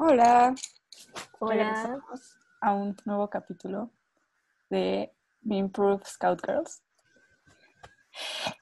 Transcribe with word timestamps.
Hola. 0.00 0.54
Hola. 1.40 1.54
Regresamos 1.54 2.38
a 2.60 2.72
un 2.72 2.96
nuevo 3.04 3.28
capítulo 3.28 3.90
de 4.70 5.12
Me 5.42 5.56
Improve 5.56 6.04
Scout 6.06 6.40
Girls. 6.46 6.84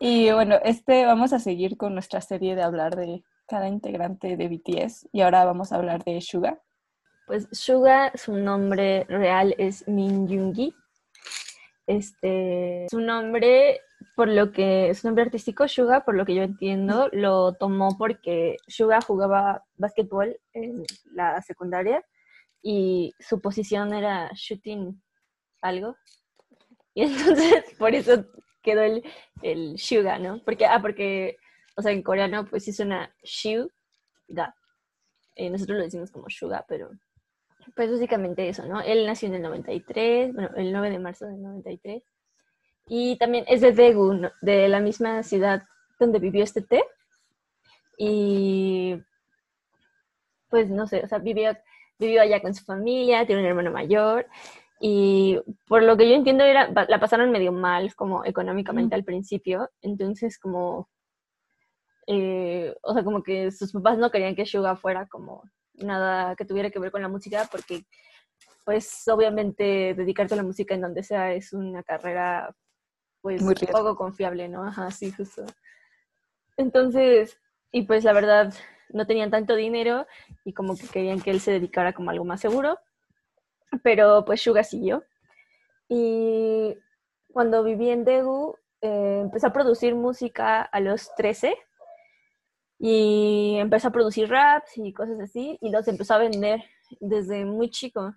Y 0.01 0.33
bueno, 0.33 0.57
este 0.64 1.04
vamos 1.04 1.35
a 1.35 1.38
seguir 1.38 1.77
con 1.77 1.93
nuestra 1.93 2.22
serie 2.22 2.57
de 2.57 2.62
hablar 2.62 2.96
de 2.96 3.22
cada 3.46 3.69
integrante 3.69 4.38
de 4.38 4.49
BTS 4.49 5.11
y 5.12 5.21
ahora 5.21 5.45
vamos 5.45 5.72
a 5.72 5.77
hablar 5.77 6.03
de 6.04 6.22
Suga. 6.22 6.58
Pues 7.26 7.48
Suga, 7.53 8.12
su 8.14 8.32
nombre 8.32 9.04
real 9.04 9.54
es 9.58 9.87
Min 9.87 10.26
Yoongi. 10.26 10.74
Este, 11.87 12.87
su 12.90 13.00
nombre, 13.00 13.80
por 14.16 14.28
lo 14.28 14.50
que, 14.50 14.92
su 14.94 15.06
nombre 15.06 15.24
artístico, 15.24 15.68
Suga, 15.68 16.05
por 16.05 16.16
lo 16.16 16.24
que 16.24 16.34
yo 16.34 16.42
entiendo, 16.42 17.09
lo 17.12 17.52
tomó 17.55 17.96
porque 17.96 18.56
Suga 18.66 19.00
jugaba 19.00 19.64
básquetbol 19.77 20.36
en 20.52 20.84
la 21.12 21.41
secundaria 21.42 22.04
y 22.62 23.14
su 23.20 23.41
posición 23.41 23.94
era 23.94 24.30
shooting 24.34 25.00
algo. 25.62 25.96
Y 26.94 27.02
entonces, 27.04 27.64
por 27.78 27.94
eso 27.94 28.27
quedó 28.62 28.82
el, 28.82 29.05
el 29.42 29.77
¿no? 30.20 30.42
Porque, 30.44 30.66
ah, 30.66 30.80
porque, 30.82 31.36
o 31.77 31.82
sea, 31.82 31.92
en 31.92 32.02
coreano, 32.02 32.46
pues 32.46 32.64
sí 32.64 32.72
suena 32.72 33.14
Shuga. 33.22 34.55
Eh, 35.36 35.50
nosotros 35.50 35.78
lo 35.78 35.84
decimos 35.84 36.10
como 36.10 36.28
Suga, 36.30 36.64
pero 36.66 36.91
pues 37.75 37.91
básicamente 37.91 38.48
eso, 38.48 38.66
¿no? 38.66 38.80
Él 38.80 39.06
nació 39.06 39.29
en 39.29 39.34
el 39.34 39.43
93, 39.43 40.34
bueno, 40.34 40.51
el 40.56 40.73
9 40.73 40.91
de 40.91 40.98
marzo 40.98 41.27
del 41.27 41.43
93. 41.43 42.02
Y 42.89 43.16
también 43.19 43.45
es 43.48 43.61
de 43.61 43.73
Daegu, 43.73 44.15
¿no? 44.15 44.30
de 44.42 44.69
la 44.69 44.80
misma 44.80 45.23
ciudad 45.23 45.62
donde 45.98 46.19
vivió 46.19 46.45
este 46.45 46.62
té. 46.62 46.84
Y 47.98 48.97
pues 50.48 50.70
no 50.70 50.87
sé, 50.87 51.02
o 51.05 51.09
sea, 51.09 51.19
vivió, 51.19 51.56
vivió 51.98 52.23
allá 52.23 52.41
con 52.41 52.55
su 52.55 52.65
familia, 52.65 53.27
tiene 53.27 53.42
un 53.42 53.48
hermano 53.48 53.70
mayor. 53.70 54.27
Y 54.80 55.39
por 55.67 55.83
lo 55.83 55.97
que 55.97 56.08
yo 56.08 56.14
entiendo, 56.14 56.45
era, 56.45 56.70
la 56.89 57.01
pasaron 57.01 57.30
medio 57.30 57.53
mal, 57.53 57.95
como 57.95 58.25
económicamente 58.25 58.95
al 58.95 59.05
principio. 59.05 59.70
Entonces, 59.83 60.39
como, 60.39 60.89
eh, 62.06 62.75
o 62.83 62.92
sea, 62.95 63.03
como 63.03 63.23
que 63.23 63.51
sus 63.51 63.73
papás 63.73 63.98
no 63.98 64.11
querían 64.11 64.36
que 64.36 64.47
Suga 64.47 64.77
fuera 64.77 65.06
como 65.06 65.42
nada 65.78 66.34
que 66.36 66.44
tuviera 66.44 66.70
que 66.70 66.78
ver 66.78 66.91
con 66.91 67.02
la 67.02 67.08
música, 67.08 67.48
porque, 67.50 67.84
pues, 68.64 69.06
obviamente, 69.08 69.94
dedicarte 69.94 70.34
a 70.34 70.38
la 70.38 70.42
música 70.42 70.74
en 70.74 70.83
donde 70.83 71.02
sea 71.02 71.33
es 71.33 71.52
una 71.52 71.83
carrera, 71.83 72.55
pues, 73.20 73.42
Muy 73.42 73.55
poco 73.55 73.96
confiable, 73.96 74.48
¿no? 74.48 74.64
Ajá, 74.64 74.91
sí, 74.91 75.12
justo. 75.12 75.44
Entonces, 76.56 77.38
y 77.70 77.83
pues 77.83 78.05
la 78.05 78.12
verdad, 78.12 78.55
no 78.88 79.06
tenían 79.06 79.30
tanto 79.30 79.55
dinero 79.55 80.06
y 80.44 80.52
como 80.52 80.77
que 80.77 80.86
querían 80.86 81.20
que 81.20 81.30
él 81.30 81.41
se 81.41 81.52
dedicara 81.52 81.92
como 81.92 82.11
a 82.11 82.12
algo 82.12 82.24
más 82.24 82.40
seguro, 82.40 82.78
pero 83.83 84.24
pues 84.24 84.40
Suga 84.40 84.64
siguió. 84.64 85.05
Y 85.88 86.77
cuando 87.33 87.62
viví 87.62 87.90
en 87.90 88.05
Daegu, 88.05 88.56
eh, 88.80 89.20
empecé 89.22 89.46
a 89.46 89.52
producir 89.52 89.94
música 89.94 90.62
a 90.62 90.80
los 90.80 91.14
13 91.16 91.56
y 92.78 93.56
empezó 93.58 93.88
a 93.88 93.92
producir 93.92 94.28
raps 94.28 94.77
y 94.77 94.92
cosas 94.92 95.19
así 95.20 95.58
y 95.60 95.70
los 95.70 95.88
empezó 95.88 96.14
a 96.14 96.19
vender 96.19 96.62
desde 97.00 97.44
muy 97.44 97.70
chico. 97.70 98.14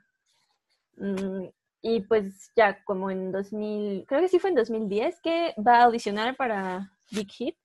Mm, 0.97 1.47
y 1.81 2.01
pues 2.01 2.51
ya 2.55 2.83
como 2.83 3.09
en 3.09 3.31
2000, 3.31 4.05
creo 4.05 4.21
que 4.21 4.27
sí 4.27 4.39
fue 4.39 4.49
en 4.49 4.55
2010 4.57 5.21
que 5.21 5.53
va 5.65 5.79
a 5.79 5.83
audicionar 5.85 6.35
para 6.35 6.91
Big 7.11 7.31
Hit, 7.31 7.55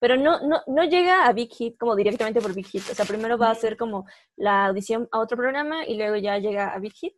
pero 0.00 0.16
no, 0.16 0.40
no, 0.40 0.62
no 0.66 0.84
llega 0.84 1.26
a 1.26 1.32
Big 1.32 1.52
Hit 1.52 1.78
como 1.78 1.94
directamente 1.94 2.40
por 2.40 2.54
Big 2.54 2.66
Hit, 2.66 2.82
o 2.90 2.94
sea, 2.94 3.04
primero 3.04 3.38
va 3.38 3.48
a 3.48 3.52
hacer 3.52 3.76
como 3.76 4.06
la 4.36 4.66
audición 4.66 5.08
a 5.12 5.20
otro 5.20 5.36
programa 5.36 5.86
y 5.86 5.96
luego 5.96 6.16
ya 6.16 6.38
llega 6.38 6.74
a 6.74 6.78
Big 6.80 6.92
Hit. 6.94 7.14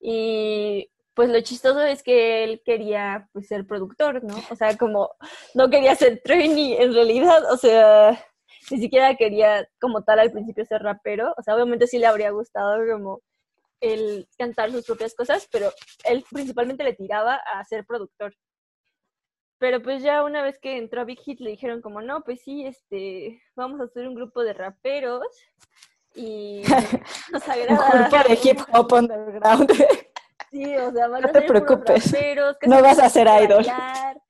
Y 0.00 0.90
pues 1.16 1.30
lo 1.30 1.40
chistoso 1.40 1.80
es 1.80 2.02
que 2.02 2.44
él 2.44 2.62
quería 2.62 3.26
pues, 3.32 3.48
ser 3.48 3.66
productor, 3.66 4.22
¿no? 4.22 4.36
O 4.50 4.54
sea, 4.54 4.76
como 4.76 5.10
no 5.54 5.70
quería 5.70 5.94
ser 5.94 6.20
trainee 6.22 6.80
en 6.82 6.92
realidad, 6.92 7.50
o 7.50 7.56
sea, 7.56 8.22
ni 8.70 8.78
siquiera 8.78 9.16
quería 9.16 9.66
como 9.80 10.04
tal 10.04 10.18
al 10.18 10.30
principio 10.30 10.66
ser 10.66 10.82
rapero, 10.82 11.34
o 11.38 11.42
sea, 11.42 11.54
obviamente 11.54 11.86
sí 11.86 11.98
le 11.98 12.06
habría 12.06 12.30
gustado 12.32 12.76
como 12.92 13.22
el 13.80 14.28
cantar 14.36 14.70
sus 14.70 14.84
propias 14.84 15.14
cosas, 15.14 15.48
pero 15.50 15.72
él 16.04 16.22
principalmente 16.30 16.84
le 16.84 16.92
tiraba 16.92 17.36
a 17.36 17.64
ser 17.64 17.86
productor. 17.86 18.34
Pero 19.58 19.82
pues 19.82 20.02
ya 20.02 20.22
una 20.22 20.42
vez 20.42 20.58
que 20.58 20.76
entró 20.76 21.00
a 21.00 21.04
Big 21.04 21.20
Hit 21.20 21.40
le 21.40 21.48
dijeron 21.48 21.80
como, 21.80 22.02
no, 22.02 22.24
pues 22.24 22.42
sí, 22.42 22.66
este, 22.66 23.40
vamos 23.54 23.80
a 23.80 23.84
hacer 23.84 24.06
un 24.06 24.14
grupo 24.14 24.42
de 24.42 24.52
raperos 24.52 25.26
y 26.14 26.62
nos 27.32 27.46
Un 27.46 27.52
agrada. 27.52 28.08
grupo 28.10 28.28
de 28.28 28.38
hip 28.50 28.60
hop 28.74 28.92
underground. 28.92 29.72
Sí, 30.50 30.76
o 30.76 30.92
sea, 30.92 31.08
van 31.08 31.22
No 31.22 31.28
a 31.28 31.32
te 31.32 31.38
ser 31.40 31.48
preocupes. 31.48 32.12
raperos 32.12 32.56
que 32.58 32.68
No 32.68 32.82
vas 32.82 32.98
a 32.98 33.08
ser 33.08 33.26
idol. 33.26 33.64
bailar. 33.64 34.20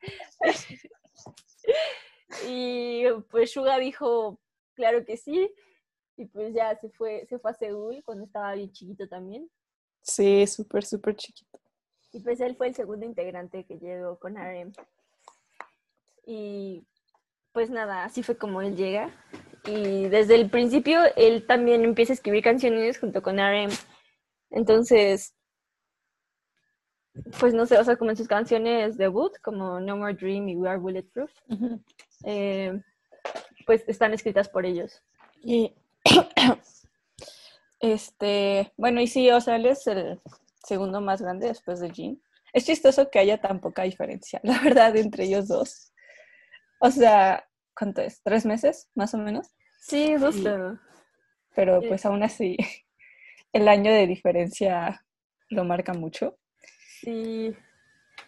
y 2.48 3.04
pues 3.30 3.52
Suga 3.52 3.78
dijo, 3.78 4.38
claro 4.74 5.04
que 5.04 5.16
sí. 5.16 5.50
Y 6.16 6.26
pues 6.26 6.54
ya 6.54 6.74
se 6.76 6.88
fue, 6.90 7.26
se 7.28 7.38
fue 7.38 7.50
a 7.50 7.54
Seúl 7.54 8.02
cuando 8.04 8.24
estaba 8.24 8.54
bien 8.54 8.72
chiquito 8.72 9.06
también. 9.08 9.50
Sí, 10.00 10.46
súper, 10.46 10.84
súper 10.84 11.14
chiquito. 11.16 11.58
Y 12.12 12.20
pues 12.20 12.40
él 12.40 12.56
fue 12.56 12.68
el 12.68 12.74
segundo 12.74 13.04
integrante 13.04 13.64
que 13.64 13.78
llegó 13.78 14.18
con 14.18 14.36
RM. 14.36 14.72
Y 16.24 16.86
pues 17.52 17.68
nada, 17.70 18.04
así 18.04 18.22
fue 18.22 18.38
como 18.38 18.62
él 18.62 18.76
llega. 18.76 19.10
Y 19.66 20.08
desde 20.08 20.36
el 20.36 20.48
principio 20.48 21.00
él 21.16 21.46
también 21.46 21.84
empieza 21.84 22.12
a 22.12 22.14
escribir 22.14 22.42
canciones 22.42 22.98
junto 22.98 23.22
con 23.22 23.36
RM. 23.36 23.70
Entonces, 24.50 25.34
pues 27.38 27.54
no 27.54 27.66
sé, 27.66 27.78
o 27.78 27.84
sea, 27.84 27.96
como 27.96 28.10
en 28.10 28.16
sus 28.16 28.28
canciones 28.28 28.96
debut, 28.96 29.32
como 29.42 29.80
No 29.80 29.96
More 29.96 30.14
Dream 30.14 30.48
y 30.48 30.56
We 30.56 30.68
Are 30.68 30.78
Bulletproof, 30.78 31.30
eh, 32.24 32.80
pues 33.66 33.84
están 33.88 34.14
escritas 34.14 34.48
por 34.48 34.66
ellos. 34.66 35.02
Y 35.42 35.74
este, 37.80 38.72
bueno, 38.76 39.00
y 39.00 39.06
sí, 39.06 39.30
o 39.30 39.40
sea, 39.40 39.56
él 39.56 39.66
es 39.66 39.86
el 39.86 40.20
segundo 40.64 41.00
más 41.00 41.22
grande 41.22 41.48
después 41.48 41.80
de 41.80 41.90
Jin. 41.90 42.22
Es 42.52 42.64
chistoso 42.64 43.10
que 43.10 43.18
haya 43.18 43.40
tan 43.40 43.60
poca 43.60 43.82
diferencia, 43.82 44.40
la 44.44 44.58
verdad, 44.60 44.96
entre 44.96 45.24
ellos 45.24 45.48
dos. 45.48 45.92
O 46.80 46.90
sea, 46.90 47.46
¿cuánto 47.74 48.02
es? 48.02 48.22
¿Tres 48.22 48.46
meses, 48.46 48.88
más 48.94 49.14
o 49.14 49.18
menos? 49.18 49.48
Sí, 49.80 50.16
justo. 50.18 50.78
Pero 51.54 51.80
Sí. 51.80 51.88
pues 51.88 52.04
aún 52.06 52.22
así, 52.22 52.56
el 53.52 53.68
año 53.68 53.92
de 53.92 54.06
diferencia 54.06 55.04
lo 55.48 55.64
marca 55.64 55.92
mucho. 55.94 56.38
Sí. 57.00 57.56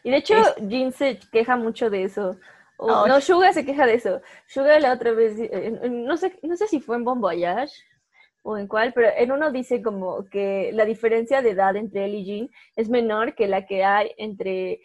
Y 0.03 0.11
de 0.11 0.17
hecho, 0.17 0.35
Es- 0.35 0.55
Jin 0.69 0.93
se 0.93 1.19
queja 1.33 1.57
mucho 1.57 1.91
de 1.91 2.05
eso. 2.05 2.37
O- 2.77 2.91
Ay. 3.05 3.09
no, 3.11 3.21
Suga 3.21 3.53
se 3.53 3.65
queja 3.65 3.87
de 3.87 3.95
eso. 3.95 4.21
Suga 4.47 4.79
la 4.79 4.93
otra 4.93 5.13
vez, 5.13 5.39
eh, 5.39 5.51
en- 5.53 6.05
no 6.05 6.17
sé, 6.17 6.39
no 6.43 6.57
sé 6.57 6.67
si 6.69 6.81
fue 6.81 6.97
en 6.97 7.05
Bon 7.05 7.21
Voyage 7.21 7.73
o 8.43 8.57
en 8.57 8.69
cuál, 8.69 8.93
pero 8.93 9.09
en 9.17 9.33
uno 9.33 9.51
dice 9.51 9.83
como 9.83 10.25
que 10.27 10.71
la 10.73 10.85
diferencia 10.85 11.43
de 11.43 11.51
edad 11.51 11.75
entre 11.77 12.05
él 12.05 12.15
y 12.15 12.25
Jin 12.25 12.51
es 12.77 12.89
menor 12.89 13.35
que 13.35 13.49
la 13.49 13.67
que 13.67 13.85
hay 13.85 14.13
entre 14.17 14.81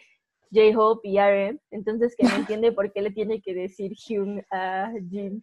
J-Hope 0.52 1.08
y 1.08 1.18
RM. 1.18 1.60
Entonces 1.70 2.16
que 2.16 2.24
no 2.24 2.30
entiende 2.58 2.72
por 2.72 2.92
qué 2.92 3.00
le 3.02 3.10
tiene 3.12 3.40
que 3.40 3.54
decir 3.54 3.92
Hyun 3.92 4.44
a 4.50 4.90
Jin. 5.10 5.42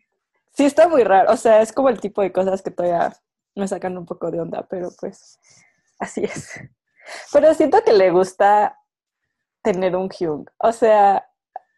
Sí, 0.53 0.65
está 0.65 0.89
muy 0.89 1.03
raro. 1.05 1.31
O 1.31 1.37
sea, 1.37 1.61
es 1.61 1.71
como 1.71 1.87
el 1.87 2.01
tipo 2.01 2.21
de 2.21 2.33
cosas 2.33 2.61
que 2.61 2.71
todavía 2.71 3.13
me 3.55 3.67
sacan 3.67 3.97
un 3.97 4.05
poco 4.05 4.29
de 4.29 4.41
onda, 4.41 4.67
pero 4.69 4.89
pues 4.99 5.39
así 5.99 6.25
es. 6.25 6.59
Pero 7.31 7.53
siento 7.53 7.83
que 7.83 7.93
le 7.93 8.11
gusta 8.11 8.77
tener 9.63 9.95
un 9.95 10.09
Hyung. 10.09 10.45
O 10.57 10.71
sea, 10.71 11.27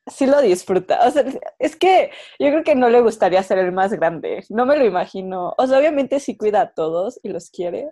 sí 0.07 0.25
lo 0.25 0.41
disfruta. 0.41 1.07
O 1.07 1.11
sea, 1.11 1.23
es 1.59 1.75
que 1.75 2.11
yo 2.39 2.49
creo 2.49 2.63
que 2.63 2.75
no 2.75 2.89
le 2.89 3.01
gustaría 3.01 3.43
ser 3.43 3.57
el 3.59 3.71
más 3.71 3.93
grande. 3.93 4.43
No 4.49 4.65
me 4.65 4.77
lo 4.77 4.85
imagino. 4.85 5.53
O 5.57 5.67
sea, 5.67 5.79
obviamente 5.79 6.19
sí 6.19 6.37
cuida 6.37 6.61
a 6.61 6.73
todos 6.73 7.19
y 7.23 7.29
los 7.29 7.49
quiere, 7.49 7.89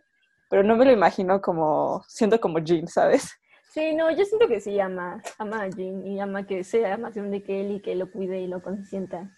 pero 0.50 0.64
no 0.64 0.76
me 0.76 0.86
lo 0.86 0.92
imagino 0.92 1.42
como 1.42 2.04
siendo 2.08 2.40
como 2.40 2.60
Jean, 2.60 2.88
¿sabes? 2.88 3.32
Sí, 3.74 3.96
no, 3.96 4.12
yo 4.12 4.26
siento 4.26 4.50
que 4.50 4.60
sí 4.60 4.78
ama, 4.82 5.22
ama 5.38 5.64
a 5.64 5.72
Jin 5.72 6.06
y 6.06 6.20
ama 6.20 6.46
que 6.46 6.66
sea 6.66 6.98
más 6.98 7.16
grande 7.16 7.42
que 7.42 7.62
él 7.62 7.72
y 7.72 7.82
que 7.82 7.96
lo 7.96 8.12
cuide 8.12 8.42
y 8.42 8.48
lo 8.48 8.62
consienta. 8.62 9.32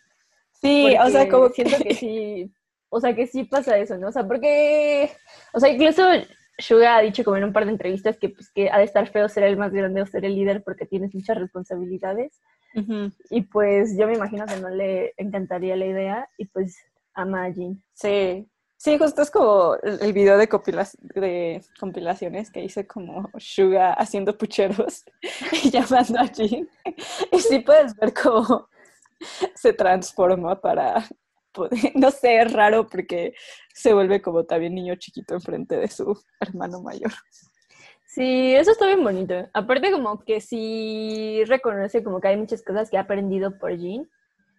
Sí, 0.59 0.95
o 0.99 1.09
sea, 1.09 1.29
como 1.29 1.49
siento 1.49 1.77
que 1.83 1.93
sí, 1.93 2.51
o 2.89 2.99
sea, 2.99 3.13
que 3.13 3.27
sí 3.27 3.43
pasa 3.43 3.77
eso, 3.77 3.95
¿no? 3.97 4.07
O 4.07 4.11
sea, 4.11 4.27
porque, 4.27 5.11
o 5.53 5.59
sea, 5.59 5.69
incluso 5.69 6.03
Suga 6.57 6.97
ha 6.97 7.01
dicho 7.01 7.23
como 7.23 7.37
en 7.37 7.43
un 7.45 7.53
par 7.53 7.65
de 7.65 7.71
entrevistas 7.71 8.17
que, 8.17 8.29
pues, 8.29 8.51
que 8.51 8.69
ha 8.69 8.77
de 8.77 8.83
estar 8.83 9.07
feo 9.09 9.27
ser 9.29 9.43
el 9.43 9.57
más 9.57 9.71
grande 9.73 10.01
o 10.01 10.05
ser 10.05 10.23
el 10.25 10.35
líder 10.35 10.63
porque 10.63 10.85
tienes 10.85 11.13
muchas 11.13 11.37
responsabilidades 11.37 12.39
y 13.29 13.41
pues 13.41 13.95
yo 13.97 14.07
me 14.07 14.15
imagino 14.15 14.45
que 14.47 14.55
no 14.57 14.69
le 14.69 15.13
encantaría 15.17 15.75
la 15.75 15.85
idea 15.85 16.29
y 16.39 16.45
pues 16.45 16.75
ama 17.13 17.45
a 17.45 17.53
Jin. 17.53 17.83
Sí, 17.93 18.47
sí, 18.77 18.97
justo 18.97 19.21
es 19.21 19.29
como 19.29 19.75
el 19.83 20.11
video 20.13 20.39
de, 20.39 20.49
compilas- 20.49 20.97
de 20.99 21.61
compilaciones 21.79 22.49
que 22.49 22.63
hice 22.63 22.87
como 22.87 23.29
Suga 23.37 23.93
haciendo 23.93 24.35
pucheros 24.37 25.05
y 25.63 25.69
llamando 25.69 26.19
a 26.19 26.27
Jin. 26.27 26.67
Y 27.31 27.39
sí 27.39 27.59
puedes 27.59 27.95
ver 27.95 28.11
cómo 28.13 28.67
se 29.55 29.73
transforma 29.73 30.59
para 30.59 31.03
no 31.95 32.11
sé, 32.11 32.41
es 32.41 32.53
raro 32.53 32.87
porque 32.87 33.33
se 33.73 33.93
vuelve 33.93 34.21
como 34.21 34.45
también 34.45 34.75
niño 34.75 34.95
chiquito 34.95 35.33
enfrente 35.33 35.77
de 35.77 35.87
su 35.87 36.17
hermano 36.39 36.81
mayor. 36.81 37.11
Sí, 38.05 38.53
eso 38.53 38.71
está 38.71 38.85
bien 38.85 39.03
bonito. 39.03 39.33
Aparte 39.53 39.91
como 39.91 40.23
que 40.23 40.39
sí 40.39 41.43
reconoce 41.45 42.03
como 42.03 42.21
que 42.21 42.27
hay 42.27 42.37
muchas 42.37 42.61
cosas 42.61 42.89
que 42.89 42.97
ha 42.97 43.01
aprendido 43.01 43.57
por 43.57 43.75
Jean 43.75 44.07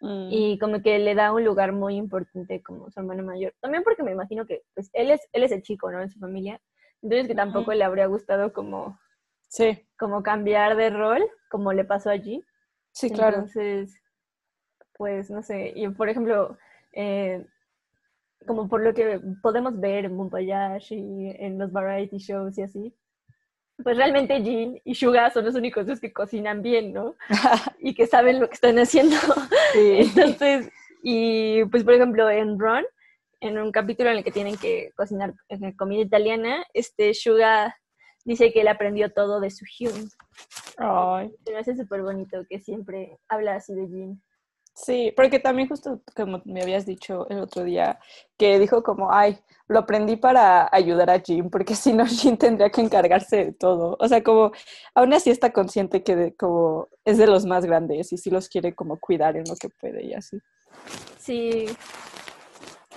mm. 0.01 0.29
y 0.31 0.59
como 0.59 0.83
que 0.83 0.99
le 0.99 1.15
da 1.15 1.33
un 1.33 1.45
lugar 1.45 1.73
muy 1.73 1.95
importante 1.95 2.63
como 2.63 2.91
su 2.91 2.99
hermano 2.99 3.23
mayor. 3.23 3.55
También 3.61 3.85
porque 3.85 4.03
me 4.03 4.11
imagino 4.11 4.45
que 4.45 4.63
pues 4.75 4.91
él 4.93 5.13
es, 5.13 5.21
él 5.33 5.45
es 5.45 5.53
el 5.53 5.63
chico, 5.63 5.93
¿no? 5.93 6.03
En 6.03 6.11
su 6.11 6.19
familia. 6.19 6.61
Entonces 7.01 7.29
que 7.29 7.35
tampoco 7.37 7.73
le 7.75 7.85
habría 7.85 8.07
gustado 8.07 8.53
como, 8.53 8.99
sí. 9.49 9.87
como 9.97 10.25
cambiar 10.25 10.75
de 10.75 10.91
rol, 10.91 11.25
como 11.49 11.73
le 11.73 11.85
pasó 11.85 12.11
a 12.11 12.17
Jean. 12.17 12.43
Sí, 12.91 13.11
claro. 13.11 13.37
Entonces, 13.37 13.95
pues 14.97 15.31
no 15.31 15.43
sé, 15.43 15.73
y 15.75 15.89
por 15.91 16.09
ejemplo, 16.09 16.57
eh, 16.95 17.45
como 18.47 18.69
por 18.69 18.83
lo 18.83 18.95
que 18.95 19.21
podemos 19.43 19.79
ver 19.79 20.05
en 20.05 20.17
Montoyage 20.17 20.95
y 20.95 21.31
en 21.39 21.59
los 21.59 21.73
variety 21.73 22.19
shows 22.19 22.59
y 22.59 22.63
así, 22.63 22.95
pues 23.83 23.97
realmente 23.97 24.41
Jean 24.43 24.81
y 24.85 24.95
Suga 24.95 25.31
son 25.31 25.45
los 25.45 25.55
únicos 25.55 25.87
dos 25.87 26.01
que 26.01 26.13
cocinan 26.13 26.63
bien, 26.63 26.93
¿no? 26.93 27.17
y 27.81 27.95
que 27.95 28.07
saben 28.07 28.41
lo 28.41 28.49
que 28.49 28.55
están 28.55 28.79
haciendo. 28.79 29.17
Entonces, 29.75 30.71
y 31.03 31.65
pues 31.67 31.85
por 31.85 31.95
ejemplo 31.95 32.31
en 32.31 32.59
Ron, 32.59 32.85
en 33.41 33.59
un 33.59 33.73
capítulo 33.73 34.11
en 34.11 34.19
el 34.19 34.25
que 34.25 34.31
tienen 34.31 34.57
que 34.57 34.93
cocinar 34.97 35.35
comida 35.77 36.03
italiana, 36.03 36.65
este 36.73 37.13
Suga 37.15 37.77
dice 38.25 38.53
que 38.53 38.61
él 38.61 38.69
aprendió 38.69 39.13
todo 39.13 39.41
de 39.41 39.51
su 39.51 39.65
Hyun. 39.65 40.09
Ay. 40.79 41.31
Me 41.51 41.59
hace 41.59 41.77
súper 41.77 42.03
bonito 42.03 42.45
que 42.49 42.61
siempre 42.61 43.19
habla 43.29 43.57
así 43.57 43.75
de 43.75 43.89
Jean. 43.89 44.23
Sí, 44.75 45.13
porque 45.17 45.39
también 45.39 45.69
justo 45.69 46.01
como 46.17 46.43
me 46.45 46.61
habías 46.61 46.85
dicho 46.85 47.29
el 47.31 47.39
otro 47.39 47.63
día, 47.63 48.01
que 48.37 48.59
dijo 48.59 48.83
como, 48.83 49.13
ay, 49.13 49.39
lo 49.69 49.79
aprendí 49.79 50.17
para 50.17 50.69
ayudar 50.73 51.11
a 51.11 51.21
Jim, 51.21 51.49
porque 51.49 51.77
si 51.77 51.93
no, 51.93 52.05
Jim 52.07 52.37
tendría 52.37 52.71
que 52.71 52.81
encargarse 52.81 53.37
de 53.37 53.53
todo. 53.53 53.97
O 54.01 54.09
sea, 54.09 54.23
como, 54.25 54.51
aún 54.95 55.13
así 55.15 55.31
está 55.31 55.53
consciente 55.53 56.03
que 56.03 56.35
como 56.35 56.89
es 57.05 57.19
de 57.19 57.29
los 57.29 57.47
más 57.47 57.65
grandes 57.65 58.13
y 58.13 58.19
sí 58.19 58.31
los 58.31 58.49
quiere 58.49 58.75
como 58.75 58.99
cuidar 58.99 59.37
en 59.37 59.45
lo 59.49 59.55
que 59.55 59.69
puede 59.69 60.05
y 60.05 60.15
así. 60.15 60.39
Sí. 61.19 61.67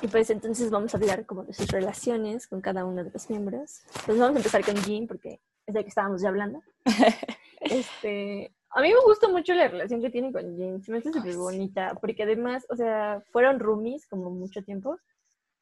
Y 0.02 0.08
pues 0.08 0.30
entonces 0.32 0.72
vamos 0.72 0.94
a 0.94 0.98
hablar 0.98 1.26
como 1.26 1.44
de 1.44 1.54
sus 1.54 1.68
relaciones 1.68 2.48
con 2.48 2.62
cada 2.62 2.86
uno 2.86 3.04
de 3.04 3.12
los 3.12 3.30
miembros. 3.30 3.82
Pues 4.06 4.18
vamos 4.18 4.36
a 4.36 4.40
empezar 4.40 4.66
con 4.66 4.78
Jim, 4.78 5.08
porque 5.08 5.42
es 5.68 5.76
de 5.76 5.84
que 5.84 5.90
estábamos 5.90 6.22
ya 6.24 6.30
hablando. 6.30 6.62
este, 7.62 8.52
a 8.78 8.82
mí 8.82 8.94
me 8.94 9.02
gusta 9.02 9.28
mucho 9.28 9.56
la 9.56 9.70
relación 9.70 10.04
que 10.04 10.12
tiene 10.12 10.32
con 10.32 10.56
James, 10.56 10.88
me 10.88 11.00
hace 11.00 11.12
súper 11.12 11.36
bonita, 11.36 11.98
porque 12.00 12.22
además, 12.22 12.64
o 12.70 12.76
sea, 12.76 13.24
fueron 13.32 13.60
roomies 13.60 14.06
como 14.06 14.30
mucho 14.30 14.62
tiempo. 14.62 15.00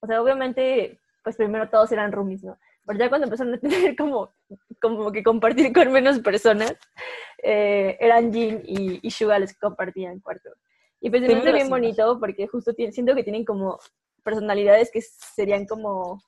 O 0.02 0.06
sea, 0.06 0.22
obviamente, 0.22 1.00
pues 1.24 1.38
primero 1.38 1.70
todos 1.70 1.94
eran 1.94 2.12
roomies, 2.12 2.44
¿no? 2.44 2.60
Pero 2.86 3.00
ya 3.00 3.08
cuando 3.08 3.28
empezaron 3.28 3.54
a 3.54 3.58
tener 3.58 3.96
como, 3.98 4.34
como 4.82 5.14
que 5.14 5.24
compartir 5.24 5.72
con 5.72 5.94
menos 5.94 6.20
personas, 6.20 6.76
eh, 7.42 7.96
eran 8.02 8.34
Jin 8.34 8.62
y, 8.66 9.00
y 9.02 9.12
Suga 9.12 9.40
los 9.40 9.54
que 9.54 9.60
compartían 9.60 10.20
cuarto. 10.20 10.50
Y 11.00 11.10
pues 11.10 11.22
me 11.22 11.36
hace 11.36 11.54
bien 11.54 11.70
bonito 11.70 12.20
porque 12.20 12.48
justo 12.48 12.74
siento 12.74 13.16
que 13.16 13.24
tienen 13.24 13.46
como 13.46 13.80
personalidades 14.24 14.92
que 14.92 15.02
serían 15.02 15.66
como, 15.66 16.22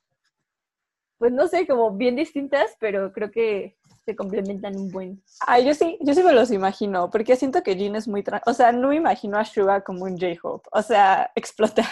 pues 1.18 1.32
no 1.32 1.48
sé, 1.48 1.66
como 1.66 1.98
bien 1.98 2.16
distintas, 2.16 2.74
pero 2.80 3.12
creo 3.12 3.30
que 3.30 3.76
se 4.08 4.16
complementan 4.16 4.74
un 4.74 4.90
buen. 4.90 5.22
Ay, 5.46 5.66
yo 5.66 5.74
sí, 5.74 5.98
yo 6.00 6.14
sí 6.14 6.22
me 6.22 6.32
los 6.32 6.50
imagino, 6.50 7.10
porque 7.10 7.36
siento 7.36 7.62
que 7.62 7.76
Jean 7.76 7.94
es 7.94 8.08
muy, 8.08 8.24
o 8.46 8.54
sea, 8.54 8.72
no 8.72 8.88
me 8.88 8.96
imagino 8.96 9.36
a 9.36 9.44
Suga 9.44 9.84
como 9.84 10.04
un 10.04 10.18
J-Hope, 10.18 10.66
o 10.72 10.80
sea, 10.80 11.30
explota. 11.36 11.84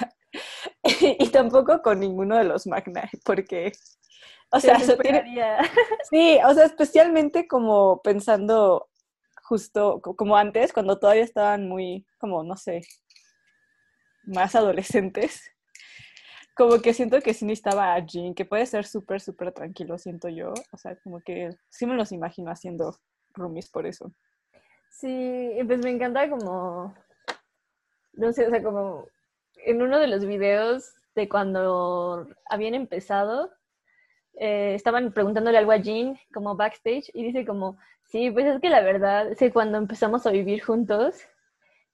y 0.82 1.28
tampoco 1.28 1.82
con 1.82 2.00
ninguno 2.00 2.38
de 2.38 2.44
los 2.44 2.66
Magna, 2.66 3.10
porque, 3.22 3.72
o 4.50 4.58
sea, 4.60 4.78
sí, 6.10 6.38
o 6.42 6.54
sea, 6.54 6.64
especialmente 6.64 7.46
como 7.46 8.00
pensando 8.00 8.88
justo 9.42 10.00
como 10.00 10.38
antes, 10.38 10.72
cuando 10.72 10.98
todavía 10.98 11.24
estaban 11.24 11.68
muy, 11.68 12.06
como, 12.18 12.42
no 12.44 12.56
sé, 12.56 12.80
más 14.24 14.54
adolescentes 14.54 15.42
como 16.56 16.80
que 16.80 16.94
siento 16.94 17.20
que 17.20 17.34
sí 17.34 17.44
necesitaba 17.44 17.94
a 17.94 17.98
Jean, 18.04 18.34
que 18.34 18.46
puede 18.46 18.64
ser 18.64 18.86
súper, 18.86 19.20
súper 19.20 19.52
tranquilo, 19.52 19.98
siento 19.98 20.28
yo. 20.30 20.54
O 20.72 20.78
sea, 20.78 20.96
como 20.96 21.20
que 21.20 21.50
sí 21.68 21.86
me 21.86 21.94
los 21.94 22.12
imagino 22.12 22.50
haciendo 22.50 22.96
roomies 23.34 23.68
por 23.68 23.86
eso. 23.86 24.10
Sí, 24.88 25.50
pues 25.66 25.80
me 25.80 25.90
encanta 25.90 26.30
como, 26.30 26.94
no 28.14 28.32
sé, 28.32 28.46
o 28.46 28.50
sea, 28.50 28.62
como 28.62 29.06
en 29.66 29.82
uno 29.82 29.98
de 29.98 30.06
los 30.06 30.24
videos 30.24 30.94
de 31.14 31.28
cuando 31.28 32.26
habían 32.48 32.74
empezado, 32.74 33.52
eh, 34.38 34.74
estaban 34.74 35.12
preguntándole 35.12 35.58
algo 35.58 35.72
a 35.72 35.76
Jean 35.76 36.18
como 36.32 36.56
backstage 36.56 37.10
y 37.12 37.22
dice 37.22 37.44
como, 37.44 37.78
sí, 38.04 38.30
pues 38.30 38.46
es 38.46 38.60
que 38.62 38.70
la 38.70 38.80
verdad 38.80 39.30
es 39.30 39.38
que 39.38 39.52
cuando 39.52 39.76
empezamos 39.76 40.26
a 40.26 40.30
vivir 40.30 40.62
juntos, 40.62 41.20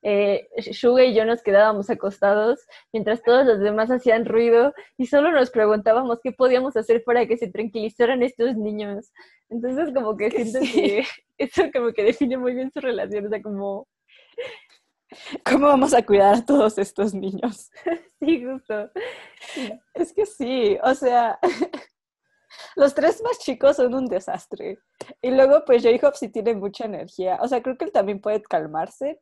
eh, 0.02 0.48
Shuga 0.58 1.04
y 1.04 1.14
yo 1.14 1.24
nos 1.24 1.42
quedábamos 1.42 1.88
acostados 1.88 2.66
mientras 2.92 3.22
todos 3.22 3.46
los 3.46 3.60
demás 3.60 3.90
hacían 3.90 4.24
ruido 4.24 4.74
y 4.98 5.06
solo 5.06 5.30
nos 5.30 5.50
preguntábamos 5.50 6.18
qué 6.22 6.32
podíamos 6.32 6.76
hacer 6.76 7.04
para 7.04 7.26
que 7.26 7.36
se 7.36 7.48
tranquilizaran 7.48 8.22
estos 8.22 8.56
niños. 8.56 9.12
Entonces 9.48 9.94
como 9.94 10.16
que 10.16 10.30
siento 10.30 10.60
que 10.60 11.04
eso 11.38 11.62
como 11.72 11.92
que 11.92 12.02
define 12.04 12.36
muy 12.36 12.54
bien 12.54 12.70
su 12.72 12.80
relación, 12.80 13.26
o 13.26 13.28
sea, 13.28 13.42
como... 13.42 13.88
¿Cómo 15.44 15.66
vamos 15.66 15.92
a 15.92 16.04
cuidar 16.04 16.36
a 16.36 16.44
todos 16.46 16.78
estos 16.78 17.12
niños? 17.12 17.70
sí, 18.18 18.44
justo. 18.44 18.90
Es 19.92 20.12
que 20.14 20.24
sí, 20.24 20.78
o 20.82 20.94
sea, 20.94 21.38
los 22.76 22.94
tres 22.94 23.22
más 23.22 23.38
chicos 23.38 23.76
son 23.76 23.94
un 23.94 24.06
desastre. 24.06 24.78
Y 25.20 25.30
luego, 25.30 25.64
pues 25.66 25.82
J-Hope 25.82 26.16
sí 26.16 26.28
tiene 26.30 26.54
mucha 26.54 26.86
energía. 26.86 27.38
O 27.42 27.48
sea, 27.48 27.62
creo 27.62 27.76
que 27.76 27.84
él 27.84 27.92
también 27.92 28.20
puede 28.20 28.42
calmarse, 28.42 29.20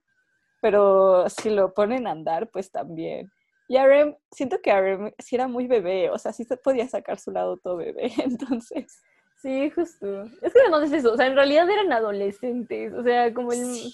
pero 0.61 1.29
si 1.29 1.51
lo 1.51 1.73
ponen 1.75 2.07
a 2.07 2.13
andar, 2.13 2.51
pues 2.51 2.71
también. 2.71 3.31
Y 3.69 3.77
Arem, 3.77 4.17
siento 4.33 4.61
que 4.61 4.73
Arem 4.73 5.13
sí 5.19 5.37
era 5.37 5.47
muy 5.47 5.67
bebé, 5.69 6.11
o 6.11 6.19
sea, 6.19 6.33
sí 6.33 6.45
se 6.45 6.57
podía 6.57 6.89
sacar 6.89 7.21
su 7.21 7.31
lado 7.31 7.57
todo 7.57 7.77
bebé, 7.77 8.11
entonces. 8.19 9.01
Sí, 9.41 9.71
justo. 9.71 10.25
Es 10.43 10.53
que 10.53 10.69
no 10.69 10.83
es 10.83 10.93
eso, 10.93 11.13
o 11.13 11.17
sea, 11.17 11.27
en 11.27 11.37
realidad 11.37 11.71
eran 11.71 11.93
adolescentes, 11.93 12.93
o 12.93 13.03
sea, 13.03 13.33
como 13.33 13.53
el... 13.53 13.93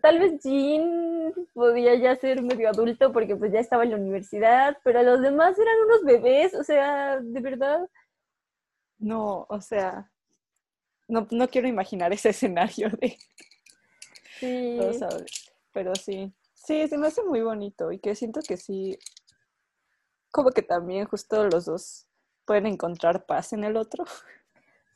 Tal 0.00 0.20
vez 0.20 0.40
Jean 0.40 1.34
podía 1.52 1.96
ya 1.96 2.14
ser 2.14 2.42
medio 2.42 2.68
adulto 2.70 3.12
porque 3.12 3.34
pues 3.34 3.52
ya 3.52 3.58
estaba 3.58 3.82
en 3.82 3.90
la 3.90 3.96
universidad, 3.96 4.78
pero 4.84 5.02
los 5.02 5.20
demás 5.20 5.58
eran 5.58 5.74
unos 5.84 6.04
bebés, 6.04 6.54
o 6.54 6.62
sea, 6.62 7.18
de 7.20 7.40
verdad. 7.40 7.80
No, 8.98 9.46
o 9.48 9.60
sea, 9.60 10.10
no, 11.08 11.26
no 11.30 11.48
quiero 11.48 11.68
imaginar 11.68 12.12
ese 12.12 12.30
escenario 12.30 12.88
de... 13.00 13.18
Sí. 14.38 14.78
Pero 15.72 15.94
sí, 15.94 16.32
sí, 16.54 16.86
se 16.86 16.98
me 16.98 17.08
hace 17.08 17.22
muy 17.24 17.42
bonito 17.42 17.90
y 17.92 17.98
que 17.98 18.14
siento 18.14 18.40
que 18.46 18.56
sí, 18.56 18.98
como 20.30 20.50
que 20.50 20.62
también 20.62 21.06
justo 21.06 21.44
los 21.48 21.64
dos 21.64 22.06
pueden 22.44 22.66
encontrar 22.66 23.26
paz 23.26 23.52
en 23.52 23.64
el 23.64 23.76
otro. 23.76 24.04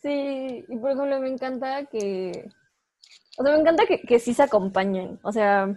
Sí, 0.01 0.65
y 0.69 0.77
por 0.79 0.93
ejemplo 0.93 1.21
me 1.21 1.29
encanta 1.29 1.85
que, 1.87 2.49
o 3.37 3.43
sea, 3.43 3.53
me 3.53 3.61
encanta 3.61 3.87
que, 3.87 4.03
que 4.03 4.21
sí 4.21 4.33
se 4.33 4.45
acompañen, 4.45 5.19
o 5.25 5.33
sea, 5.33 5.77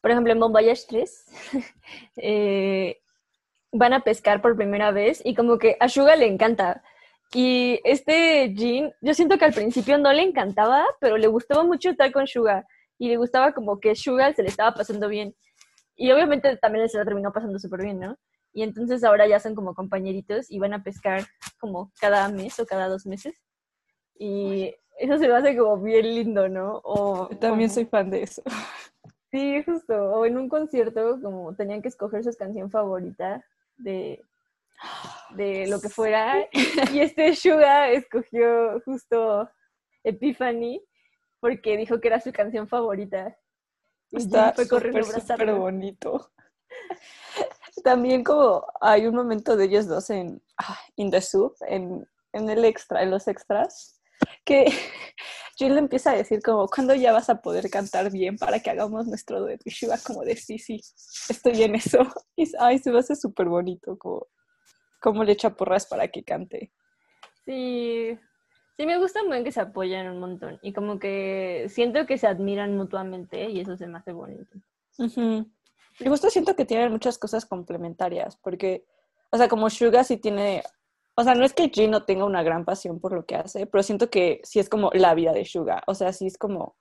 por 0.00 0.10
ejemplo 0.10 0.32
en 0.32 0.40
Bombay 0.40 0.72
3 0.88 1.24
eh, 2.16 3.00
van 3.72 3.92
a 3.92 4.00
pescar 4.00 4.40
por 4.40 4.56
primera 4.56 4.90
vez 4.90 5.20
y 5.24 5.34
como 5.34 5.58
que 5.58 5.76
a 5.80 5.88
Suga 5.88 6.16
le 6.16 6.26
encanta. 6.26 6.82
Y 7.34 7.80
este 7.84 8.54
Jean, 8.54 8.92
yo 9.02 9.12
siento 9.12 9.36
que 9.36 9.44
al 9.44 9.52
principio 9.52 9.98
no 9.98 10.12
le 10.12 10.22
encantaba, 10.22 10.86
pero 11.00 11.18
le 11.18 11.26
gustaba 11.26 11.62
mucho 11.62 11.90
estar 11.90 12.10
con 12.10 12.26
Suga 12.26 12.66
y 12.98 13.08
le 13.08 13.16
gustaba 13.16 13.52
como 13.52 13.80
que 13.80 13.94
Sugar 13.94 14.34
se 14.34 14.42
le 14.42 14.48
estaba 14.48 14.72
pasando 14.72 15.08
bien. 15.08 15.34
Y 15.94 16.10
obviamente 16.10 16.56
también 16.56 16.88
se 16.88 16.98
la 16.98 17.04
terminó 17.04 17.32
pasando 17.32 17.58
súper 17.58 17.82
bien, 17.82 18.00
¿no? 18.00 18.16
Y 18.52 18.62
entonces 18.62 19.04
ahora 19.04 19.26
ya 19.26 19.40
son 19.40 19.54
como 19.54 19.74
compañeritos 19.74 20.50
y 20.50 20.58
van 20.58 20.72
a 20.72 20.82
pescar 20.82 21.26
como 21.60 21.92
cada 22.00 22.28
mes 22.28 22.58
o 22.60 22.66
cada 22.66 22.88
dos 22.88 23.04
meses. 23.04 23.34
Y 24.18 24.74
eso 24.98 25.18
se 25.18 25.28
me 25.28 25.34
hace 25.34 25.56
como 25.56 25.82
bien 25.82 26.14
lindo, 26.14 26.48
¿no? 26.48 26.80
O, 26.82 27.28
también 27.40 27.70
soy 27.70 27.84
fan 27.84 28.10
de 28.10 28.22
eso. 28.22 28.42
Sí, 29.30 29.62
justo. 29.64 29.94
O 29.94 30.24
en 30.24 30.38
un 30.38 30.48
concierto, 30.48 31.20
como 31.22 31.54
tenían 31.54 31.82
que 31.82 31.88
escoger 31.88 32.24
su 32.24 32.32
canción 32.32 32.70
favorita 32.70 33.44
de, 33.76 34.24
de 35.30 35.66
lo 35.66 35.80
que 35.80 35.88
fuera. 35.88 36.48
Y 36.92 37.00
este 37.00 37.34
Suga 37.34 37.90
escogió 37.90 38.80
justo 38.84 39.48
Epiphany 40.04 40.82
porque 41.40 41.76
dijo 41.76 42.00
que 42.00 42.08
era 42.08 42.20
su 42.20 42.32
canción 42.32 42.68
favorita. 42.68 43.36
Y 44.10 44.18
Está 44.18 44.52
fue 44.52 44.68
corriendo 44.68 45.02
súper 45.02 45.54
bonito. 45.54 46.32
También 47.84 48.24
como 48.24 48.66
hay 48.80 49.06
un 49.06 49.14
momento 49.14 49.56
de 49.56 49.64
ellos 49.66 49.86
dos 49.86 50.10
en 50.10 50.42
ah, 50.58 50.78
In 50.96 51.10
the 51.10 51.20
Soup, 51.20 51.54
en, 51.66 52.08
en 52.32 52.50
el 52.50 52.64
extra, 52.64 53.02
en 53.02 53.10
los 53.10 53.28
extras, 53.28 54.00
que 54.44 54.64
Jin 55.56 55.74
le 55.74 55.80
empieza 55.80 56.12
a 56.12 56.16
decir 56.16 56.40
como, 56.42 56.66
¿cuándo 56.68 56.94
ya 56.94 57.12
vas 57.12 57.28
a 57.30 57.40
poder 57.40 57.68
cantar 57.70 58.10
bien 58.10 58.36
para 58.36 58.60
que 58.60 58.70
hagamos 58.70 59.06
nuestro 59.06 59.40
dueto? 59.40 59.62
Y 59.66 59.70
Suga 59.70 59.98
como 59.98 60.22
de, 60.22 60.36
sí, 60.36 60.58
sí, 60.58 60.80
estoy 61.28 61.62
en 61.62 61.74
eso. 61.74 61.98
Y 62.36 62.50
ay, 62.58 62.78
se 62.78 62.90
me 62.90 62.98
hace 62.98 63.14
súper 63.14 63.48
bonito 63.48 63.96
como, 63.98 64.26
como 65.00 65.24
le 65.24 65.32
echa 65.32 65.54
porras 65.54 65.86
para 65.86 66.08
que 66.08 66.24
cante. 66.24 66.72
Sí, 67.44 68.18
sí, 68.76 68.86
me 68.86 68.98
gusta 68.98 69.24
muy 69.24 69.42
que 69.42 69.52
se 69.52 69.60
apoyan 69.60 70.08
un 70.08 70.20
montón 70.20 70.58
y 70.62 70.72
como 70.72 70.98
que 70.98 71.66
siento 71.68 72.06
que 72.06 72.18
se 72.18 72.26
admiran 72.26 72.76
mutuamente 72.76 73.48
y 73.50 73.60
eso 73.60 73.76
se 73.76 73.86
me 73.86 73.98
hace 73.98 74.12
bonito. 74.12 74.58
Y 74.98 76.08
justo 76.08 76.30
siento 76.30 76.54
que 76.54 76.64
tienen 76.64 76.92
muchas 76.92 77.18
cosas 77.18 77.46
complementarias, 77.46 78.36
porque, 78.36 78.84
o 79.30 79.36
sea, 79.36 79.48
como 79.48 79.70
Suga 79.70 80.04
sí 80.04 80.16
tiene, 80.16 80.62
o 81.14 81.24
sea, 81.24 81.34
no 81.34 81.44
es 81.44 81.54
que 81.54 81.70
Jin 81.70 81.90
no 81.90 82.04
tenga 82.04 82.24
una 82.24 82.42
gran 82.42 82.64
pasión 82.64 83.00
por 83.00 83.12
lo 83.12 83.24
que 83.24 83.36
hace, 83.36 83.66
pero 83.66 83.82
siento 83.82 84.10
que 84.10 84.40
sí 84.44 84.60
es 84.60 84.68
como 84.68 84.90
la 84.92 85.14
vida 85.14 85.32
de 85.32 85.44
Suga, 85.44 85.82
o 85.86 85.94
sea, 85.94 86.12
sí 86.12 86.26
es 86.26 86.38
como 86.38 86.76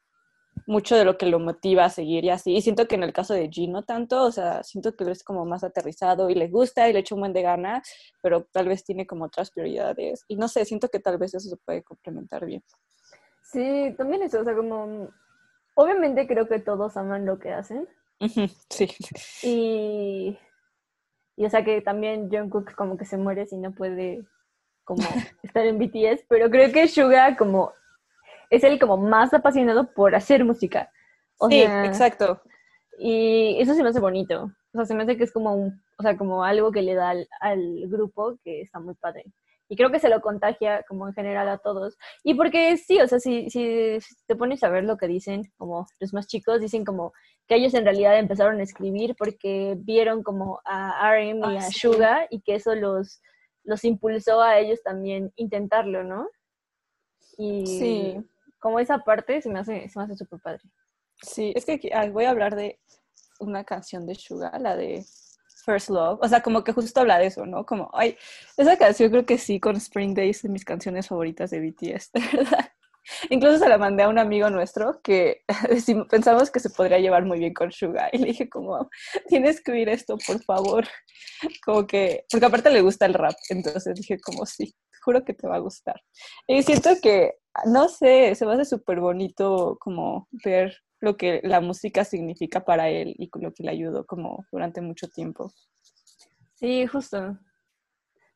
mucho 0.67 0.95
de 0.95 1.05
lo 1.05 1.17
que 1.17 1.25
lo 1.25 1.39
motiva 1.39 1.85
a 1.85 1.89
seguir 1.89 2.25
y 2.25 2.29
así. 2.29 2.55
Y 2.55 2.61
siento 2.61 2.87
que 2.87 2.95
en 2.95 3.03
el 3.03 3.13
caso 3.13 3.33
de 3.33 3.49
Jin 3.49 3.71
no 3.71 3.83
tanto, 3.83 4.23
o 4.23 4.31
sea, 4.31 4.61
siento 4.63 4.95
que 4.95 5.03
él 5.03 5.11
es 5.11 5.23
como 5.23 5.45
más 5.45 5.63
aterrizado 5.63 6.29
y 6.29 6.35
le 6.35 6.49
gusta 6.49 6.87
y 6.87 6.93
le 6.93 6.99
echa 6.99 7.15
un 7.15 7.21
buen 7.21 7.33
de 7.33 7.41
gana, 7.41 7.81
pero 8.21 8.43
tal 8.51 8.67
vez 8.67 8.83
tiene 8.83 9.07
como 9.07 9.25
otras 9.25 9.49
prioridades. 9.49 10.23
Y 10.27 10.35
no 10.35 10.47
sé, 10.47 10.65
siento 10.65 10.89
que 10.89 10.99
tal 10.99 11.17
vez 11.17 11.33
eso 11.33 11.49
se 11.49 11.57
puede 11.57 11.83
complementar 11.83 12.45
bien. 12.45 12.63
Sí, 13.41 13.95
también 13.97 14.21
eso, 14.21 14.41
o 14.41 14.43
sea, 14.43 14.55
como, 14.55 15.09
obviamente 15.75 16.27
creo 16.27 16.47
que 16.47 16.59
todos 16.59 16.97
aman 16.97 17.25
lo 17.25 17.39
que 17.39 17.53
hacen, 17.53 17.87
Sí. 18.69 18.89
Y, 19.43 20.37
y 21.35 21.45
o 21.45 21.49
sea 21.49 21.63
que 21.63 21.81
también 21.81 22.29
Jungkook 22.31 22.73
como 22.75 22.97
que 22.97 23.05
se 23.05 23.17
muere 23.17 23.45
si 23.45 23.57
no 23.57 23.73
puede 23.73 24.25
como 24.83 25.03
estar 25.43 25.65
en 25.65 25.77
BTS, 25.77 26.25
pero 26.27 26.49
creo 26.49 26.71
que 26.71 26.87
Suga 26.87 27.35
como 27.35 27.73
es 28.49 28.63
el 28.63 28.79
como 28.79 28.97
más 28.97 29.33
apasionado 29.33 29.93
por 29.93 30.15
hacer 30.15 30.43
música. 30.45 30.91
sí, 31.49 31.61
exacto. 31.61 32.41
Y 32.99 33.57
eso 33.59 33.73
se 33.73 33.83
me 33.83 33.89
hace 33.89 33.99
bonito. 33.99 34.51
O 34.73 34.77
sea, 34.77 34.85
se 34.85 34.95
me 34.95 35.03
hace 35.03 35.17
que 35.17 35.23
es 35.23 35.31
como 35.31 35.53
un, 35.53 35.81
o 35.97 36.03
sea, 36.03 36.17
como 36.17 36.43
algo 36.43 36.71
que 36.71 36.81
le 36.81 36.95
da 36.95 37.09
al, 37.09 37.27
al 37.39 37.87
grupo 37.87 38.37
que 38.43 38.61
está 38.61 38.79
muy 38.79 38.95
padre. 38.95 39.25
Y 39.69 39.75
creo 39.75 39.91
que 39.91 39.99
se 39.99 40.09
lo 40.09 40.21
contagia 40.21 40.83
como 40.87 41.07
en 41.07 41.13
general 41.13 41.49
a 41.49 41.57
todos. 41.57 41.97
Y 42.23 42.35
porque 42.35 42.77
sí, 42.77 42.99
o 43.01 43.07
sea, 43.07 43.19
si, 43.19 43.49
si 43.49 43.99
te 44.25 44.35
pones 44.35 44.63
a 44.63 44.69
ver 44.69 44.85
lo 44.85 44.97
que 44.97 45.07
dicen, 45.07 45.43
como 45.57 45.85
los 45.99 46.13
más 46.13 46.27
chicos, 46.27 46.61
dicen 46.61 46.85
como 46.85 47.11
que 47.47 47.55
ellos 47.55 47.73
en 47.73 47.83
realidad 47.83 48.17
empezaron 48.17 48.59
a 48.59 48.63
escribir 48.63 49.15
porque 49.17 49.75
vieron 49.77 50.23
como 50.23 50.61
a 50.65 51.11
RM 51.11 51.39
y 51.51 51.57
ah, 51.57 51.59
a 51.59 51.71
Suga 51.71 52.27
y 52.29 52.41
que 52.41 52.55
eso 52.55 52.75
los, 52.75 53.21
los 53.63 53.83
impulsó 53.83 54.41
a 54.41 54.57
ellos 54.57 54.81
también 54.83 55.31
intentarlo, 55.35 56.03
¿no? 56.03 56.29
Y 57.37 57.65
sí. 57.65 58.25
Como 58.67 58.81
esa 58.81 58.97
parte 58.97 59.41
se 59.41 59.49
me 59.49 59.59
hace, 59.59 59.87
se 59.87 59.97
me 59.97 60.03
hace 60.03 60.17
súper 60.17 60.41
padre. 60.41 60.59
Sí, 61.21 61.53
es 61.55 61.63
que 61.63 61.79
voy 62.11 62.25
a 62.25 62.31
hablar 62.31 62.53
de 62.53 62.81
una 63.39 63.63
canción 63.63 64.05
de 64.05 64.13
Suga, 64.13 64.59
la 64.59 64.75
de 64.75 65.05
First 65.63 65.87
Love. 65.87 66.19
O 66.21 66.27
sea, 66.27 66.41
como 66.41 66.65
que 66.65 66.73
justo 66.73 66.99
habla 66.99 67.17
de 67.17 67.27
eso, 67.27 67.45
¿no? 67.45 67.65
Como, 67.65 67.89
ay, 67.93 68.17
esa 68.57 68.77
canción 68.77 69.09
creo 69.09 69.25
que 69.25 69.37
sí, 69.37 69.61
con 69.61 69.77
Spring 69.77 70.13
Days, 70.13 70.41
de 70.41 70.49
mis 70.49 70.65
canciones 70.65 71.07
favoritas 71.07 71.49
de 71.49 71.61
BTS, 71.61 72.11
verdad. 72.33 72.73
Incluso 73.29 73.57
se 73.57 73.69
la 73.69 73.77
mandé 73.77 74.03
a 74.03 74.09
un 74.09 74.19
amigo 74.19 74.49
nuestro 74.49 74.99
que 75.01 75.45
pensamos 76.09 76.51
que 76.51 76.59
se 76.59 76.69
podría 76.69 76.99
llevar 76.99 77.23
muy 77.23 77.39
bien 77.39 77.53
con 77.53 77.71
Suga. 77.71 78.09
Y 78.11 78.17
le 78.17 78.27
dije 78.27 78.49
como, 78.49 78.89
tienes 79.29 79.63
que 79.63 79.71
oír 79.71 79.87
esto, 79.87 80.17
por 80.27 80.43
favor. 80.43 80.85
Como 81.65 81.87
que, 81.87 82.25
porque 82.29 82.45
aparte 82.47 82.69
le 82.69 82.81
gusta 82.81 83.05
el 83.05 83.13
rap. 83.13 83.35
Entonces 83.47 83.95
dije 83.95 84.19
como, 84.19 84.45
sí, 84.45 84.75
juro 85.07 85.23
que 85.23 85.33
te 85.33 85.47
va 85.47 85.55
a 85.55 85.59
gustar. 85.59 86.01
Y 86.47 86.63
siento 86.63 86.89
que, 87.01 87.35
no 87.65 87.87
sé, 87.87 88.35
se 88.35 88.45
me 88.45 88.53
hace 88.53 88.65
súper 88.65 88.99
bonito 88.99 89.77
como 89.79 90.27
ver 90.43 90.75
lo 90.99 91.15
que 91.15 91.39
la 91.45 91.61
música 91.61 92.03
significa 92.03 92.65
para 92.65 92.89
él 92.89 93.15
y 93.17 93.29
lo 93.39 93.53
que 93.53 93.63
le 93.63 93.71
ayudó 93.71 94.05
como 94.05 94.45
durante 94.51 94.81
mucho 94.81 95.07
tiempo. 95.07 95.49
Sí, 96.55 96.85
justo. 96.87 97.37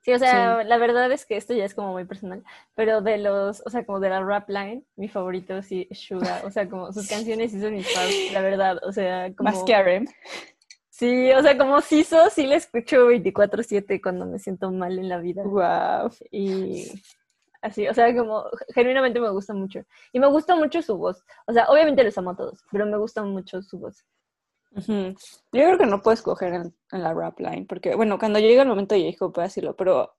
Sí, 0.03 0.13
o 0.13 0.17
sea, 0.17 0.63
la 0.63 0.77
verdad 0.77 1.11
es 1.11 1.25
que 1.25 1.35
esto 1.35 1.53
ya 1.53 1.65
es 1.65 1.75
como 1.75 1.91
muy 1.91 2.05
personal, 2.05 2.43
pero 2.73 3.01
de 3.01 3.17
los, 3.17 3.61
o 3.65 3.69
sea, 3.69 3.85
como 3.85 3.99
de 3.99 4.09
la 4.09 4.23
rap 4.23 4.49
line, 4.49 4.83
mi 4.95 5.09
favorito 5.09 5.61
sí 5.61 5.87
es 5.91 5.99
Suga, 5.99 6.41
o 6.45 6.51
sea, 6.51 6.69
como 6.69 6.91
sus 6.93 7.07
canciones 7.07 7.53
y 7.53 7.61
son 7.61 7.75
mis 7.75 7.93
fans, 7.93 8.31
la 8.31 8.41
verdad, 8.41 8.77
o 8.83 8.93
sea, 8.93 9.31
como... 9.35 9.51
Más 9.51 9.63
que 9.63 9.75
Sí, 11.01 11.31
o 11.31 11.41
sea, 11.41 11.57
como 11.57 11.81
Siso, 11.81 12.29
sí 12.29 12.45
le 12.45 12.57
escucho 12.57 13.07
24/7 13.07 13.99
cuando 13.99 14.27
me 14.27 14.37
siento 14.37 14.71
mal 14.71 14.99
en 14.99 15.09
la 15.09 15.17
vida. 15.17 15.41
Wow. 15.43 16.11
Y 16.29 16.91
Así, 17.59 17.87
o 17.87 17.93
sea, 17.93 18.15
como 18.15 18.45
genuinamente 18.75 19.19
me 19.19 19.31
gusta 19.31 19.55
mucho. 19.55 19.81
Y 20.11 20.19
me 20.19 20.27
gusta 20.27 20.55
mucho 20.55 20.83
su 20.83 20.97
voz. 20.97 21.23
O 21.47 21.53
sea, 21.53 21.65
obviamente 21.69 22.03
los 22.03 22.15
amo 22.19 22.31
a 22.31 22.35
todos, 22.35 22.63
pero 22.71 22.85
me 22.85 22.97
gusta 22.97 23.23
mucho 23.23 23.63
su 23.63 23.79
voz. 23.79 24.05
Yo 24.87 25.15
creo 25.51 25.77
que 25.79 25.87
no 25.87 26.03
puedo 26.03 26.13
escoger 26.13 26.53
en, 26.53 26.73
la 26.91 27.15
rap 27.15 27.39
line, 27.39 27.65
porque, 27.67 27.95
bueno, 27.95 28.19
cuando 28.19 28.37
llega 28.37 28.61
el 28.61 28.69
momento 28.69 28.93
de 28.93 29.11
J-Hope 29.11 29.33
puedo 29.33 29.47
decirlo, 29.47 29.75
pero 29.75 30.13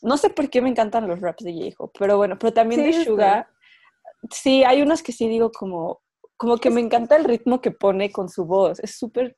no 0.00 0.16
sé 0.16 0.30
por 0.30 0.48
qué 0.48 0.62
me 0.62 0.70
encantan 0.70 1.08
los 1.08 1.20
raps 1.20 1.42
de 1.42 1.52
J-Hope, 1.52 1.98
pero 1.98 2.18
bueno, 2.18 2.38
pero 2.38 2.52
también 2.52 2.84
de 2.84 3.04
Suga, 3.04 3.50
sí, 4.30 4.62
hay 4.62 4.80
unos 4.80 5.02
que 5.02 5.12
sí 5.12 5.28
digo 5.28 5.50
como, 5.52 6.03
como 6.44 6.58
que 6.58 6.70
me 6.70 6.80
encanta 6.80 7.16
el 7.16 7.24
ritmo 7.24 7.60
que 7.60 7.70
pone 7.70 8.12
con 8.12 8.28
su 8.28 8.44
voz, 8.44 8.78
es 8.80 8.96
súper 8.96 9.34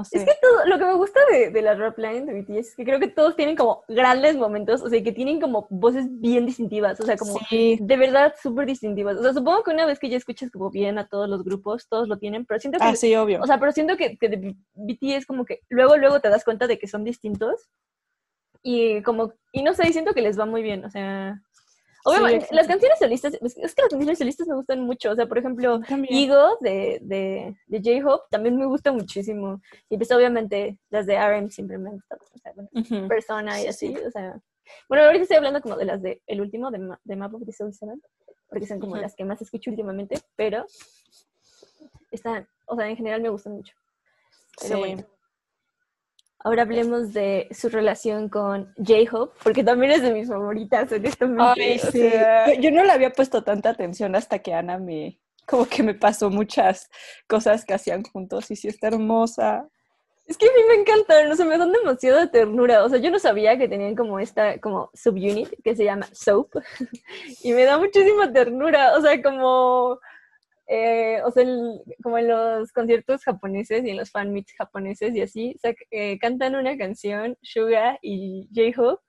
es 0.00 0.24
que 0.24 0.32
todo, 0.40 0.66
lo 0.66 0.78
que 0.78 0.84
me 0.84 0.94
gusta 0.94 1.20
de, 1.30 1.50
de 1.50 1.62
la 1.62 1.74
rap 1.74 1.98
line 1.98 2.24
de 2.24 2.40
BTS 2.40 2.68
es 2.68 2.76
que 2.76 2.84
creo 2.84 2.98
que 2.98 3.08
todos 3.08 3.36
tienen 3.36 3.56
como 3.56 3.84
grandes 3.88 4.36
momentos, 4.36 4.82
o 4.82 4.88
sea, 4.88 5.02
que 5.02 5.12
tienen 5.12 5.40
como 5.40 5.66
voces 5.70 6.06
bien 6.08 6.46
distintivas, 6.46 6.98
o 7.00 7.04
sea, 7.04 7.16
como 7.16 7.38
de 7.50 7.96
verdad 7.96 8.34
súper 8.40 8.66
distintivas. 8.66 9.18
O 9.18 9.22
sea, 9.22 9.34
supongo 9.34 9.62
que 9.62 9.70
una 9.70 9.86
vez 9.86 9.98
que 9.98 10.08
ya 10.08 10.16
escuchas 10.16 10.50
como 10.50 10.70
bien 10.70 10.98
a 10.98 11.08
todos 11.08 11.28
los 11.28 11.44
grupos, 11.44 11.88
todos 11.88 12.08
lo 12.08 12.18
tienen, 12.18 12.46
pero 12.46 12.60
siento 12.60 12.78
que... 12.78 12.84
Ah, 12.84 12.96
sí, 12.96 13.14
obvio. 13.14 13.40
O 13.42 13.46
sea, 13.46 13.58
pero 13.58 13.72
siento 13.72 13.96
que, 13.96 14.16
que 14.16 14.28
de 14.28 14.56
BTS 14.74 15.26
como 15.26 15.44
que 15.44 15.60
luego, 15.68 15.96
luego 15.96 16.20
te 16.20 16.30
das 16.30 16.44
cuenta 16.44 16.66
de 16.66 16.78
que 16.78 16.88
son 16.88 17.04
distintos 17.04 17.68
y 18.62 19.02
como, 19.02 19.34
y 19.52 19.62
no 19.62 19.74
sé, 19.74 19.92
siento 19.92 20.14
que 20.14 20.22
les 20.22 20.38
va 20.38 20.46
muy 20.46 20.62
bien, 20.62 20.84
o 20.84 20.90
sea, 20.90 21.42
Obviamente, 22.04 22.48
las 22.50 22.66
canciones 22.66 22.98
solistas, 22.98 23.34
es 23.34 23.54
que 23.54 23.60
las 23.60 23.74
canciones 23.74 24.18
solistas 24.18 24.48
me 24.48 24.54
gustan 24.54 24.80
mucho. 24.80 25.12
O 25.12 25.14
sea, 25.14 25.26
por 25.26 25.38
ejemplo, 25.38 25.80
Ego 26.08 26.56
de, 26.60 26.98
de, 27.02 27.54
de 27.66 27.78
J-Hope 27.78 28.24
también 28.30 28.56
me 28.56 28.66
gusta 28.66 28.92
muchísimo. 28.92 29.60
Y 29.88 29.96
pues 29.96 30.10
obviamente 30.10 30.78
las 30.90 31.06
de 31.06 31.16
RM 31.16 31.50
siempre 31.50 31.78
me 31.78 31.90
han 31.90 31.96
gustado. 31.96 32.22
O 32.34 32.38
sea, 32.38 32.52
bueno, 32.54 33.08
persona 33.08 33.60
y 33.60 33.66
así. 33.66 33.94
O 33.96 34.10
sea, 34.10 34.40
bueno, 34.88 35.04
ahorita 35.04 35.22
estoy 35.22 35.36
hablando 35.36 35.60
como 35.60 35.76
de 35.76 35.84
las 35.84 36.02
de 36.02 36.22
el 36.26 36.40
último 36.40 36.70
de, 36.70 36.96
de 37.04 37.16
Map 37.16 37.34
of 37.34 37.44
the 37.44 37.52
Soul 37.52 37.72
porque 38.48 38.66
son 38.66 38.80
como 38.80 38.96
las 38.96 39.14
que 39.14 39.24
más 39.24 39.40
escucho 39.40 39.70
últimamente, 39.70 40.20
pero 40.36 40.66
están, 42.10 42.46
o 42.66 42.76
sea, 42.76 42.86
en 42.86 42.96
general 42.96 43.22
me 43.22 43.30
gustan 43.30 43.54
mucho. 43.54 43.74
Pero 44.60 44.78
bueno. 44.78 45.06
Ahora 46.44 46.62
hablemos 46.62 47.12
de 47.12 47.48
su 47.52 47.68
relación 47.68 48.28
con 48.28 48.72
J-Hope, 48.76 49.38
porque 49.44 49.62
también 49.62 49.92
es 49.92 50.02
de 50.02 50.12
mis 50.12 50.28
favoritas, 50.28 50.90
honestamente. 50.90 52.20
Ay, 52.20 52.58
yo, 52.60 52.70
no 52.72 52.82
le 52.82 52.90
había 52.90 53.10
puesto 53.10 53.44
tanta 53.44 53.70
atención 53.70 54.16
hasta 54.16 54.40
que 54.40 54.52
Ana 54.52 54.78
me, 54.78 55.20
como 55.46 55.66
que 55.66 55.84
me 55.84 55.94
pasó 55.94 56.30
muchas 56.30 56.90
cosas 57.28 57.64
que 57.64 57.74
hacían 57.74 58.02
juntos 58.02 58.50
y 58.50 58.56
sí 58.56 58.66
está 58.66 58.88
hermosa. 58.88 59.68
Es 60.26 60.36
que 60.36 60.46
a 60.46 60.52
mí 60.52 60.62
me 60.68 60.74
encantan, 60.74 61.30
o 61.30 61.36
sea, 61.36 61.46
me 61.46 61.58
dan 61.58 61.72
demasiada 61.72 62.30
ternura. 62.30 62.84
O 62.84 62.88
sea, 62.88 62.98
yo 62.98 63.10
no 63.10 63.18
sabía 63.18 63.56
que 63.56 63.68
tenían 63.68 63.94
como 63.94 64.18
esta, 64.18 64.58
como 64.58 64.90
subunit 64.94 65.48
que 65.62 65.76
se 65.76 65.84
llama 65.84 66.08
Soap. 66.12 66.54
y 67.42 67.52
me 67.52 67.64
da 67.64 67.78
muchísima 67.78 68.32
ternura. 68.32 68.96
O 68.96 69.00
sea, 69.00 69.20
como 69.22 70.00
eh, 70.74 71.20
o 71.22 71.30
sea, 71.30 71.44
como 72.02 72.16
en 72.16 72.28
los 72.28 72.72
conciertos 72.72 73.22
japoneses 73.24 73.84
y 73.84 73.90
en 73.90 73.98
los 73.98 74.10
fan 74.10 74.32
meets 74.32 74.54
japoneses 74.56 75.14
y 75.14 75.20
así, 75.20 75.54
eh, 75.90 76.18
cantan 76.18 76.56
una 76.56 76.78
canción, 76.78 77.36
Suga 77.42 77.98
y 78.00 78.48
J-Hope. 78.54 79.02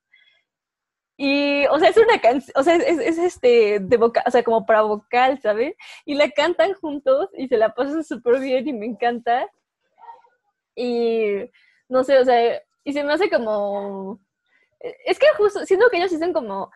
Y, 1.16 1.66
o 1.68 1.80
sea, 1.80 1.88
es 1.90 1.98
una 1.98 2.20
canción, 2.20 2.52
o 2.58 2.64
sea, 2.64 2.76
es, 2.76 3.18
este, 3.18 3.80
de 3.80 3.98
vocal, 3.98 4.24
o 4.28 4.32
sea, 4.32 4.44
como 4.44 4.66
para 4.66 4.82
vocal, 4.82 5.40
¿sabes? 5.42 5.74
Y 6.06 6.16
la 6.16 6.30
cantan 6.32 6.74
juntos 6.74 7.30
y 7.38 7.48
se 7.48 7.58
la 7.58 7.74
pasan 7.74 8.04
súper 8.04 8.42
bien 8.42 8.68
y 8.68 8.74
me 8.74 8.86
encanta. 8.86 9.50
Y, 10.76 11.50
no 11.88 12.04
sé, 12.04 12.18
o 12.20 12.26
sea, 12.26 12.62
y 12.84 12.92
se 12.92 13.04
me 13.06 13.14
hace 13.14 13.30
como... 13.30 14.20
Es 15.06 15.18
que 15.18 15.28
justo, 15.38 15.66
siento 15.66 15.90
que 15.90 15.98
ellos 15.98 16.12
dicen 16.12 16.34
como 16.34 16.70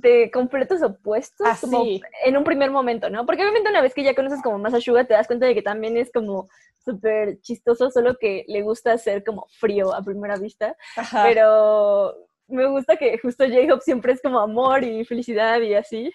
de 0.00 0.30
completos 0.30 0.82
opuestos 0.82 1.46
Así. 1.46 1.66
como 1.66 1.84
en 2.24 2.36
un 2.36 2.44
primer 2.44 2.70
momento, 2.70 3.10
¿no? 3.10 3.26
Porque 3.26 3.42
obviamente 3.42 3.70
una 3.70 3.82
vez 3.82 3.94
que 3.94 4.02
ya 4.02 4.14
conoces 4.14 4.42
como 4.42 4.58
más 4.58 4.74
a 4.74 4.80
Suga 4.80 5.04
te 5.04 5.14
das 5.14 5.26
cuenta 5.26 5.46
de 5.46 5.54
que 5.54 5.62
también 5.62 5.96
es 5.96 6.10
como 6.12 6.48
súper 6.84 7.40
chistoso, 7.40 7.90
solo 7.90 8.16
que 8.18 8.44
le 8.48 8.62
gusta 8.62 8.96
ser 8.98 9.24
como 9.24 9.46
frío 9.58 9.94
a 9.94 10.02
primera 10.02 10.36
vista. 10.36 10.76
Pero 11.12 12.14
me 12.48 12.66
gusta 12.66 12.96
que 12.96 13.18
justo 13.18 13.44
J-Hope 13.44 13.82
siempre 13.82 14.12
es 14.12 14.20
como 14.20 14.38
amor 14.38 14.84
y 14.84 15.04
felicidad 15.04 15.60
y 15.60 15.74
así. 15.74 16.12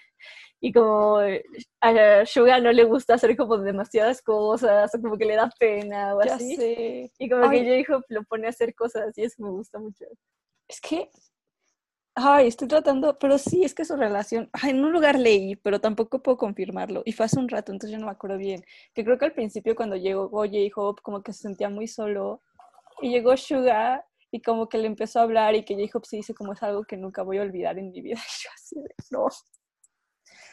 Y 0.62 0.74
como 0.74 1.19
a 1.81 2.25
Suga 2.25 2.59
no 2.59 2.71
le 2.71 2.83
gusta 2.83 3.13
hacer 3.13 3.36
como 3.38 3.57
demasiadas 3.57 4.21
cosas, 4.21 4.93
o 4.93 5.01
como 5.01 5.17
que 5.17 5.25
le 5.25 5.36
da 5.36 5.50
pena 5.57 6.15
o 6.15 6.19
así. 6.21 7.09
Y 7.17 7.29
como 7.29 7.50
que 7.50 7.83
J-Hope 7.83 8.05
lo 8.09 8.24
pone 8.24 8.48
a 8.48 8.50
hacer 8.50 8.75
cosas 8.75 9.17
y 9.17 9.24
eso 9.24 9.41
me 9.41 9.50
gusta 9.50 9.79
mucho. 9.79 10.05
Es 10.67 10.79
que 10.81 11.09
Ay, 12.16 12.48
estoy 12.48 12.68
tratando, 12.68 13.18
pero 13.18 13.38
sí, 13.38 13.63
es 13.63 13.74
que 13.74 13.86
su 13.86 13.96
relación, 13.96 14.50
ay, 14.54 14.72
en 14.72 14.84
un 14.84 14.92
lugar 14.92 15.18
leí, 15.18 15.56
pero 15.56 15.80
tampoco 15.80 16.22
puedo 16.22 16.38
confirmarlo. 16.38 17.01
Y 17.06 17.13
fue 17.13 17.25
hace 17.25 17.39
un 17.39 17.48
rato, 17.48 17.72
entonces 17.72 17.92
yo 17.92 18.00
no 18.00 18.08
me 18.08 18.12
acuerdo 18.12 18.38
bien. 18.38 18.63
Que 18.94 19.04
creo 19.06 19.18
que 19.18 19.25
al 19.25 19.34
principio 19.34 19.75
cuando 19.75 19.96
llegó 19.96 20.30
J-Hope 20.30 21.01
como 21.01 21.22
que 21.22 21.34
se 21.34 21.44
sentía 21.44 21.70
muy 21.70 21.88
solo. 21.88 22.42
Y 23.01 23.12
llegó 23.12 23.38
Suga 23.38 24.06
y 24.32 24.42
como 24.42 24.68
que 24.68 24.78
le 24.78 24.88
empezó 24.88 25.20
a 25.20 25.24
hablar 25.24 25.56
y 25.56 25.63
que 25.63 25.75
J-Hope 25.75 26.08
se 26.08 26.18
dice 26.18 26.34
como 26.34 26.54
es 26.54 26.62
algo 26.62 26.84
que 26.84 26.98
nunca 26.98 27.24
voy 27.24 27.38
a 27.38 27.44
olvidar 27.44 27.78
en 27.78 27.92
mi 27.92 28.01
vida. 28.01 28.16
Y 28.16 28.18
yo 28.44 28.50
así 28.54 28.75
de, 28.82 28.96
no. 29.12 29.28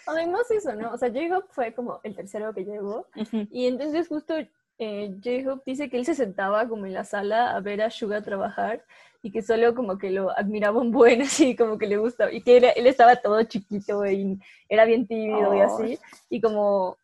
Además 0.06 0.48
eso, 0.50 0.72
¿no? 0.74 0.92
O 0.92 0.98
sea, 0.98 1.08
J-Hope 1.08 1.48
fue 1.50 1.74
como 1.74 2.00
el 2.04 2.14
tercero 2.14 2.54
que 2.54 2.64
llegó. 2.64 3.08
Y 3.50 3.66
entonces 3.66 4.06
justo 4.06 4.34
eh, 4.78 5.14
J-Hope 5.22 5.62
dice 5.64 5.88
que 5.88 5.96
él 5.96 6.04
se 6.04 6.14
sentaba 6.14 6.68
como 6.68 6.86
en 6.86 6.94
la 6.94 7.04
sala 7.04 7.56
a 7.56 7.60
ver 7.60 7.82
a 7.82 7.90
Suga 7.90 8.22
trabajar 8.22 8.84
y 9.22 9.32
que 9.32 9.42
solo 9.42 9.74
como 9.74 9.98
que 9.98 10.10
lo 10.10 10.36
admiraba 10.36 10.80
un 10.80 10.92
buen, 10.92 11.22
así 11.22 11.56
como 11.56 11.78
que 11.78 11.86
le 11.86 11.96
gustaba, 11.96 12.32
y 12.32 12.42
que 12.42 12.58
él, 12.58 12.86
estaba 12.86 13.16
todo 13.16 13.42
chiquito 13.44 14.06
y 14.06 14.38
era 14.68 14.84
bien 14.84 15.06
tímido 15.06 15.54
y 15.54 15.60
así, 15.60 15.98
y 16.28 16.40
como 16.40 16.98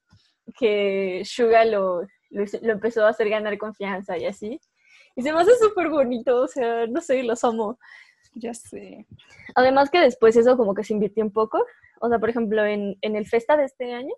que 0.58 1.22
Suga 1.24 1.64
lo, 1.64 2.02
lo, 2.30 2.72
empezó 2.72 3.06
a 3.06 3.10
hacer 3.10 3.28
ganar 3.28 3.56
confianza 3.58 4.16
y 4.18 4.26
así. 4.26 4.60
Y 5.14 5.22
se 5.22 5.32
me 5.32 5.40
hace 5.40 5.52
súper 5.56 5.90
bonito, 5.90 6.42
o 6.42 6.48
sea, 6.48 6.86
no 6.86 7.00
sé, 7.00 7.22
los 7.22 7.44
amo. 7.44 7.78
Ya 8.34 8.54
sé. 8.54 9.06
Además 9.54 9.90
que 9.90 10.00
después 10.00 10.34
eso 10.36 10.56
como 10.56 10.74
que 10.74 10.84
se 10.84 10.94
invirtió 10.94 11.22
un 11.22 11.32
poco. 11.32 11.62
O 12.00 12.08
sea, 12.08 12.18
por 12.18 12.30
ejemplo, 12.30 12.64
en, 12.64 12.96
en 13.02 13.16
el 13.16 13.26
Festa 13.26 13.56
de 13.56 13.64
este 13.64 13.92
año, 13.92 14.14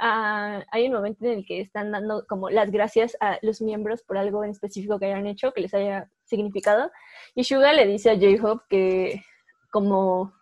Ah, 0.00 0.64
hay 0.70 0.86
un 0.86 0.92
momento 0.92 1.24
en 1.24 1.38
el 1.38 1.46
que 1.46 1.60
están 1.60 1.90
dando 1.90 2.24
como 2.28 2.50
las 2.50 2.70
gracias 2.70 3.16
a 3.20 3.38
los 3.42 3.60
miembros 3.60 4.02
por 4.02 4.16
algo 4.16 4.44
en 4.44 4.50
específico 4.50 4.98
que 4.98 5.06
hayan 5.06 5.26
hecho, 5.26 5.52
que 5.52 5.60
les 5.62 5.74
haya 5.74 6.08
significado. 6.24 6.90
Y 7.34 7.44
Suga 7.44 7.72
le 7.72 7.86
dice 7.86 8.10
a 8.10 8.14
J-Hope 8.14 8.64
que 8.68 9.22
como 9.70 10.32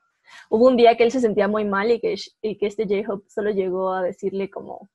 hubo 0.51 0.67
un 0.67 0.77
día 0.77 0.97
que 0.97 1.05
él 1.05 1.11
se 1.11 1.21
sentía 1.21 1.49
muy 1.49 1.65
mal 1.65 1.91
y 1.91 2.01
que, 2.01 2.17
y 2.43 2.59
que 2.59 2.67
este 2.67 2.85
J-Hope 2.85 3.31
solo 3.31 3.51
llegó 3.51 3.93
a 3.93 4.03
decirle 4.03 4.51
como 4.51 4.91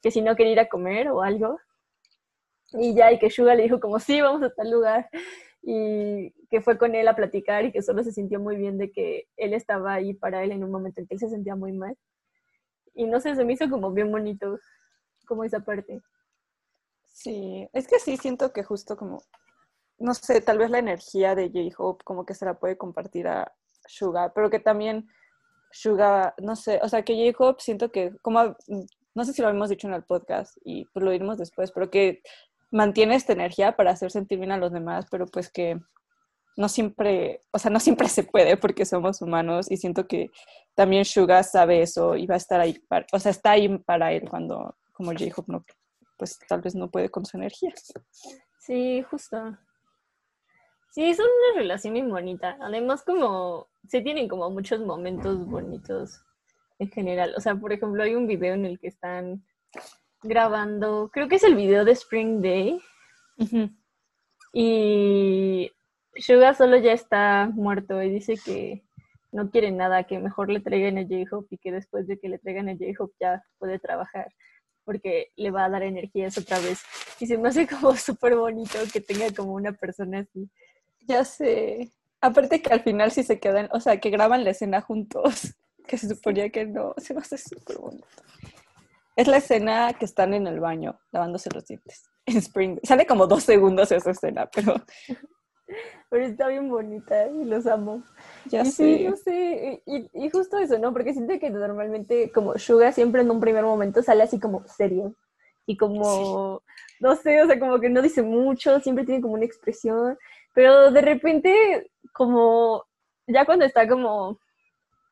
que 0.00 0.10
si 0.12 0.20
no 0.22 0.36
quería 0.36 0.52
ir 0.52 0.60
a 0.60 0.68
comer 0.68 1.08
o 1.08 1.22
algo. 1.22 1.58
Y 2.74 2.94
ya, 2.94 3.12
y 3.12 3.18
que 3.18 3.30
Suga 3.30 3.54
le 3.54 3.64
dijo 3.64 3.80
como, 3.80 3.98
sí, 3.98 4.20
vamos 4.20 4.42
a 4.42 4.50
tal 4.50 4.70
lugar. 4.70 5.08
Y 5.62 6.32
que 6.50 6.60
fue 6.60 6.78
con 6.78 6.94
él 6.94 7.08
a 7.08 7.16
platicar 7.16 7.64
y 7.64 7.72
que 7.72 7.82
solo 7.82 8.04
se 8.04 8.12
sintió 8.12 8.38
muy 8.38 8.56
bien 8.56 8.78
de 8.78 8.92
que 8.92 9.28
él 9.36 9.54
estaba 9.54 9.94
ahí 9.94 10.14
para 10.14 10.44
él 10.44 10.52
en 10.52 10.62
un 10.62 10.70
momento 10.70 11.00
en 11.00 11.06
que 11.06 11.14
él 11.14 11.20
se 11.20 11.30
sentía 11.30 11.56
muy 11.56 11.72
mal. 11.72 11.96
Y 12.94 13.06
no 13.06 13.20
sé, 13.20 13.34
se 13.34 13.44
me 13.44 13.54
hizo 13.54 13.68
como 13.68 13.90
bien 13.90 14.10
bonito, 14.10 14.58
como 15.26 15.44
esa 15.44 15.60
parte. 15.60 16.02
Sí, 17.08 17.68
es 17.72 17.86
que 17.86 17.98
sí, 17.98 18.16
siento 18.16 18.52
que 18.52 18.64
justo 18.64 18.96
como, 18.96 19.22
no 19.98 20.14
sé, 20.14 20.40
tal 20.40 20.58
vez 20.58 20.70
la 20.70 20.78
energía 20.78 21.34
de 21.34 21.48
J-Hope 21.48 22.04
como 22.04 22.26
que 22.26 22.34
se 22.34 22.44
la 22.44 22.54
puede 22.54 22.76
compartir 22.76 23.28
a 23.28 23.52
Suga, 23.86 24.32
pero 24.34 24.50
que 24.50 24.60
también 24.60 25.08
Suga, 25.70 26.34
no 26.42 26.56
sé, 26.56 26.80
o 26.82 26.88
sea, 26.88 27.02
que 27.02 27.32
J-Hope 27.32 27.62
siento 27.62 27.90
que, 27.90 28.12
como, 28.22 28.56
no 29.14 29.24
sé 29.24 29.32
si 29.32 29.42
lo 29.42 29.48
hemos 29.48 29.70
dicho 29.70 29.86
en 29.86 29.94
el 29.94 30.04
podcast 30.04 30.56
y 30.64 30.86
pues 30.86 31.04
lo 31.04 31.10
diremos 31.10 31.38
después, 31.38 31.72
pero 31.72 31.90
que 31.90 32.22
mantiene 32.70 33.14
esta 33.14 33.32
energía 33.32 33.76
para 33.76 33.92
hacer 33.92 34.10
sentir 34.10 34.38
bien 34.38 34.52
a 34.52 34.58
los 34.58 34.72
demás, 34.72 35.06
pero 35.10 35.26
pues 35.26 35.50
que 35.50 35.78
no 36.56 36.68
siempre, 36.68 37.40
o 37.50 37.58
sea, 37.58 37.70
no 37.70 37.80
siempre 37.80 38.08
se 38.08 38.22
puede 38.22 38.56
porque 38.56 38.84
somos 38.84 39.20
humanos 39.20 39.70
y 39.70 39.76
siento 39.76 40.06
que 40.06 40.30
también 40.74 41.04
Suga 41.04 41.42
sabe 41.42 41.82
eso 41.82 42.16
y 42.16 42.26
va 42.26 42.34
a 42.34 42.38
estar 42.38 42.60
ahí, 42.60 42.78
para, 42.88 43.06
o 43.12 43.18
sea, 43.18 43.30
está 43.30 43.52
ahí 43.52 43.78
para 43.78 44.12
él 44.12 44.28
cuando, 44.28 44.76
como 44.92 45.12
J-Hope, 45.12 45.52
no, 45.52 45.64
pues 46.18 46.38
tal 46.48 46.60
vez 46.60 46.74
no 46.74 46.90
puede 46.90 47.10
con 47.10 47.26
su 47.26 47.36
energía. 47.36 47.72
Sí, 48.60 49.02
justo. 49.02 49.58
Sí, 50.90 51.02
es 51.10 51.18
una 51.18 51.60
relación 51.60 51.94
muy 51.94 52.02
bonita. 52.02 52.56
Además, 52.60 53.02
como 53.02 53.68
se 53.88 54.00
tienen 54.00 54.28
como 54.28 54.48
muchos 54.50 54.80
momentos 54.80 55.44
bonitos 55.44 56.22
en 56.78 56.88
general. 56.90 57.34
O 57.36 57.40
sea, 57.40 57.56
por 57.56 57.72
ejemplo, 57.72 58.02
hay 58.04 58.14
un 58.14 58.28
video 58.28 58.54
en 58.54 58.64
el 58.64 58.78
que 58.78 58.86
están 58.88 59.44
grabando, 60.22 61.10
creo 61.12 61.28
que 61.28 61.36
es 61.36 61.42
el 61.42 61.56
video 61.56 61.84
de 61.84 61.92
Spring 61.92 62.40
Day. 62.40 62.80
Y 64.52 65.72
Suga 66.16 66.54
solo 66.54 66.76
ya 66.76 66.92
está 66.92 67.50
muerto 67.52 68.02
y 68.02 68.10
dice 68.10 68.34
que 68.42 68.84
no 69.32 69.50
quiere 69.50 69.72
nada, 69.72 70.04
que 70.04 70.18
mejor 70.18 70.50
le 70.50 70.60
traigan 70.60 70.98
a 70.98 71.02
J-Hope 71.02 71.48
y 71.50 71.58
que 71.58 71.72
después 71.72 72.06
de 72.06 72.18
que 72.18 72.28
le 72.28 72.38
traigan 72.38 72.68
a 72.68 72.72
J-Hope 72.72 73.14
ya 73.20 73.42
puede 73.58 73.78
trabajar 73.78 74.28
porque 74.84 75.32
le 75.36 75.50
va 75.50 75.64
a 75.64 75.70
dar 75.70 75.82
energías 75.82 76.38
otra 76.38 76.58
vez. 76.60 76.82
Y 77.18 77.26
se 77.26 77.38
me 77.38 77.48
hace 77.48 77.66
como 77.66 77.96
súper 77.96 78.36
bonito 78.36 78.78
que 78.92 79.00
tenga 79.00 79.30
como 79.34 79.54
una 79.54 79.72
persona 79.72 80.20
así. 80.20 80.48
Ya 81.00 81.24
sé. 81.24 81.90
Aparte 82.20 82.62
que 82.62 82.72
al 82.72 82.82
final 82.82 83.10
sí 83.10 83.22
se 83.22 83.38
quedan, 83.38 83.68
o 83.72 83.80
sea, 83.80 84.00
que 84.00 84.10
graban 84.10 84.44
la 84.44 84.50
escena 84.50 84.80
juntos, 84.80 85.54
que 85.86 85.98
se 85.98 86.08
suponía 86.08 86.50
que 86.50 86.66
no, 86.66 86.94
se 86.96 87.14
me 87.14 87.20
hace 87.20 87.38
súper 87.38 87.78
bonito. 87.78 88.06
Es 89.16 89.28
la 89.28 89.36
escena 89.36 89.92
que 89.92 90.04
están 90.04 90.34
en 90.34 90.46
el 90.46 90.60
baño 90.60 90.98
lavándose 91.12 91.50
los 91.52 91.66
dientes 91.66 92.04
en 92.26 92.38
Spring. 92.38 92.78
Sale 92.82 93.06
como 93.06 93.26
dos 93.26 93.44
segundos 93.44 93.92
esa 93.92 94.10
escena, 94.10 94.48
pero 94.52 94.74
pero 96.10 96.24
está 96.24 96.48
bien 96.48 96.68
bonita 96.68 97.28
y 97.28 97.44
los 97.44 97.66
amo. 97.66 98.02
Ya 98.46 98.62
y 98.62 98.66
sé. 98.66 98.98
Sí, 98.98 99.04
no 99.08 99.16
sé, 99.16 99.82
y, 99.86 100.08
y, 100.12 100.30
justo 100.30 100.58
eso, 100.58 100.78
¿no? 100.78 100.92
Porque 100.92 101.12
siento 101.12 101.38
que 101.38 101.50
normalmente 101.50 102.30
como 102.32 102.58
Suga 102.58 102.92
siempre 102.92 103.22
en 103.22 103.30
un 103.30 103.40
primer 103.40 103.64
momento 103.64 104.02
sale 104.02 104.22
así 104.22 104.38
como 104.38 104.66
serio 104.68 105.14
y 105.66 105.76
como, 105.76 106.62
no 107.00 107.16
sé, 107.16 107.42
o 107.42 107.46
sea, 107.46 107.58
como 107.58 107.80
que 107.80 107.88
no 107.88 108.02
dice 108.02 108.22
mucho, 108.22 108.80
siempre 108.80 109.04
tiene 109.04 109.22
como 109.22 109.34
una 109.34 109.46
expresión, 109.46 110.18
pero 110.52 110.90
de 110.90 111.00
repente 111.00 111.90
como 112.12 112.84
ya 113.26 113.44
cuando 113.44 113.64
está 113.64 113.88
como 113.88 114.38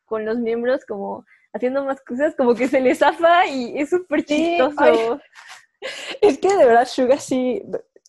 con 0.04 0.24
los 0.24 0.38
miembros 0.38 0.84
como 0.84 1.24
haciendo 1.54 1.84
más 1.84 2.00
cosas, 2.02 2.34
como 2.36 2.54
que 2.54 2.68
se 2.68 2.80
le 2.80 2.94
zafa 2.94 3.46
y 3.46 3.78
es 3.78 3.90
súper 3.90 4.24
chistoso. 4.24 5.20
es 6.20 6.38
que 6.38 6.56
de 6.56 6.64
verdad 6.64 6.86
Suga 6.86 7.18
sí, 7.18 7.62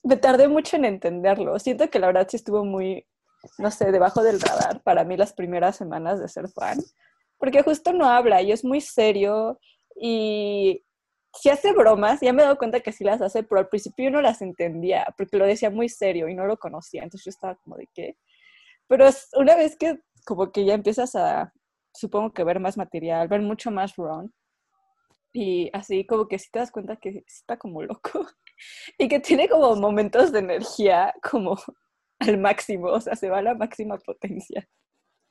me 0.04 0.18
tardé 0.18 0.48
mucho 0.48 0.76
en 0.76 0.86
entenderlo. 0.86 1.58
Siento 1.60 1.90
que 1.90 2.00
la 2.00 2.08
verdad 2.08 2.28
sí 2.30 2.38
estuvo 2.38 2.66
muy, 2.66 3.06
no 3.58 3.72
sé, 3.72 3.92
debajo 3.92 4.22
del 4.24 4.40
radar 4.42 4.82
para 4.84 5.04
mí 5.04 5.18
las 5.18 5.34
primeras 5.34 5.78
semanas 5.78 6.20
de 6.20 6.28
ser 6.28 6.50
fan, 6.50 6.80
porque 7.38 7.64
justo 7.64 7.94
no 7.94 8.06
habla 8.06 8.42
y 8.42 8.52
es 8.52 8.64
muy 8.64 8.82
serio 8.82 9.60
y 9.96 10.84
si 11.36 11.50
hace 11.50 11.74
bromas, 11.74 12.22
ya 12.22 12.32
me 12.32 12.42
he 12.42 12.46
dado 12.46 12.58
cuenta 12.58 12.82
que 12.82 12.92
sí 12.92 13.04
las 13.04 13.22
hace, 13.22 13.44
pero 13.44 13.60
al 13.60 13.68
principio 13.68 14.06
yo 14.06 14.12
no 14.12 14.22
las 14.22 14.42
entendía, 14.42 15.06
porque 15.18 15.38
lo 15.38 15.46
decía 15.46 15.72
muy 15.72 15.90
serio 15.90 16.28
y 16.28 16.36
no 16.36 16.46
lo 16.46 16.58
conocía, 16.58 17.04
entonces 17.04 17.26
yo 17.26 17.30
estaba 17.30 17.56
como 17.56 17.76
de 17.76 17.90
qué. 17.94 18.18
Pero 18.88 19.08
una 19.36 19.56
vez 19.56 19.76
que 19.76 20.00
como 20.26 20.52
que 20.52 20.64
ya 20.66 20.76
empiezas 20.76 21.16
a, 21.16 21.52
supongo 21.94 22.34
que 22.34 22.44
ver 22.44 22.60
más 22.60 22.78
material, 22.78 23.28
ver 23.28 23.42
mucho 23.42 23.72
más 23.72 23.96
Ron, 23.96 24.32
y 25.34 25.72
así 25.74 26.06
como 26.06 26.28
que 26.28 26.38
sí 26.38 26.50
te 26.52 26.60
das 26.60 26.72
cuenta 26.72 26.98
que 26.98 27.24
está 27.28 27.58
como 27.58 27.82
loco 27.82 28.28
y 28.98 29.08
que 29.08 29.20
tiene 29.20 29.50
como 29.50 29.76
momentos 29.76 30.32
de 30.32 30.40
energía 30.40 31.14
como 31.30 31.58
al 32.20 32.38
máximo, 32.38 32.88
o 32.88 33.02
sea, 33.02 33.16
se 33.16 33.30
va 33.30 33.40
a 33.40 33.44
la 33.44 33.56
máxima 33.56 33.98
potencia. 33.98 34.68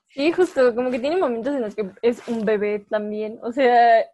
Sí, 0.09 0.31
justo, 0.31 0.75
como 0.75 0.90
que 0.90 0.99
tiene 0.99 1.16
momentos 1.16 1.55
en 1.55 1.62
los 1.62 1.75
que 1.75 1.90
es 2.03 2.27
un 2.29 2.45
bebé 2.45 2.81
también, 2.90 3.38
o 3.42 3.51
sea, 3.51 4.05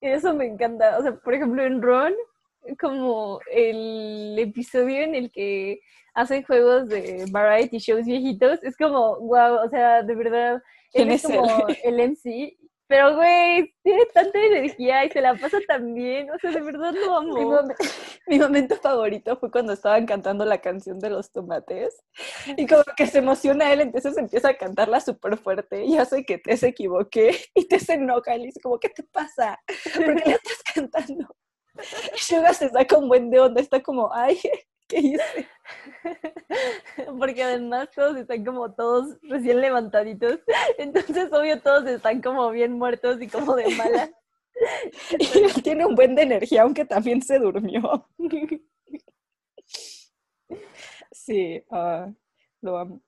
eso 0.00 0.34
me 0.34 0.46
encanta, 0.46 0.98
o 0.98 1.02
sea, 1.02 1.14
por 1.16 1.34
ejemplo 1.34 1.62
en 1.62 1.80
Ron, 1.80 2.14
como 2.80 3.40
el 3.52 4.36
episodio 4.38 5.02
en 5.02 5.14
el 5.14 5.30
que 5.30 5.80
hacen 6.14 6.42
juegos 6.42 6.88
de 6.88 7.26
variety 7.30 7.78
shows 7.78 8.06
viejitos, 8.06 8.62
es 8.64 8.76
como, 8.76 9.20
wow, 9.20 9.64
o 9.64 9.68
sea, 9.70 10.02
de 10.02 10.14
verdad, 10.16 10.60
él 10.92 11.10
es 11.12 11.22
como 11.22 11.66
el 11.84 12.10
MC 12.10 12.57
pero, 12.88 13.16
güey, 13.16 13.74
tiene 13.82 14.06
tanta 14.06 14.38
energía 14.38 15.04
y 15.04 15.10
se 15.10 15.20
la 15.20 15.34
pasa 15.34 15.58
tan 15.68 15.92
bien. 15.94 16.30
O 16.30 16.38
sea, 16.38 16.50
de 16.50 16.62
verdad 16.62 16.94
lo 16.94 17.16
amo. 17.16 17.62
Mi, 18.26 18.38
momento 18.38 18.76
favorito 18.76 19.36
fue 19.36 19.50
cuando 19.50 19.74
estaban 19.74 20.06
cantando 20.06 20.46
la 20.46 20.58
canción 20.62 20.98
de 20.98 21.10
los 21.10 21.30
tomates. 21.30 22.02
Y 22.56 22.66
como 22.66 22.82
que 22.96 23.06
se 23.06 23.18
emociona 23.18 23.70
él, 23.72 23.82
entonces 23.82 24.16
empieza 24.16 24.48
a 24.48 24.56
cantarla 24.56 25.00
súper 25.00 25.36
fuerte 25.36 25.84
y 25.84 25.98
hace 25.98 26.24
que 26.24 26.38
te 26.38 26.56
se 26.56 26.68
equivoque 26.68 27.38
y 27.54 27.68
te 27.68 27.78
se 27.78 27.92
enoja. 27.92 28.34
Y 28.34 28.38
le 28.38 28.46
dice 28.46 28.60
como, 28.60 28.80
¿qué 28.80 28.88
te 28.88 29.02
pasa? 29.02 29.60
¿Por 29.94 30.22
qué 30.22 30.30
le 30.30 30.36
estás 30.36 30.62
cantando? 30.74 31.36
Y 32.14 32.18
Suga 32.18 32.54
se 32.54 32.70
saca 32.70 32.96
un 32.96 33.08
buen 33.08 33.28
de 33.30 33.38
onda. 33.38 33.60
Está 33.60 33.82
como, 33.82 34.10
ay, 34.14 34.40
¿qué 34.98 34.98
hice? 35.00 35.48
Porque 37.18 37.42
además 37.42 37.90
todos 37.94 38.16
están 38.16 38.44
como 38.44 38.72
todos 38.72 39.18
recién 39.22 39.60
levantaditos. 39.60 40.40
Entonces, 40.78 41.32
obvio, 41.32 41.60
todos 41.60 41.86
están 41.86 42.22
como 42.22 42.50
bien 42.50 42.72
muertos 42.72 43.20
y 43.20 43.28
como 43.28 43.54
de 43.54 43.68
mala. 43.76 44.10
Y 45.18 45.38
él 45.38 45.62
tiene 45.62 45.86
un 45.86 45.94
buen 45.94 46.14
de 46.14 46.22
energía, 46.22 46.62
aunque 46.62 46.84
también 46.84 47.22
se 47.22 47.38
durmió. 47.38 48.08
Sí, 51.12 51.62
uh, 51.70 52.12
lo 52.62 52.78
amo. 52.78 53.00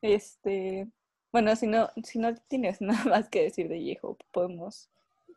Este, 0.00 0.88
bueno, 1.30 1.54
si 1.54 1.68
no, 1.68 1.90
si 2.02 2.18
no 2.18 2.34
tienes 2.34 2.80
nada 2.80 3.04
más 3.04 3.28
que 3.28 3.42
decir 3.42 3.68
de 3.68 3.82
Yeho, 3.82 4.16
podemos 4.32 4.90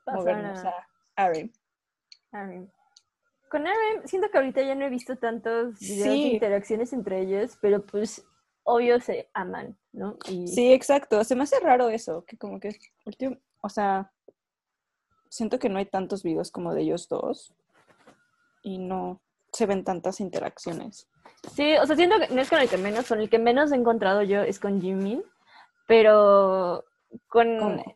Pasar 0.05 0.19
movernos 0.19 0.65
a 0.65 0.87
Aaron. 1.15 1.51
Aaron 2.31 2.71
con 3.49 3.65
Aaron, 3.67 4.07
siento 4.07 4.29
que 4.29 4.37
ahorita 4.37 4.61
ya 4.61 4.75
no 4.75 4.85
he 4.85 4.89
visto 4.89 5.15
tantos 5.17 5.79
videos 5.79 6.03
de 6.03 6.15
interacciones 6.33 6.93
entre 6.93 7.21
ellos, 7.21 7.57
pero 7.61 7.85
pues 7.85 8.25
obvio 8.63 8.99
se 8.99 9.29
aman, 9.33 9.77
¿no? 9.93 10.17
Y 10.29 10.47
Sí, 10.47 10.73
exacto. 10.73 11.23
Se 11.23 11.35
me 11.35 11.43
hace 11.43 11.59
raro 11.59 11.89
eso, 11.89 12.23
que 12.25 12.37
como 12.37 12.59
que, 12.59 12.77
últim- 13.05 13.39
o 13.61 13.69
sea, 13.69 14.11
siento 15.29 15.59
que 15.59 15.69
no 15.69 15.77
hay 15.79 15.85
tantos 15.85 16.23
videos 16.23 16.51
como 16.51 16.73
de 16.73 16.81
ellos 16.81 17.07
dos 17.09 17.53
y 18.61 18.77
no 18.79 19.21
se 19.53 19.65
ven 19.65 19.83
tantas 19.83 20.19
interacciones. 20.19 21.07
Sí, 21.53 21.75
o 21.77 21.85
sea, 21.85 21.95
siento 21.95 22.17
que 22.19 22.33
no 22.33 22.41
es 22.41 22.49
con 22.49 22.59
el 22.59 22.67
que 22.69 22.77
menos, 22.77 23.07
con 23.07 23.19
el 23.21 23.29
que 23.29 23.37
menos 23.39 23.71
he 23.71 23.75
encontrado 23.75 24.23
yo 24.23 24.41
es 24.41 24.59
con 24.59 24.81
Jimin, 24.81 25.23
pero 25.87 26.83
con, 27.27 27.57
¿Cómo? 27.59 27.95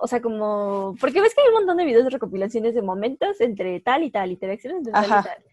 O 0.00 0.06
sea, 0.06 0.20
como, 0.20 0.94
porque 1.00 1.20
ves 1.20 1.34
que 1.34 1.40
hay 1.40 1.48
un 1.48 1.54
montón 1.54 1.76
de 1.76 1.84
videos 1.84 2.04
de 2.04 2.10
recopilaciones 2.10 2.74
de 2.74 2.82
momentos 2.82 3.40
entre 3.40 3.80
tal 3.80 4.02
y 4.02 4.10
tal, 4.10 4.32
interacciones 4.32 4.78
entre 4.78 4.92
tal 4.92 5.04
y 5.06 5.22
tal. 5.22 5.44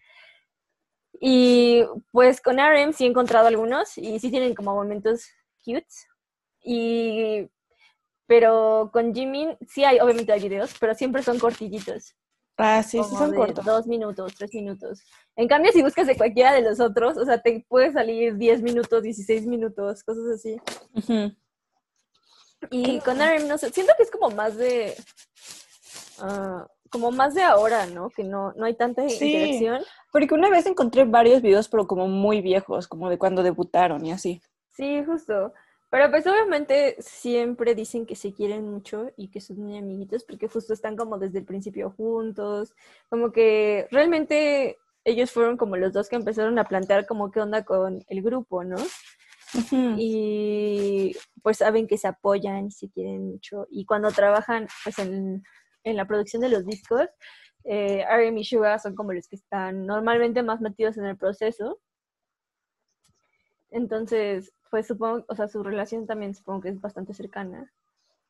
Y 1.20 1.84
pues 2.12 2.40
con 2.40 2.58
RM 2.58 2.92
sí 2.92 3.04
he 3.04 3.08
encontrado 3.08 3.46
algunos 3.46 3.96
y 3.96 4.18
sí 4.18 4.30
tienen 4.30 4.54
como 4.54 4.74
momentos 4.74 5.26
cute. 5.64 5.86
Y 6.62 7.48
pero 8.26 8.90
con 8.92 9.14
Jimin 9.14 9.56
sí 9.68 9.84
hay, 9.84 10.00
obviamente 10.00 10.32
hay 10.32 10.40
videos, 10.40 10.74
pero 10.80 10.94
siempre 10.94 11.22
son 11.22 11.38
cortillitos. 11.38 12.16
Ah, 12.58 12.82
sí, 12.82 12.98
sí 12.98 13.04
como 13.04 13.18
son 13.18 13.30
de 13.30 13.36
cortos. 13.36 13.64
Dos 13.64 13.86
minutos, 13.86 14.34
tres 14.34 14.52
minutos. 14.54 15.02
En 15.36 15.46
cambio, 15.46 15.70
si 15.72 15.82
buscas 15.82 16.06
de 16.06 16.16
cualquiera 16.16 16.52
de 16.52 16.62
los 16.62 16.80
otros, 16.80 17.16
o 17.18 17.24
sea, 17.24 17.40
te 17.40 17.64
puede 17.68 17.92
salir 17.92 18.36
10 18.36 18.62
minutos, 18.62 19.02
16 19.02 19.46
minutos, 19.46 20.02
cosas 20.02 20.24
así. 20.34 20.56
Ujú. 20.94 21.34
Y 22.70 23.00
con 23.00 23.18
RM, 23.20 23.46
no 23.48 23.58
sé, 23.58 23.70
siento 23.70 23.92
que 23.96 24.02
es 24.04 24.10
como 24.10 24.30
más 24.30 24.56
de. 24.56 24.94
ah, 26.20 26.66
como 26.90 27.10
más 27.10 27.34
de 27.34 27.42
ahora, 27.42 27.86
¿no? 27.86 28.10
Que 28.10 28.24
no, 28.24 28.52
no 28.52 28.64
hay 28.64 28.74
tanta 28.74 29.08
Sí. 29.08 29.24
interacción. 29.24 29.82
Porque 30.12 30.34
una 30.34 30.48
vez 30.48 30.66
encontré 30.66 31.04
varios 31.04 31.42
videos, 31.42 31.68
pero 31.68 31.86
como 31.86 32.08
muy 32.08 32.40
viejos, 32.40 32.88
como 32.88 33.10
de 33.10 33.18
cuando 33.18 33.42
debutaron 33.42 34.04
y 34.06 34.12
así. 34.12 34.40
Sí, 34.76 35.02
justo. 35.04 35.52
Pero 35.90 36.10
pues 36.10 36.26
obviamente 36.26 36.96
siempre 37.00 37.74
dicen 37.74 38.06
que 38.06 38.16
se 38.16 38.32
quieren 38.32 38.68
mucho 38.70 39.10
y 39.16 39.28
que 39.28 39.40
son 39.40 39.58
muy 39.58 39.78
amiguitos 39.78 40.24
porque 40.24 40.48
justo 40.48 40.72
están 40.72 40.96
como 40.96 41.18
desde 41.18 41.38
el 41.38 41.44
principio 41.44 41.90
juntos. 41.96 42.72
Como 43.08 43.30
que 43.30 43.86
realmente 43.90 44.78
ellos 45.04 45.30
fueron 45.30 45.56
como 45.56 45.76
los 45.76 45.92
dos 45.92 46.08
que 46.08 46.16
empezaron 46.16 46.58
a 46.58 46.64
plantear 46.64 47.06
como 47.06 47.30
qué 47.30 47.40
onda 47.40 47.64
con 47.64 48.04
el 48.08 48.22
grupo, 48.22 48.64
¿no? 48.64 48.76
Y 49.98 51.16
pues 51.42 51.58
saben 51.58 51.86
que 51.86 51.98
se 51.98 52.08
apoyan 52.08 52.66
y 52.66 52.70
se 52.70 52.90
quieren 52.90 53.28
mucho. 53.28 53.66
Y 53.70 53.84
cuando 53.84 54.10
trabajan 54.10 54.66
pues 54.84 54.98
en, 54.98 55.42
en 55.84 55.96
la 55.96 56.06
producción 56.06 56.42
de 56.42 56.48
los 56.48 56.66
discos, 56.66 57.08
eh, 57.64 58.04
RM 58.08 58.38
y 58.38 58.44
Suga 58.44 58.78
son 58.78 58.94
como 58.94 59.12
los 59.12 59.28
que 59.28 59.36
están 59.36 59.86
normalmente 59.86 60.42
más 60.42 60.60
metidos 60.60 60.96
en 60.98 61.06
el 61.06 61.16
proceso. 61.16 61.80
Entonces, 63.70 64.52
pues 64.70 64.86
supongo, 64.86 65.24
o 65.28 65.34
sea, 65.34 65.48
su 65.48 65.62
relación 65.62 66.06
también 66.06 66.34
supongo 66.34 66.62
que 66.62 66.68
es 66.70 66.80
bastante 66.80 67.14
cercana. 67.14 67.72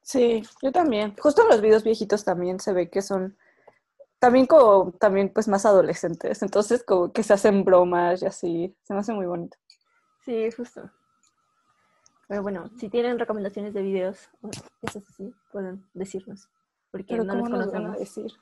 Sí, 0.02 0.42
yo 0.62 0.72
también. 0.72 1.14
Justo 1.16 1.42
en 1.42 1.48
los 1.48 1.60
videos 1.60 1.84
viejitos 1.84 2.24
también 2.24 2.60
se 2.60 2.72
ve 2.72 2.88
que 2.88 3.02
son 3.02 3.36
también 4.18 4.46
como 4.46 4.92
también 4.92 5.30
pues 5.32 5.48
más 5.48 5.66
adolescentes. 5.66 6.42
Entonces 6.42 6.82
como 6.84 7.12
que 7.12 7.22
se 7.22 7.34
hacen 7.34 7.64
bromas 7.64 8.22
y 8.22 8.26
así. 8.26 8.76
Se 8.84 8.94
me 8.94 9.00
hace 9.00 9.12
muy 9.12 9.26
bonito. 9.26 9.56
Sí, 10.24 10.50
justo. 10.50 10.90
Pero 12.28 12.42
bueno, 12.42 12.70
si 12.78 12.88
tienen 12.88 13.18
recomendaciones 13.18 13.72
de 13.74 13.82
videos 13.82 14.28
o 14.42 14.50
cosas 14.80 15.04
así, 15.08 15.32
pueden 15.52 15.84
decirnos. 15.94 16.48
Porque 16.90 17.04
Pero 17.10 17.24
no 17.24 17.34
¿cómo 17.34 17.48
los 17.48 17.58
nos 17.66 17.72
van 17.72 17.86
a 17.86 17.96
decir? 17.96 18.32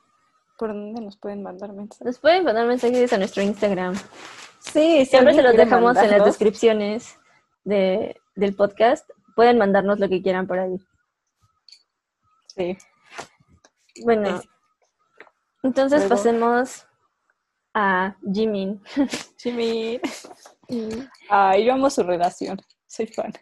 ¿Por 0.58 0.68
dónde 0.68 1.00
nos 1.00 1.16
pueden 1.18 1.42
mandar 1.42 1.72
mensajes? 1.72 2.06
Nos 2.06 2.18
pueden 2.18 2.44
mandar 2.44 2.66
mensajes 2.66 3.12
a 3.12 3.18
nuestro 3.18 3.42
Instagram. 3.42 3.94
Sí, 4.60 5.04
Siempre 5.04 5.34
se 5.34 5.42
los 5.42 5.56
dejamos 5.56 5.96
en 5.98 6.10
las 6.10 6.24
descripciones 6.24 7.18
de, 7.64 8.16
del 8.36 8.54
podcast. 8.54 9.08
Pueden 9.36 9.58
mandarnos 9.58 9.98
lo 9.98 10.08
que 10.08 10.22
quieran 10.22 10.46
por 10.46 10.58
ahí. 10.60 10.76
Sí. 12.56 12.78
Bueno, 14.04 14.38
Es- 14.38 14.48
entonces 15.62 16.00
luego- 16.00 16.14
pasemos 16.14 16.86
a 17.74 18.16
Jimin. 18.32 18.80
Jimmy. 19.38 20.00
Ay, 21.28 21.64
yo 21.66 21.74
amo 21.74 21.90
su 21.90 22.02
relación. 22.02 22.58
Soy 22.86 23.06
fan. 23.08 23.32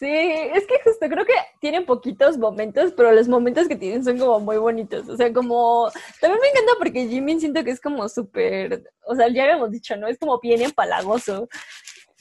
Sí, 0.00 0.06
es 0.08 0.66
que 0.66 0.80
justo 0.82 1.06
creo 1.10 1.26
que 1.26 1.34
tienen 1.60 1.84
poquitos 1.84 2.38
momentos, 2.38 2.94
pero 2.96 3.12
los 3.12 3.28
momentos 3.28 3.68
que 3.68 3.76
tienen 3.76 4.02
son 4.02 4.16
como 4.18 4.40
muy 4.40 4.56
bonitos. 4.56 5.06
O 5.10 5.14
sea, 5.14 5.30
como. 5.30 5.90
También 6.22 6.40
me 6.40 6.48
encanta 6.48 6.72
porque 6.78 7.06
Jimin 7.06 7.38
siento 7.38 7.62
que 7.62 7.70
es 7.72 7.80
como 7.82 8.08
súper. 8.08 8.82
O 9.04 9.14
sea, 9.14 9.28
ya 9.28 9.42
habíamos 9.44 9.70
dicho, 9.70 9.94
¿no? 9.98 10.08
Es 10.08 10.18
como 10.18 10.40
bien 10.40 10.62
empalagoso. 10.62 11.50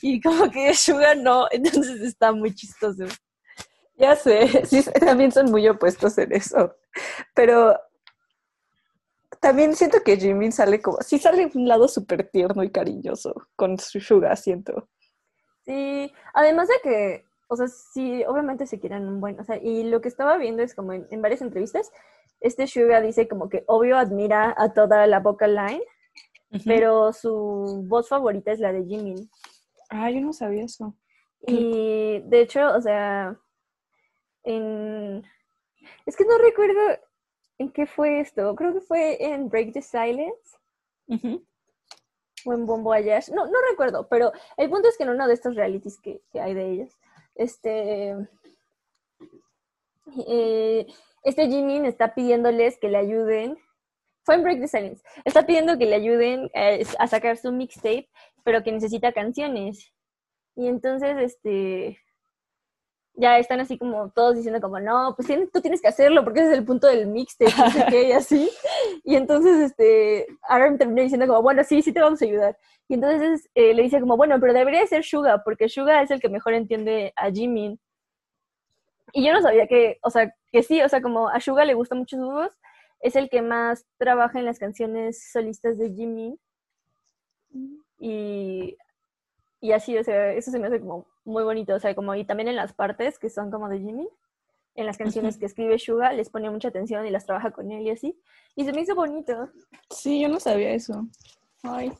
Y 0.01 0.19
como 0.21 0.51
que 0.51 0.73
Suga 0.75 1.15
no, 1.15 1.47
entonces 1.51 2.01
está 2.01 2.33
muy 2.33 2.53
chistoso. 2.53 3.05
Ya 3.95 4.13
sé, 4.17 4.47
sí, 4.65 4.83
también 4.99 5.31
son 5.31 5.49
muy 5.49 5.65
opuestos 5.69 6.17
en 6.17 6.33
eso. 6.33 6.75
Pero 7.33 7.79
también 9.39 9.73
siento 9.75 10.03
que 10.03 10.17
Jimmy 10.17 10.51
sale 10.51 10.81
como, 10.81 10.97
sí 11.01 11.17
sale 11.17 11.49
un 11.53 11.67
lado 11.67 11.87
súper 11.87 12.29
tierno 12.29 12.61
y 12.63 12.71
cariñoso 12.71 13.33
con 13.55 13.77
su 13.79 14.01
Suga, 14.01 14.35
siento. 14.35 14.89
Sí, 15.65 16.11
además 16.33 16.67
de 16.67 16.75
que, 16.83 17.28
o 17.49 17.55
sea, 17.55 17.67
sí, 17.67 18.23
obviamente 18.25 18.67
se 18.67 18.79
quieren 18.79 19.07
un 19.07 19.19
buen, 19.19 19.39
o 19.39 19.43
sea, 19.43 19.57
y 19.57 19.83
lo 19.83 20.01
que 20.01 20.07
estaba 20.07 20.37
viendo 20.37 20.61
es 20.61 20.75
como 20.75 20.93
en, 20.93 21.07
en 21.09 21.21
varias 21.21 21.41
entrevistas, 21.41 21.91
este 22.39 22.67
Suga 22.67 23.01
dice 23.01 23.27
como 23.27 23.49
que 23.49 23.63
obvio 23.67 23.97
admira 23.97 24.53
a 24.57 24.73
toda 24.73 25.05
la 25.07 25.19
vocal 25.19 25.55
line, 25.55 25.83
pero 26.65 27.11
su 27.11 27.83
voz 27.87 28.07
favorita 28.07 28.51
es 28.51 28.59
la 28.59 28.71
de 28.71 28.85
Jimin. 28.85 29.29
Ah, 29.89 30.09
yo 30.09 30.21
no 30.21 30.31
sabía 30.33 30.63
eso. 30.63 30.95
Y 31.41 32.19
de 32.25 32.41
hecho, 32.41 32.73
o 32.75 32.81
sea, 32.81 33.37
en... 34.43 35.23
Es 36.05 36.15
que 36.15 36.25
no 36.25 36.37
recuerdo 36.37 36.79
en 37.57 37.71
qué 37.71 37.85
fue 37.85 38.19
esto, 38.19 38.55
creo 38.55 38.73
que 38.73 38.81
fue 38.81 39.23
en 39.23 39.49
Break 39.49 39.73
the 39.73 39.81
Silence 39.81 40.57
o 42.45 42.53
en 42.53 42.65
Bon 42.65 42.83
Voyage, 42.83 43.33
no, 43.33 43.45
no 43.45 43.57
recuerdo, 43.69 44.07
pero 44.07 44.31
el 44.55 44.69
punto 44.69 44.87
es 44.87 44.97
que 44.97 45.03
en 45.03 45.09
uno 45.09 45.27
de 45.27 45.33
estos 45.33 45.55
realities 45.55 45.99
que, 45.99 46.21
que 46.31 46.39
hay 46.39 46.53
de 46.53 46.71
ellos, 46.71 46.97
este, 47.39 48.15
eh, 50.27 50.85
este 51.23 51.47
Jimin 51.47 51.85
está 51.85 52.13
pidiéndoles 52.13 52.77
que 52.77 52.89
le 52.89 52.97
ayuden, 52.97 53.57
fue 54.23 54.35
en 54.35 54.43
Break 54.43 54.59
the 54.59 54.67
Silence, 54.67 55.01
está 55.25 55.45
pidiendo 55.45 55.77
que 55.77 55.85
le 55.85 55.95
ayuden 55.95 56.49
eh, 56.53 56.83
a 56.99 57.07
sacar 57.07 57.37
su 57.37 57.51
mixtape, 57.51 58.09
pero 58.43 58.63
que 58.63 58.71
necesita 58.71 59.13
canciones. 59.13 59.91
Y 60.55 60.67
entonces, 60.67 61.15
este, 61.19 61.99
ya 63.19 63.37
están 63.37 63.59
así 63.59 63.77
como 63.77 64.09
todos 64.11 64.35
diciendo 64.35 64.61
como, 64.61 64.79
no, 64.79 65.13
pues 65.15 65.27
tú 65.51 65.61
tienes 65.61 65.81
que 65.81 65.89
hacerlo 65.89 66.23
porque 66.23 66.39
ese 66.39 66.51
es 66.53 66.57
el 66.57 66.65
punto 66.65 66.87
del 66.87 67.07
mixtape, 67.07 67.51
no 67.57 67.69
sé 67.69 67.85
qué, 67.89 68.07
y 68.07 68.11
así. 68.13 68.49
Y 69.03 69.15
entonces, 69.15 69.59
este, 69.59 70.25
Aaron 70.43 70.77
terminó 70.77 71.01
diciendo 71.01 71.27
como, 71.27 71.41
bueno, 71.41 71.63
sí, 71.65 71.81
sí 71.81 71.91
te 71.91 71.99
vamos 71.99 72.21
a 72.21 72.25
ayudar. 72.25 72.57
Y 72.87 72.93
entonces 72.93 73.49
eh, 73.55 73.73
le 73.73 73.83
dice 73.83 73.99
como, 73.99 74.15
bueno, 74.15 74.39
pero 74.39 74.53
debería 74.53 74.87
ser 74.87 75.03
Suga, 75.03 75.43
porque 75.43 75.67
Suga 75.67 76.01
es 76.01 76.11
el 76.11 76.21
que 76.21 76.29
mejor 76.29 76.53
entiende 76.53 77.11
a 77.17 77.29
Jimin. 77.29 77.77
Y 79.11 79.25
yo 79.25 79.33
no 79.33 79.41
sabía 79.41 79.67
que, 79.67 79.99
o 80.01 80.09
sea, 80.09 80.33
que 80.51 80.63
sí, 80.63 80.81
o 80.81 80.87
sea, 80.87 81.01
como 81.01 81.27
a 81.27 81.41
Suga 81.41 81.65
le 81.65 81.73
gusta 81.73 81.95
mucho 81.95 82.15
su 82.15 82.25
voz, 82.25 82.57
es 83.01 83.17
el 83.17 83.29
que 83.29 83.41
más 83.41 83.85
trabaja 83.97 84.39
en 84.39 84.45
las 84.45 84.59
canciones 84.59 85.29
solistas 85.31 85.77
de 85.77 85.91
Jimin. 85.91 86.39
Y, 87.99 88.77
y 89.61 89.71
así, 89.73 89.97
o 89.97 90.03
sea, 90.03 90.31
eso 90.33 90.51
se 90.51 90.59
me 90.59 90.67
hace 90.67 90.79
como 90.79 91.05
muy 91.25 91.43
bonito, 91.43 91.73
o 91.75 91.79
sea, 91.79 91.93
como 91.95 92.15
y 92.15 92.25
también 92.25 92.47
en 92.49 92.55
las 92.55 92.73
partes 92.73 93.19
que 93.19 93.29
son 93.29 93.51
como 93.51 93.67
de 93.69 93.79
Jimin, 93.79 94.07
en 94.75 94.85
las 94.85 94.97
canciones 94.97 95.37
que 95.37 95.45
escribe 95.45 95.77
Suga, 95.79 96.13
les 96.13 96.29
pone 96.29 96.49
mucha 96.49 96.69
atención 96.69 97.05
y 97.05 97.09
las 97.09 97.25
trabaja 97.25 97.51
con 97.51 97.69
él 97.71 97.81
y 97.87 97.89
así. 97.91 98.17
Y 98.55 98.63
se 98.63 98.71
me 98.71 98.81
hizo 98.81 98.95
bonito. 98.95 99.49
Sí, 99.89 100.21
yo 100.21 100.29
no 100.29 100.39
sabía 100.39 100.71
eso. 100.71 101.05
Ay, 101.63 101.91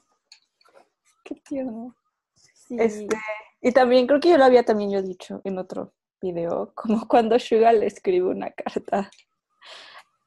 qué 1.26 1.36
tierno. 1.36 1.96
Sí. 2.36 2.78
Este, 2.80 3.18
y 3.62 3.72
también 3.74 4.08
creo 4.08 4.20
que 4.20 4.30
yo 4.30 4.38
lo 4.38 4.46
había 4.46 4.64
también 4.64 4.92
yo 4.92 5.02
dicho 5.02 5.42
en 5.44 5.58
otro 5.58 5.94
video, 6.22 6.72
como 6.76 7.08
cuando 7.08 7.38
Suga 7.40 7.74
le 7.74 7.88
escribe 7.88 8.28
una 8.30 8.52
carta. 8.52 9.10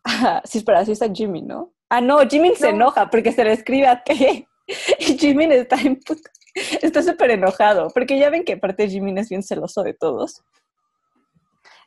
Ah, 0.05 0.42
sí, 0.45 0.59
espera, 0.59 0.85
sí 0.85 0.92
está 0.92 1.09
Jimmy, 1.12 1.42
¿no? 1.42 1.73
Ah, 1.88 2.01
no, 2.01 2.18
Jimmy 2.29 2.55
se 2.57 2.68
No. 2.71 2.77
enoja 2.77 3.09
porque 3.09 3.33
se 3.33 3.45
le 3.45 3.53
escribe 3.53 3.87
a 3.87 4.03
T. 4.03 4.47
Y 5.01 5.18
Jimmy 5.18 5.45
está 5.47 5.77
en 5.81 5.99
put- 6.01 6.29
está 6.83 7.03
súper 7.03 7.31
enojado, 7.31 7.88
porque 7.95 8.19
ya 8.19 8.31
ven 8.31 8.45
que 8.45 8.55
aparte 8.55 8.88
Jimmy 8.88 9.19
es 9.19 9.29
bien 9.29 9.43
celoso 9.43 9.83
de 9.83 9.95
todos. 9.95 10.43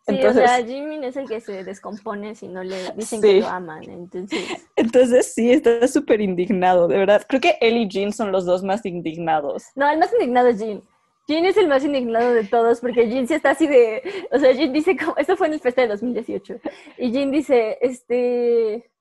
Sí, 0.07 0.13
Entonces, 0.17 0.43
o 0.43 0.47
sea, 0.47 0.63
Jimin 0.63 1.03
es 1.03 1.15
el 1.15 1.27
que 1.27 1.41
se 1.41 1.63
descompone 1.63 2.35
si 2.35 2.47
no 2.47 2.63
le 2.63 2.91
dicen 2.95 3.21
Sí. 3.21 3.27
que 3.27 3.39
lo 3.39 3.47
aman, 3.47 3.81
entonces... 3.89 4.39
entonces 4.75 5.33
sí, 5.33 5.51
está 5.51 5.87
súper 5.87 6.21
indignado, 6.21 6.87
de 6.87 6.99
verdad. 6.99 7.25
Creo 7.27 7.41
que 7.41 7.57
él 7.59 7.75
y 7.77 7.89
Jean 7.89 8.13
son 8.13 8.31
los 8.31 8.45
dos 8.45 8.63
más 8.63 8.85
indignados. 8.85 9.63
No, 9.73 9.89
el 9.89 9.97
más 9.97 10.13
indignado 10.13 10.49
es 10.49 10.59
Jin. 10.59 10.83
Jin 11.27 11.45
es 11.45 11.57
el 11.57 11.67
más 11.67 11.83
indignado 11.83 12.33
de 12.33 12.43
todos 12.43 12.81
porque 12.81 13.07
Jin 13.07 13.27
sí 13.27 13.33
está 13.33 13.51
así 13.51 13.65
de, 13.65 14.03
o 14.31 14.37
sea, 14.37 14.53
Jin 14.53 14.71
dice 14.71 14.95
como, 14.95 15.17
esto 15.17 15.35
fue 15.35 15.47
en 15.47 15.53
el 15.53 15.59
festa 15.59 15.81
de 15.81 15.87
2018 15.87 16.59
y 16.99 17.11
Jin 17.11 17.31
dice, 17.31 17.79
este, 17.81 18.91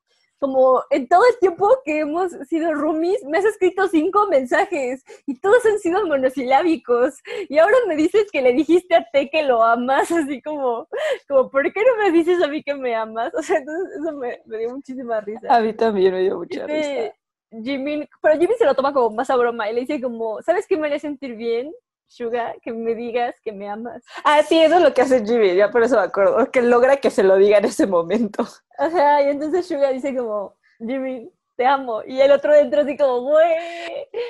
como 0.45 0.83
en 0.91 1.07
todo 1.07 1.23
el 1.27 1.39
tiempo 1.39 1.67
que 1.83 2.01
hemos 2.01 2.31
sido 2.47 2.71
roomies, 2.75 3.23
me 3.25 3.39
has 3.39 3.45
escrito 3.45 3.87
cinco 3.87 4.27
mensajes 4.27 5.03
y 5.25 5.39
todos 5.39 5.65
han 5.65 5.79
sido 5.79 6.05
monosilábicos. 6.05 7.15
Y 7.49 7.57
ahora 7.57 7.75
me 7.87 7.95
dices 7.95 8.27
que 8.31 8.43
le 8.43 8.53
dijiste 8.53 8.93
a 8.93 9.03
T 9.11 9.29
que 9.31 9.41
lo 9.41 9.63
amas, 9.63 10.11
así 10.11 10.41
como, 10.43 10.87
como 11.27 11.49
¿por 11.49 11.63
qué 11.73 11.81
no 11.83 12.03
me 12.03 12.11
dices 12.11 12.43
a 12.43 12.47
mí 12.47 12.61
que 12.61 12.75
me 12.75 12.95
amas? 12.95 13.33
O 13.35 13.41
sea, 13.41 13.57
entonces 13.57 13.97
eso 13.99 14.13
me, 14.13 14.41
dio 14.45 14.69
muchísima 14.69 15.19
risa. 15.21 15.47
A 15.49 15.59
mí 15.59 15.73
también 15.73 16.13
me 16.13 16.21
dio 16.21 16.37
mucha 16.37 16.61
este, 16.61 17.13
risa. 17.51 17.63
Jimmy, 17.63 18.07
pero 18.21 18.39
Jimmy 18.39 18.53
se 18.57 18.65
lo 18.65 18.75
toma 18.75 18.93
como 18.93 19.15
más 19.15 19.29
a 19.29 19.35
broma 19.35 19.69
y 19.69 19.73
le 19.73 19.81
dice 19.81 20.01
como, 20.01 20.41
¿sabes 20.41 20.67
qué 20.67 20.77
me 20.77 20.87
haría 20.87 20.99
sentir 20.99 21.35
bien? 21.35 21.71
Suga, 22.15 22.55
que 22.61 22.71
me 22.71 22.95
digas 22.95 23.35
que 23.43 23.51
me 23.51 23.67
amas. 23.67 24.01
Ah, 24.23 24.41
sí, 24.41 24.57
eso 24.57 24.75
es 24.75 24.81
lo 24.81 24.93
que 24.93 25.01
hace 25.01 25.25
Jimmy, 25.25 25.53
ya 25.53 25.69
por 25.69 25.83
eso 25.83 25.97
me 25.97 26.03
acuerdo, 26.03 26.49
que 26.49 26.61
logra 26.61 26.95
que 26.95 27.11
se 27.11 27.23
lo 27.23 27.35
diga 27.35 27.57
en 27.57 27.65
ese 27.65 27.87
momento. 27.87 28.47
Ajá, 28.77 29.21
y 29.21 29.31
entonces 29.31 29.67
Suga 29.67 29.89
dice 29.89 30.15
como, 30.15 30.55
Jimmy, 30.79 31.29
te 31.57 31.65
amo. 31.65 32.03
Y 32.05 32.21
el 32.21 32.31
otro 32.31 32.53
dentro 32.53 32.81
así 32.81 32.95
como, 32.95 33.19
güey. 33.19 33.55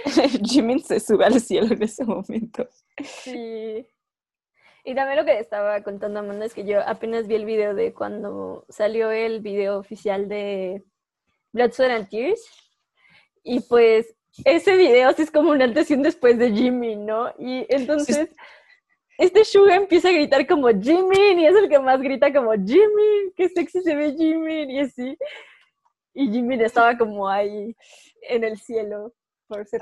Jimmy 0.44 0.80
se 0.80 1.00
sube 1.00 1.26
al 1.26 1.40
cielo 1.40 1.76
en 1.76 1.84
ese 1.84 2.04
momento. 2.06 2.68
Sí. 3.04 3.88
Y 4.84 4.96
también 4.96 5.18
lo 5.18 5.26
que 5.26 5.38
estaba 5.38 5.84
contando 5.84 6.22
Amanda 6.22 6.46
es 6.46 6.56
que 6.56 6.66
yo 6.66 6.82
apenas 6.88 7.28
vi 7.28 7.36
el 7.36 7.46
video 7.46 7.76
de 7.76 7.94
cuando 7.94 8.66
salió 8.68 9.12
el 9.12 9.42
video 9.42 9.78
oficial 9.78 10.28
de 10.28 10.84
Blood, 11.54 11.72
Sweat 11.72 11.92
and 11.92 12.10
Tears. 12.10 12.42
Y 13.44 13.60
pues 13.60 14.15
ese 14.44 14.76
video 14.76 15.14
sí 15.14 15.22
es 15.22 15.32
como 15.32 15.52
un 15.52 15.62
antes 15.62 15.90
y 15.90 15.94
un 15.94 16.04
después 16.04 16.38
de 16.38 16.52
Jimmy, 16.52 16.96
¿no? 16.96 17.34
Y 17.40 17.66
entonces 17.70 18.30
este 19.18 19.46
Suga 19.46 19.76
empieza 19.76 20.10
a 20.10 20.14
gritar 20.14 20.46
como 20.46 20.68
Jimmy 20.70 21.42
y 21.42 21.46
es 21.46 21.56
el 21.56 21.70
que 21.70 21.80
más 21.80 22.02
grita 22.02 22.34
como 22.34 22.52
Jimmy, 22.54 23.32
qué 23.36 23.48
sexy 23.50 23.82
se 23.82 23.96
ve 23.96 24.14
Jimmy 24.18 24.64
y 24.74 24.80
así. 24.80 25.18
Y 26.14 26.30
Jimmy 26.30 26.62
estaba 26.62 26.98
como 26.98 27.30
ahí 27.30 27.76
en 28.30 28.44
el 28.44 28.58
cielo 28.58 29.14
por 29.48 29.66
ser. 29.68 29.82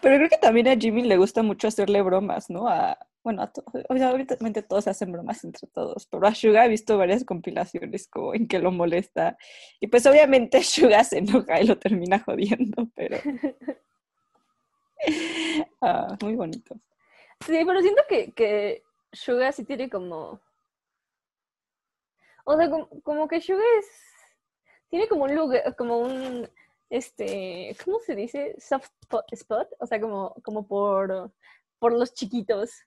Pero 0.00 0.16
creo 0.16 0.28
que 0.28 0.38
también 0.38 0.68
a 0.68 0.76
Jimmy 0.76 1.02
le 1.02 1.16
gusta 1.16 1.42
mucho 1.42 1.68
hacerle 1.68 2.00
bromas, 2.00 2.48
¿no? 2.48 2.68
A, 2.68 2.96
bueno, 3.24 3.42
a 3.42 3.50
obviamente 3.88 4.62
todos 4.62 4.86
hacen 4.86 5.10
bromas 5.10 5.42
entre 5.44 5.66
todos, 5.66 6.06
pero 6.06 6.26
a 6.26 6.34
Suga 6.34 6.66
he 6.66 6.68
visto 6.68 6.98
varias 6.98 7.24
compilaciones 7.24 8.06
como 8.06 8.34
en 8.34 8.46
que 8.46 8.58
lo 8.58 8.70
molesta. 8.70 9.38
Y 9.80 9.86
pues 9.86 10.04
obviamente 10.04 10.62
Suga 10.62 11.02
se 11.02 11.18
enoja 11.18 11.60
y 11.60 11.66
lo 11.66 11.78
termina 11.78 12.18
jodiendo, 12.18 12.86
pero... 12.94 13.16
ah, 15.80 16.18
muy 16.20 16.36
bonito. 16.36 16.76
Sí, 17.46 17.62
pero 17.66 17.80
siento 17.80 18.02
que, 18.06 18.32
que 18.32 18.82
Suga 19.10 19.52
sí 19.52 19.64
tiene 19.64 19.88
como... 19.88 20.38
O 22.44 22.56
sea, 22.58 22.68
como, 23.02 23.26
que 23.26 23.40
Suga 23.40 23.64
es... 23.78 23.86
Tiene 24.90 25.08
como 25.08 25.24
un 25.24 25.34
lugar, 25.34 25.74
como 25.76 25.98
un... 25.98 26.46
Este, 26.90 27.74
¿cómo 27.82 28.00
se 28.00 28.14
dice? 28.14 28.54
Soft 28.58 28.90
spot, 29.30 29.68
o 29.80 29.86
sea, 29.86 29.98
como, 29.98 30.34
como 30.44 30.66
por, 30.66 31.32
por 31.78 31.94
los 31.94 32.12
chiquitos. 32.12 32.84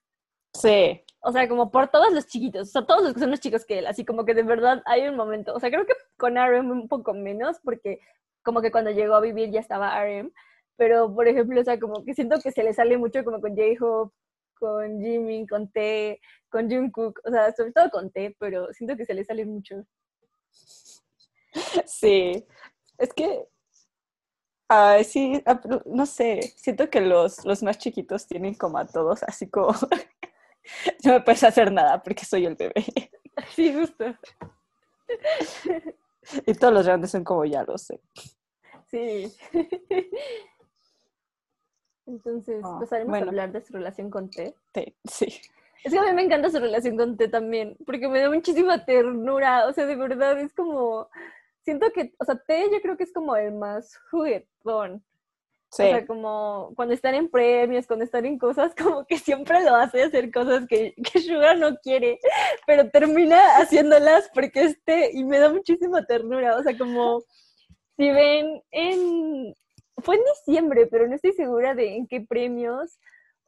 Sí. 0.54 1.04
O 1.22 1.32
sea, 1.32 1.48
como 1.50 1.72
por 1.72 1.90
todos 1.90 2.14
los 2.14 2.28
chiquitos, 2.28 2.70
o 2.70 2.72
sea, 2.72 2.86
todos 2.86 3.04
los 3.04 3.14
que 3.14 3.20
son 3.20 3.32
los 3.32 3.40
chicos 3.40 3.66
que 3.66 3.80
él, 3.80 3.88
así 3.88 4.06
como 4.06 4.24
que 4.24 4.34
de 4.34 4.44
verdad 4.44 4.82
hay 4.86 5.08
un 5.08 5.16
momento, 5.16 5.54
o 5.54 5.60
sea, 5.60 5.70
creo 5.70 5.86
que 5.86 5.94
con 6.16 6.36
RM 6.38 6.72
un 6.72 6.88
poco 6.88 7.14
menos, 7.14 7.58
porque 7.64 8.00
como 8.44 8.62
que 8.62 8.72
cuando 8.72 8.92
llegó 8.92 9.16
a 9.16 9.20
vivir 9.20 9.52
ya 9.52 9.60
estaba 9.60 10.00
RM, 10.02 10.32
pero 10.78 11.14
por 11.14 11.28
ejemplo, 11.28 11.60
o 11.60 11.64
sea, 11.64 11.80
como 11.80 12.06
que 12.06 12.14
siento 12.14 12.40
que 12.40 12.52
se 12.52 12.64
le 12.64 12.74
sale 12.74 12.98
mucho 12.98 13.24
como 13.26 13.42
con 13.42 13.56
J-Hope, 13.58 14.14
con 14.60 15.02
Jimmy, 15.02 15.46
con 15.48 15.70
T, 15.72 16.22
con 16.50 16.70
Jungkook, 16.70 17.20
o 17.26 17.32
sea, 17.32 17.54
sobre 17.54 17.74
todo 17.74 17.90
con 17.90 18.12
T, 18.12 18.36
pero 18.40 18.72
siento 18.74 18.96
que 18.96 19.06
se 19.06 19.14
le 19.14 19.26
sale 19.26 19.46
mucho. 19.46 19.86
Sí, 21.86 22.46
es 22.98 23.14
que, 23.14 23.48
ay, 24.70 25.04
sí, 25.04 25.42
ah, 25.46 25.60
no 25.86 26.06
sé, 26.06 26.54
siento 26.56 26.90
que 26.90 27.02
los, 27.02 27.44
los 27.46 27.64
más 27.64 27.78
chiquitos 27.78 28.28
tienen 28.28 28.54
como 28.56 28.78
a 28.78 28.86
todos 28.86 29.24
así 29.24 29.50
como 29.50 29.74
no 31.04 31.14
me 31.14 31.22
puedes 31.22 31.44
hacer 31.44 31.72
nada 31.72 32.02
porque 32.02 32.26
soy 32.26 32.46
el 32.46 32.56
bebé. 32.56 32.74
Sí, 33.56 33.72
justo. 33.72 34.04
Y 36.48 36.54
todos 36.56 36.74
los 36.74 36.88
grandes 36.88 37.12
son 37.12 37.24
como 37.24 37.46
ya 37.46 37.64
lo 37.64 37.78
sé. 37.78 38.02
Sí. 38.88 39.32
Entonces, 42.08 42.64
ah, 42.66 42.78
pasaremos 42.80 43.16
a 43.16 43.22
hablar 43.22 43.52
de 43.52 43.62
su 43.62 43.74
relación 43.74 44.10
con 44.10 44.32
T. 44.32 44.56
sí. 45.04 45.40
Es 45.84 45.94
que 45.94 46.00
a 46.00 46.04
mí 46.04 46.14
me 46.14 46.24
encanta 46.24 46.50
su 46.50 46.60
relación 46.60 46.98
con 46.98 47.16
T 47.16 47.28
también, 47.28 47.78
porque 47.86 48.08
me 48.08 48.20
da 48.20 48.30
muchísima 48.30 48.84
ternura. 48.86 49.68
O 49.68 49.74
sea, 49.74 49.86
de 49.86 49.96
verdad 49.96 50.40
es 50.40 50.54
como. 50.54 51.10
Siento 51.62 51.92
que, 51.94 52.14
o 52.18 52.26
sea, 52.26 52.36
T 52.38 52.70
yo 52.72 52.82
creo 52.82 52.98
que 52.98 53.04
es 53.04 53.14
como 53.14 53.36
el 53.36 53.54
más 53.54 53.98
juguetón. 54.10 55.04
O 55.70 55.76
sea, 55.76 56.06
como 56.06 56.72
cuando 56.76 56.94
están 56.94 57.14
en 57.14 57.30
premios, 57.30 57.88
cuando 57.88 58.06
están 58.06 58.26
en 58.26 58.40
cosas, 58.40 58.74
como 58.76 59.06
que 59.06 59.18
siempre 59.18 59.64
lo 59.64 59.76
hace 59.76 60.04
hacer 60.04 60.32
cosas 60.32 60.66
que, 60.68 60.96
que 61.04 61.20
Sugar 61.20 61.58
no 61.58 61.76
quiere, 61.78 62.20
pero 62.66 62.90
termina 62.90 63.58
haciéndolas 63.58 64.30
porque 64.34 64.64
este, 64.64 65.12
y 65.14 65.24
me 65.26 65.40
da 65.40 65.52
muchísima 65.52 66.06
ternura. 66.06 66.56
O 66.58 66.64
sea, 66.64 66.78
como 66.78 67.22
si 67.98 68.10
ven 68.10 68.62
en. 68.72 69.54
Fue 69.98 70.16
en 70.16 70.22
diciembre, 70.46 70.88
pero 70.88 71.08
no 71.08 71.16
estoy 71.16 71.34
segura 71.34 71.74
de 71.74 71.96
en 71.96 72.08
qué 72.08 72.22
premios 72.22 73.00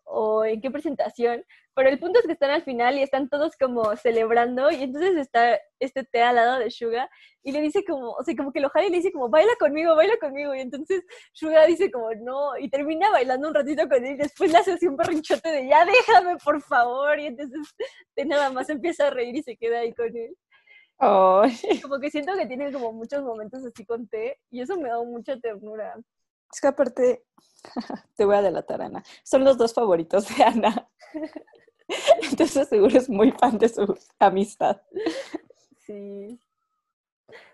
o 0.03 0.43
en 0.43 0.59
qué 0.59 0.71
presentación, 0.71 1.45
pero 1.79 1.91
el 1.91 1.99
punto 1.99 2.19
es 2.19 2.25
que 2.25 2.33
están 2.33 2.49
al 2.51 2.61
final 2.61 2.97
y 2.97 3.03
están 3.03 3.29
todos 3.29 3.55
como 3.55 3.95
celebrando 3.95 4.69
y 4.69 4.83
entonces 4.83 5.15
está 5.15 5.57
este 5.79 6.03
té 6.03 6.21
al 6.21 6.35
lado 6.35 6.59
de 6.59 6.69
Suga 6.69 7.09
y 7.41 7.53
le 7.53 7.61
dice 7.61 7.85
como, 7.85 8.11
o 8.11 8.21
sea, 8.21 8.35
como 8.35 8.51
que 8.51 8.59
lo 8.59 8.69
jala 8.69 8.87
y 8.87 8.89
le 8.89 8.97
dice 8.97 9.13
como, 9.13 9.29
baila 9.29 9.53
conmigo, 9.57 9.95
baila 9.95 10.17
conmigo 10.19 10.53
y 10.53 10.59
entonces 10.59 11.05
Suga 11.31 11.65
dice 11.67 11.89
como, 11.89 12.13
no, 12.15 12.57
y 12.57 12.69
termina 12.69 13.09
bailando 13.11 13.47
un 13.47 13.53
ratito 13.53 13.87
con 13.87 14.05
él 14.05 14.15
y 14.15 14.17
después 14.17 14.51
le 14.51 14.57
hace 14.57 14.73
así 14.73 14.87
un 14.87 14.97
perrinchote 14.97 15.49
de, 15.49 15.69
ya 15.69 15.85
déjame 15.85 16.35
por 16.43 16.61
favor 16.61 17.17
y 17.17 17.27
entonces 17.27 17.73
de 18.13 18.25
nada 18.25 18.49
más 18.49 18.67
empieza 18.69 19.07
a 19.07 19.11
reír 19.11 19.37
y 19.37 19.43
se 19.43 19.55
queda 19.55 19.79
ahí 19.79 19.93
con 19.93 20.13
él. 20.13 20.35
Como 21.81 21.97
que 22.01 22.11
siento 22.11 22.35
que 22.35 22.45
tiene 22.45 22.73
como 22.73 22.91
muchos 22.91 23.23
momentos 23.23 23.63
así 23.63 23.85
con 23.85 24.05
té 24.09 24.37
y 24.51 24.59
eso 24.59 24.77
me 24.77 24.89
da 24.89 25.01
mucha 25.01 25.39
ternura. 25.39 25.95
Es 26.51 26.59
que 26.59 26.67
aparte, 26.67 27.23
te 28.17 28.25
voy 28.25 28.35
a 28.35 28.41
delatar, 28.41 28.81
Ana. 28.81 29.01
Son 29.23 29.45
los 29.45 29.57
dos 29.57 29.73
favoritos 29.73 30.27
de 30.35 30.43
Ana. 30.43 30.89
Entonces 32.29 32.67
seguro 32.67 32.97
es 32.97 33.09
muy 33.09 33.31
fan 33.31 33.57
de 33.57 33.69
su 33.69 33.97
amistad. 34.19 34.81
Sí. 35.85 36.39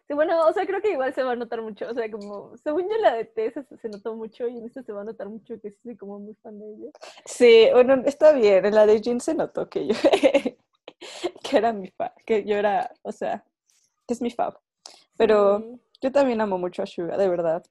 Sí, 0.07 0.13
bueno, 0.13 0.45
o 0.45 0.53
sea, 0.53 0.67
creo 0.67 0.81
que 0.81 0.91
igual 0.91 1.15
se 1.15 1.23
va 1.23 1.31
a 1.31 1.35
notar 1.35 1.63
mucho. 1.63 1.89
O 1.89 1.93
sea, 1.93 2.09
como, 2.11 2.55
según 2.57 2.87
yo 2.87 2.97
la 2.97 3.15
de 3.15 3.25
T 3.25 3.51
se, 3.51 3.89
notó 3.89 4.15
mucho 4.15 4.47
y 4.47 4.57
en 4.57 4.65
esta 4.65 4.83
se 4.83 4.91
va 4.91 5.01
a 5.01 5.05
notar 5.05 5.29
mucho 5.29 5.59
que 5.59 5.71
sí 5.71 5.97
como 5.97 6.19
muy 6.19 6.35
fan 6.35 6.59
de 6.59 6.65
ella. 6.69 6.91
Sí, 7.25 7.67
bueno, 7.73 8.01
está 8.05 8.31
bien. 8.33 8.65
En 8.65 8.75
la 8.75 8.85
de 8.85 9.01
Jin 9.01 9.19
se 9.19 9.33
notó 9.33 9.67
que 9.67 9.87
yo, 9.87 9.95
que 11.43 11.57
era 11.57 11.73
mi 11.73 11.89
fan, 11.89 12.11
que 12.23 12.43
yo 12.43 12.55
era, 12.55 12.91
o 13.01 13.11
sea, 13.11 13.43
que 14.07 14.13
es 14.13 14.21
mi 14.21 14.29
fab. 14.29 14.59
Pero 15.17 15.79
yo 16.01 16.11
también 16.11 16.39
amo 16.39 16.59
mucho 16.59 16.83
a 16.83 16.85
Suga, 16.85 17.17
de 17.17 17.27
verdad. 17.27 17.63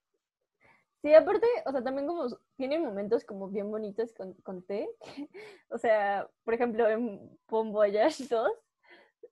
Sí, 1.05 1.13
aparte, 1.13 1.47
o 1.67 1.71
sea, 1.71 1.83
también 1.83 2.07
como 2.07 2.27
tiene 2.57 2.79
momentos 2.79 3.27
como 3.27 3.49
bien 3.49 3.71
bonitos 3.71 4.15
con, 4.15 4.33
con 4.43 4.63
T. 4.63 4.89
o 5.69 5.77
sea, 5.77 6.27
por 6.45 6.55
ejemplo, 6.55 6.89
en 6.89 7.21
Bon 7.47 7.71
Voyage 7.73 8.25
2, 8.27 8.51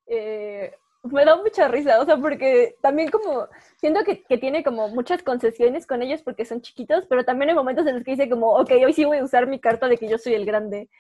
eh, 0.09 0.75
me 1.05 1.25
da 1.25 1.35
mucha 1.37 1.69
risa, 1.69 1.99
o 2.03 2.05
sea, 2.05 2.19
porque 2.19 2.77
también 2.83 3.11
como, 3.11 3.49
siento 3.79 4.05
que, 4.05 4.23
que, 4.23 4.37
tiene 4.37 4.63
como 4.63 4.89
muchas 4.89 5.23
concesiones 5.23 5.87
con 5.87 6.03
ellos 6.03 6.21
porque 6.23 6.45
son 6.45 6.61
chiquitos, 6.61 7.07
pero 7.07 7.25
también 7.25 7.49
hay 7.49 7.55
momentos 7.57 7.87
en 7.87 7.95
los 7.95 8.05
que 8.05 8.11
dice 8.11 8.29
como, 8.29 8.53
ok, 8.53 8.71
hoy 8.85 8.93
sí 8.93 9.07
voy 9.07 9.17
a 9.17 9.25
usar 9.25 9.47
mi 9.47 9.59
carta 9.59 9.89
de 9.89 9.97
que 9.97 10.09
yo 10.11 10.19
soy 10.19 10.35
el 10.35 10.45
grande. 10.45 10.91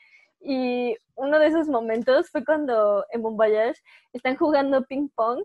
Y 0.41 0.97
uno 1.17 1.39
de 1.39 1.49
esos 1.49 1.69
momentos 1.69 2.31
fue 2.31 2.47
cuando 2.47 3.05
en 3.11 3.21
Bon 3.21 3.37
Voyage 3.37 3.79
están 4.15 4.37
jugando 4.37 4.87
ping 4.87 5.09
pong 5.15 5.43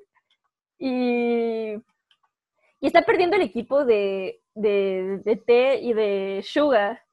y, 0.78 1.74
y 1.74 2.88
está 2.88 3.02
perdiendo 3.02 3.36
el 3.36 3.42
equipo 3.42 3.84
de, 3.84 4.40
de, 4.58 5.22
de 5.26 5.36
té 5.38 5.80
y 5.82 5.94
de 5.94 6.42
Suga. 6.44 7.07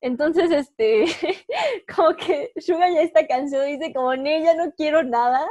Entonces, 0.00 0.50
este, 0.50 1.06
como 1.96 2.14
que 2.14 2.52
Suga 2.60 2.88
ya 2.90 3.02
está 3.02 3.26
cansado, 3.26 3.64
dice 3.64 3.92
como, 3.92 4.14
ne, 4.14 4.42
ya 4.42 4.54
no 4.54 4.72
quiero 4.72 5.02
nada. 5.02 5.44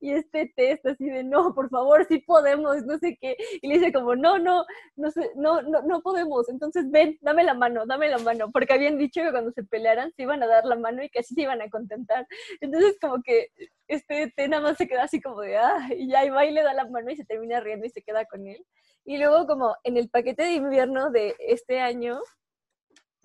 Y 0.00 0.12
este 0.12 0.52
té 0.56 0.72
está 0.72 0.92
así 0.92 1.06
de, 1.06 1.22
no, 1.22 1.54
por 1.54 1.68
favor, 1.68 2.06
sí 2.06 2.18
podemos, 2.18 2.84
no 2.86 2.98
sé 2.98 3.18
qué. 3.20 3.36
Y 3.60 3.68
le 3.68 3.78
dice 3.78 3.92
como, 3.92 4.16
no, 4.16 4.38
no, 4.38 4.64
no, 4.96 5.10
sé, 5.10 5.30
no, 5.36 5.60
no, 5.62 5.82
no 5.82 6.00
podemos. 6.00 6.48
Entonces, 6.48 6.90
ven, 6.90 7.18
dame 7.20 7.44
la 7.44 7.54
mano, 7.54 7.84
dame 7.86 8.08
la 8.08 8.18
mano. 8.18 8.50
Porque 8.50 8.72
habían 8.72 8.98
dicho 8.98 9.22
que 9.22 9.30
cuando 9.32 9.52
se 9.52 9.64
pelearan 9.64 10.12
se 10.16 10.22
iban 10.22 10.42
a 10.42 10.46
dar 10.46 10.64
la 10.64 10.76
mano 10.76 11.02
y 11.02 11.10
que 11.10 11.20
así 11.20 11.34
se 11.34 11.42
iban 11.42 11.60
a 11.60 11.68
contentar. 11.68 12.26
Entonces, 12.60 12.96
como 13.00 13.22
que 13.22 13.48
este 13.88 14.32
té 14.36 14.48
nada 14.48 14.62
más 14.62 14.78
se 14.78 14.88
queda 14.88 15.04
así 15.04 15.20
como 15.20 15.40
de, 15.42 15.58
ah, 15.58 15.88
y 15.96 16.08
ya, 16.08 16.24
y 16.24 16.30
va 16.30 16.46
y 16.46 16.52
le 16.52 16.62
da 16.62 16.72
la 16.74 16.86
mano 16.88 17.10
y 17.10 17.16
se 17.16 17.24
termina 17.24 17.60
riendo 17.60 17.86
y 17.86 17.90
se 17.90 18.02
queda 18.02 18.24
con 18.24 18.46
él. 18.46 18.64
Y 19.04 19.18
luego 19.18 19.46
como 19.46 19.76
en 19.84 19.96
el 19.96 20.08
paquete 20.08 20.44
de 20.44 20.52
invierno 20.52 21.10
de 21.10 21.34
este 21.40 21.80
año, 21.80 22.20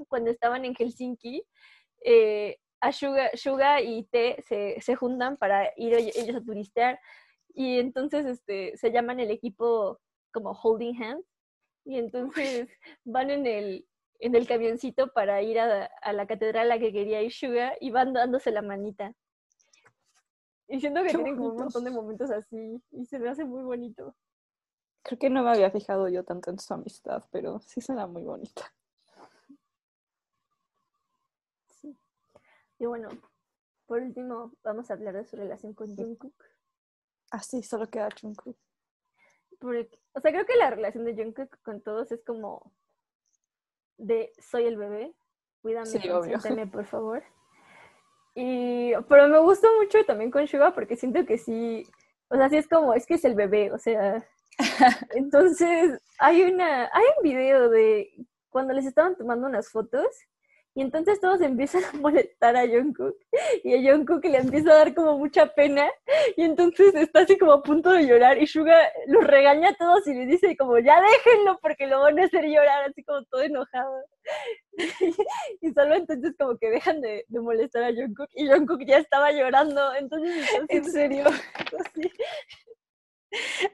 cuando 0.08 0.32
estaban 0.32 0.66
en 0.66 0.76
Helsinki, 0.76 1.44
eh, 2.04 2.58
a 2.82 2.92
Suga, 2.92 3.82
y 3.82 4.04
T 4.06 4.44
se, 4.48 4.80
se, 4.82 4.96
juntan 4.96 5.38
para 5.38 5.72
ir 5.76 5.94
ellos 5.94 6.36
a 6.36 6.44
turistear 6.44 7.00
y 7.56 7.80
entonces 7.80 8.26
este, 8.26 8.76
se 8.78 8.92
llaman 8.92 9.20
el 9.20 9.32
equipo 9.32 10.00
como 10.32 10.52
holding 10.52 11.02
hands. 11.02 11.26
Y 11.86 11.98
entonces 11.98 12.68
van 13.06 13.32
en 13.32 13.48
el, 13.48 13.88
en 14.20 14.36
el 14.36 14.46
camioncito 14.46 15.12
para 15.14 15.42
ir 15.42 15.60
a, 15.60 15.86
a 15.86 16.14
la 16.14 16.28
catedral 16.28 16.72
a 16.72 16.76
la 16.76 16.80
que 16.80 16.92
quería 16.92 17.22
ir 17.22 17.32
Suga 17.32 17.76
y 17.80 17.92
van 17.92 18.14
dándose 18.14 18.52
la 18.52 18.62
manita. 18.62 19.14
Y 20.68 20.80
siento 20.80 21.02
que 21.02 21.10
Qué 21.10 21.16
tienen 21.16 21.38
como 21.38 21.50
un 21.50 21.58
montón 21.58 21.86
de 21.86 21.92
momentos 21.92 22.32
así 22.32 22.82
y 22.92 23.06
se 23.06 23.20
me 23.20 23.30
hace 23.30 23.46
muy 23.46 23.64
bonito. 23.64 24.16
Creo 25.04 25.20
que 25.20 25.30
no 25.30 25.44
me 25.44 25.52
había 25.52 25.70
fijado 25.70 26.10
yo 26.10 26.24
tanto 26.24 26.50
en 26.50 26.60
su 26.60 26.74
amistad, 26.74 27.24
pero 27.32 27.60
sí 27.62 27.80
suena 27.80 28.08
muy 28.08 28.24
bonita. 28.24 28.74
Sí. 31.80 31.96
Y 32.80 32.86
bueno, 32.86 33.10
por 33.86 34.02
último, 34.02 34.54
vamos 34.64 34.90
a 34.90 34.94
hablar 34.94 35.16
de 35.16 35.26
su 35.26 35.36
relación 35.36 35.74
con 35.74 35.96
Jungkook. 35.96 36.36
Ah, 37.32 37.42
sí, 37.42 37.64
solo 37.64 37.88
queda 37.90 38.10
Jungkook. 38.20 38.58
Porque, 39.60 40.00
o 40.14 40.20
sea, 40.20 40.32
creo 40.32 40.46
que 40.46 40.56
la 40.56 40.70
relación 40.70 41.06
de 41.06 41.16
Jungkook 41.16 41.62
con 41.62 41.82
todos 41.82 42.12
es 42.12 42.24
como 42.24 42.74
de 43.98 44.34
soy 44.40 44.66
el 44.66 44.78
bebé, 44.78 45.14
cuídame, 45.62 45.86
Sí, 45.86 46.00
por 46.72 46.86
favor. 46.86 47.24
Y, 48.34 48.92
pero 49.08 49.30
me 49.30 49.40
gusta 49.40 49.68
mucho 49.80 50.04
también 50.06 50.30
con 50.30 50.46
Suga 50.48 50.74
porque 50.74 50.98
siento 50.98 51.26
que 51.26 51.38
sí, 51.38 51.88
o 52.28 52.36
sea, 52.36 52.50
sí 52.50 52.58
es 52.58 52.68
como, 52.68 52.94
es 52.94 53.06
que 53.06 53.14
es 53.14 53.24
el 53.24 53.34
bebé, 53.34 53.72
o 53.72 53.78
sea, 53.78 54.28
entonces 55.16 56.02
hay 56.20 56.44
una, 56.44 56.90
hay 56.92 57.04
un 57.18 57.24
video 57.24 57.70
de 57.70 58.10
cuando 58.50 58.74
les 58.74 58.86
estaban 58.86 59.16
tomando 59.16 59.48
unas 59.48 59.70
fotos 59.70 60.06
y 60.76 60.82
entonces 60.82 61.22
todos 61.22 61.40
empiezan 61.40 61.84
a 61.86 61.94
molestar 61.94 62.58
a 62.58 62.68
Jungkook 62.68 63.16
y 63.64 63.74
a 63.74 63.92
Jungkook 63.92 64.26
le 64.26 64.38
empieza 64.40 64.72
a 64.72 64.76
dar 64.76 64.94
como 64.94 65.18
mucha 65.18 65.48
pena 65.54 65.90
y 66.36 66.44
entonces 66.44 66.94
está 66.94 67.22
así 67.22 67.38
como 67.38 67.54
a 67.54 67.64
punto 67.64 67.92
de 67.92 68.06
llorar 68.06 68.38
y 68.38 68.46
Suga 68.46 68.78
los 69.08 69.24
regaña 69.26 69.70
a 69.70 69.76
todos 69.76 70.06
y 70.06 70.14
les 70.14 70.28
dice 70.28 70.58
como 70.58 70.78
ya 70.80 71.02
déjenlo 71.02 71.58
porque 71.62 71.88
lo 71.88 72.02
van 72.02 72.20
a 72.20 72.26
hacer 72.26 72.46
llorar 72.46 72.90
así 72.90 73.04
como 73.04 73.24
todo 73.26 73.42
enojado 73.42 74.04
y 75.62 75.72
solo 75.72 75.96
entonces 75.96 76.36
como 76.38 76.58
que 76.58 76.70
dejan 76.70 77.00
de, 77.00 77.24
de 77.26 77.40
molestar 77.40 77.84
a 77.84 77.94
Jungkook 77.94 78.30
y 78.34 78.48
Jungkook 78.48 78.86
ya 78.86 78.98
estaba 78.98 79.32
llorando 79.32 79.94
entonces 79.96 80.46
¿En 80.68 80.84
serio? 80.84 81.26
así. 81.28 82.12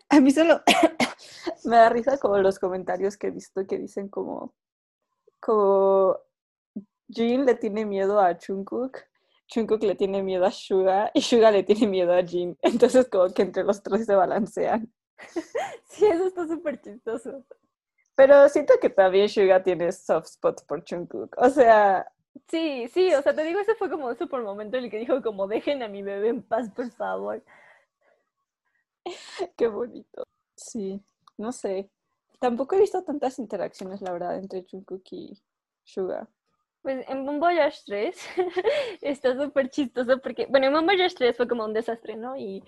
A 0.09 0.19
mí 0.19 0.31
solo 0.31 0.61
me 1.65 1.77
da 1.77 1.89
risa 1.89 2.19
como 2.19 2.37
los 2.37 2.59
comentarios 2.59 3.17
que 3.17 3.27
he 3.27 3.31
visto 3.31 3.65
que 3.65 3.77
dicen 3.77 4.07
como, 4.07 4.53
como 5.39 6.19
Jin 7.11 7.45
le 7.45 7.55
tiene 7.55 7.85
miedo 7.85 8.19
a 8.19 8.35
Jungkook, 8.35 8.99
Jungkook 9.53 9.83
le 9.83 9.95
tiene 9.95 10.23
miedo 10.23 10.45
a 10.45 10.51
Suga 10.51 11.11
y 11.13 11.21
Suga 11.21 11.51
le 11.51 11.63
tiene 11.63 11.87
miedo 11.87 12.13
a 12.13 12.23
Jin. 12.23 12.57
Entonces 12.61 13.07
como 13.09 13.33
que 13.33 13.41
entre 13.41 13.63
los 13.63 13.83
tres 13.83 14.05
se 14.05 14.15
balancean. 14.15 14.91
sí 15.85 16.05
eso 16.05 16.25
está 16.25 16.47
súper 16.47 16.81
chistoso 16.81 17.45
Pero 18.15 18.49
siento 18.49 18.73
que 18.81 18.89
también 18.89 19.29
Suga 19.29 19.61
tiene 19.61 19.91
soft 19.91 20.27
spot 20.27 20.65
por 20.65 20.83
Jungkook. 20.87 21.35
O 21.37 21.49
sea, 21.49 22.07
Sí, 22.47 22.87
sí, 22.89 23.13
o 23.13 23.21
sea, 23.21 23.35
te 23.35 23.43
digo, 23.43 23.59
ese 23.59 23.75
fue 23.75 23.89
como 23.89 24.13
por 24.15 24.39
el 24.39 24.45
momento 24.45 24.77
en 24.77 24.85
el 24.85 24.89
que 24.91 24.99
dijo 24.99 25.21
como 25.21 25.47
dejen 25.47 25.83
a 25.83 25.87
mi 25.87 26.01
bebé 26.01 26.29
en 26.29 26.41
paz, 26.41 26.69
por 26.69 26.89
favor. 26.91 27.43
qué 29.57 29.67
bonito. 29.67 30.23
Sí, 30.55 31.01
no 31.37 31.51
sé. 31.51 31.89
Tampoco 32.39 32.75
he 32.75 32.79
visto 32.79 33.03
tantas 33.03 33.39
interacciones, 33.39 34.01
la 34.01 34.11
verdad, 34.11 34.37
entre 34.37 34.65
Jungkook 34.69 35.03
y 35.11 35.41
Suga. 35.83 36.27
Pues 36.81 37.07
en 37.07 37.25
Bon 37.25 37.39
Voyage 37.39 37.79
3 37.85 38.27
está 39.01 39.35
súper 39.35 39.69
chistoso 39.69 40.19
porque, 40.19 40.47
bueno, 40.47 40.67
en 40.67 40.73
Bon 40.73 40.85
Voyage 40.85 41.15
3 41.15 41.37
fue 41.37 41.47
como 41.47 41.63
un 41.65 41.73
desastre, 41.73 42.15
¿no? 42.15 42.35
Y 42.35 42.63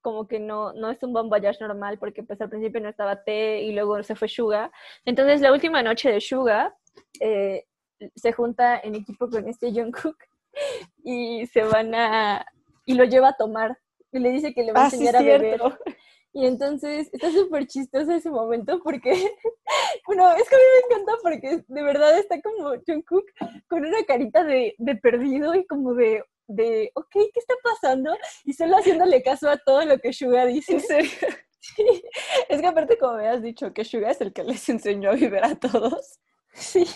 como 0.00 0.28
que 0.28 0.38
no, 0.38 0.72
no 0.74 0.90
es 0.90 1.02
un 1.02 1.12
Bon 1.12 1.28
Voyage 1.28 1.58
normal 1.60 1.98
porque 1.98 2.22
pues 2.22 2.40
al 2.40 2.48
principio 2.48 2.80
no 2.80 2.88
estaba 2.88 3.24
T 3.24 3.62
y 3.62 3.72
luego 3.72 4.00
se 4.04 4.14
fue 4.14 4.28
Suga. 4.28 4.70
Entonces 5.04 5.40
la 5.40 5.52
última 5.52 5.82
noche 5.82 6.10
de 6.12 6.20
Suga 6.20 6.76
eh, 7.20 7.66
se 8.14 8.32
junta 8.32 8.78
en 8.78 8.94
equipo 8.94 9.28
con 9.28 9.48
este 9.48 9.72
Jungkook 9.72 10.16
y 11.04 11.46
se 11.48 11.64
van 11.64 11.94
a... 11.94 12.46
y 12.84 12.94
lo 12.94 13.04
lleva 13.04 13.30
a 13.30 13.36
tomar 13.36 13.76
y 14.12 14.20
le 14.20 14.30
dice 14.30 14.54
que 14.54 14.62
le 14.62 14.72
va 14.72 14.82
a 14.82 14.86
Ah, 14.86 14.90
sí, 14.90 14.96
enseñar 14.96 15.16
a 15.16 15.22
beber. 15.22 15.58
cierto. 15.58 15.78
Y 16.38 16.46
entonces 16.46 17.10
está 17.12 17.32
súper 17.32 17.66
chistoso 17.66 18.12
ese 18.12 18.30
momento 18.30 18.80
porque, 18.84 19.10
bueno, 20.06 20.32
es 20.36 20.48
que 20.48 20.54
a 20.54 20.58
mí 20.58 20.64
me 20.64 20.94
encanta 20.94 21.12
porque 21.20 21.64
de 21.66 21.82
verdad 21.82 22.16
está 22.16 22.40
como 22.40 22.74
Jungkook 22.86 23.26
con 23.66 23.84
una 23.84 24.04
carita 24.04 24.44
de, 24.44 24.72
de 24.78 24.94
perdido 24.94 25.56
y 25.56 25.66
como 25.66 25.94
de, 25.94 26.22
de, 26.46 26.92
ok, 26.94 27.10
¿qué 27.10 27.30
está 27.34 27.54
pasando? 27.64 28.16
Y 28.44 28.52
solo 28.52 28.76
haciéndole 28.76 29.20
caso 29.20 29.50
a 29.50 29.56
todo 29.56 29.84
lo 29.84 29.98
que 29.98 30.12
Suga 30.12 30.46
dice. 30.46 30.74
¿En 30.74 30.80
serio? 30.80 31.10
Es 32.48 32.60
que 32.60 32.66
aparte, 32.68 32.96
como 32.98 33.14
me 33.14 33.26
has 33.26 33.42
dicho, 33.42 33.74
que 33.74 33.84
Suga 33.84 34.12
es 34.12 34.20
el 34.20 34.32
que 34.32 34.44
les 34.44 34.68
enseñó 34.68 35.10
a 35.10 35.14
vivir 35.14 35.42
a 35.42 35.56
todos. 35.56 36.20
Sí. 36.52 36.86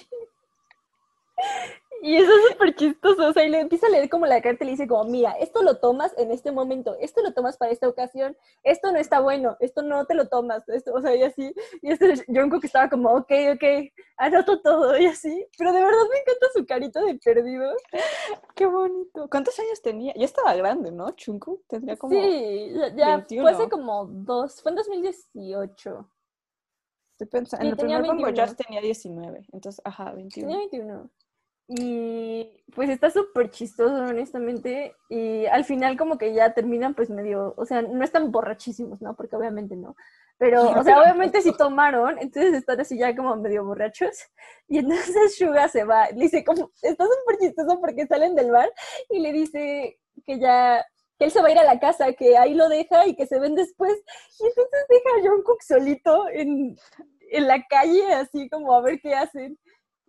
Y 2.05 2.17
eso 2.17 2.33
es 2.33 2.53
súper 2.53 2.75
chistoso, 2.75 3.29
o 3.29 3.33
sea, 3.33 3.47
y 3.47 3.49
le 3.49 3.61
empieza 3.61 3.87
a 3.87 3.91
leer 3.91 4.11
como 4.11 4.27
la 4.27 4.43
carta 4.43 4.65
y 4.65 4.67
le 4.67 4.71
dice 4.73 4.89
como, 4.89 5.05
mira, 5.05 5.35
esto 5.39 5.63
lo 5.63 5.79
tomas 5.79 6.13
en 6.19 6.33
este 6.33 6.51
momento, 6.51 6.97
esto 6.99 7.23
lo 7.23 7.33
tomas 7.33 7.57
para 7.57 7.71
esta 7.71 7.89
ocasión, 7.89 8.37
esto 8.65 8.91
no 8.91 8.99
está 8.99 9.21
bueno, 9.21 9.57
esto 9.61 9.83
no 9.83 10.05
te 10.05 10.17
lo 10.17 10.29
tomas, 10.29 10.69
esto, 10.69 10.93
o 10.95 11.01
sea, 11.01 11.15
y 11.15 11.23
así, 11.23 11.55
y 11.81 11.93
este 11.93 12.25
Jungkook 12.27 12.65
estaba 12.65 12.91
como, 12.91 13.13
ok, 13.13 13.31
ok, 13.55 13.65
anoto 14.17 14.61
todo, 14.63 14.99
y 14.99 15.07
así, 15.07 15.47
pero 15.57 15.73
de 15.73 15.81
verdad 15.81 16.01
me 16.11 16.19
encanta 16.19 16.47
su 16.53 16.67
carita 16.67 17.01
de 17.05 17.15
perdido. 17.21 17.73
Qué 18.57 18.67
bonito. 18.67 19.29
¿Cuántos 19.31 19.57
años 19.61 19.81
tenía? 19.81 20.13
Ya 20.17 20.25
estaba 20.25 20.57
grande, 20.57 20.91
¿no? 20.91 21.13
Chunku 21.13 21.63
tendría 21.69 21.97
como. 21.97 22.15
sí, 22.15 22.73
ya, 22.75 22.97
ya 22.97 23.17
21. 23.19 23.43
fue 23.43 23.53
hace 23.53 23.71
como 23.71 24.07
dos, 24.07 24.61
fue 24.61 24.73
en 24.73 24.77
2018, 24.77 26.11
Estoy 27.13 27.27
pensando. 27.29 27.63
Sí, 27.63 27.67
en 27.67 27.71
el 27.71 27.77
primer 27.77 28.03
21. 28.03 28.29
Voyage 28.29 28.55
tenía 28.57 28.81
19. 28.81 29.47
Entonces, 29.53 29.81
ajá, 29.85 30.13
21. 30.13 30.49
Tenía 30.49 30.59
21. 30.59 31.11
Y 31.69 32.65
pues 32.75 32.91
está 32.91 33.11
súper 33.11 33.51
chistoso, 33.51 33.95
honestamente. 33.95 34.95
Y 35.09 35.47
al 35.47 35.65
final 35.65 35.97
como 35.97 36.19
que 36.19 36.35
ya 36.35 36.53
terminan 36.55 36.95
pues 36.95 37.11
medio, 37.11 37.55
o 37.57 37.65
sea, 37.65 37.83
no 37.83 38.05
están 38.05 38.33
borrachísimos, 38.33 39.01
¿no? 39.01 39.15
Porque 39.15 39.37
obviamente 39.37 39.77
no. 39.77 39.95
Pero, 40.39 40.71
o 40.71 40.83
sea, 40.83 41.01
obviamente 41.01 41.41
sí 41.41 41.53
tomaron, 41.57 42.19
entonces 42.19 42.55
están 42.55 42.81
así 42.81 42.99
ya 42.99 43.15
como 43.15 43.37
medio 43.37 43.65
borrachos. 43.65 44.27
Y 44.69 44.79
entonces 44.79 45.37
Suga 45.37 45.69
se 45.69 45.85
va, 45.85 46.09
le 46.11 46.23
dice 46.23 46.45
como, 46.45 46.73
está 46.83 47.05
súper 47.05 47.39
chistoso 47.39 47.81
porque 47.81 48.07
salen 48.07 48.35
del 48.35 48.51
bar 48.51 48.69
y 49.11 49.21
le 49.21 49.33
dice 49.33 50.01
que 50.27 50.41
ya, 50.41 50.85
que 51.19 51.27
él 51.27 51.31
se 51.31 51.41
va 51.41 51.49
a 51.49 51.53
ir 51.53 51.59
a 51.59 51.65
la 51.65 51.79
casa, 51.79 52.13
que 52.15 52.37
ahí 52.37 52.55
lo 52.55 52.69
deja 52.69 53.07
y 53.07 53.15
que 53.15 53.27
se 53.27 53.39
ven 53.39 53.55
después. 53.55 53.93
Y 54.41 54.47
entonces 54.47 54.87
deja 54.89 55.11
a 55.17 55.31
Jungkook 55.31 55.63
solito 55.63 56.29
en, 56.31 56.77
en 57.31 57.47
la 57.47 57.63
calle, 57.69 58.13
así 58.15 58.49
como 58.49 58.75
a 58.75 58.81
ver 58.81 59.01
qué 59.01 59.15
hacen. 59.15 59.59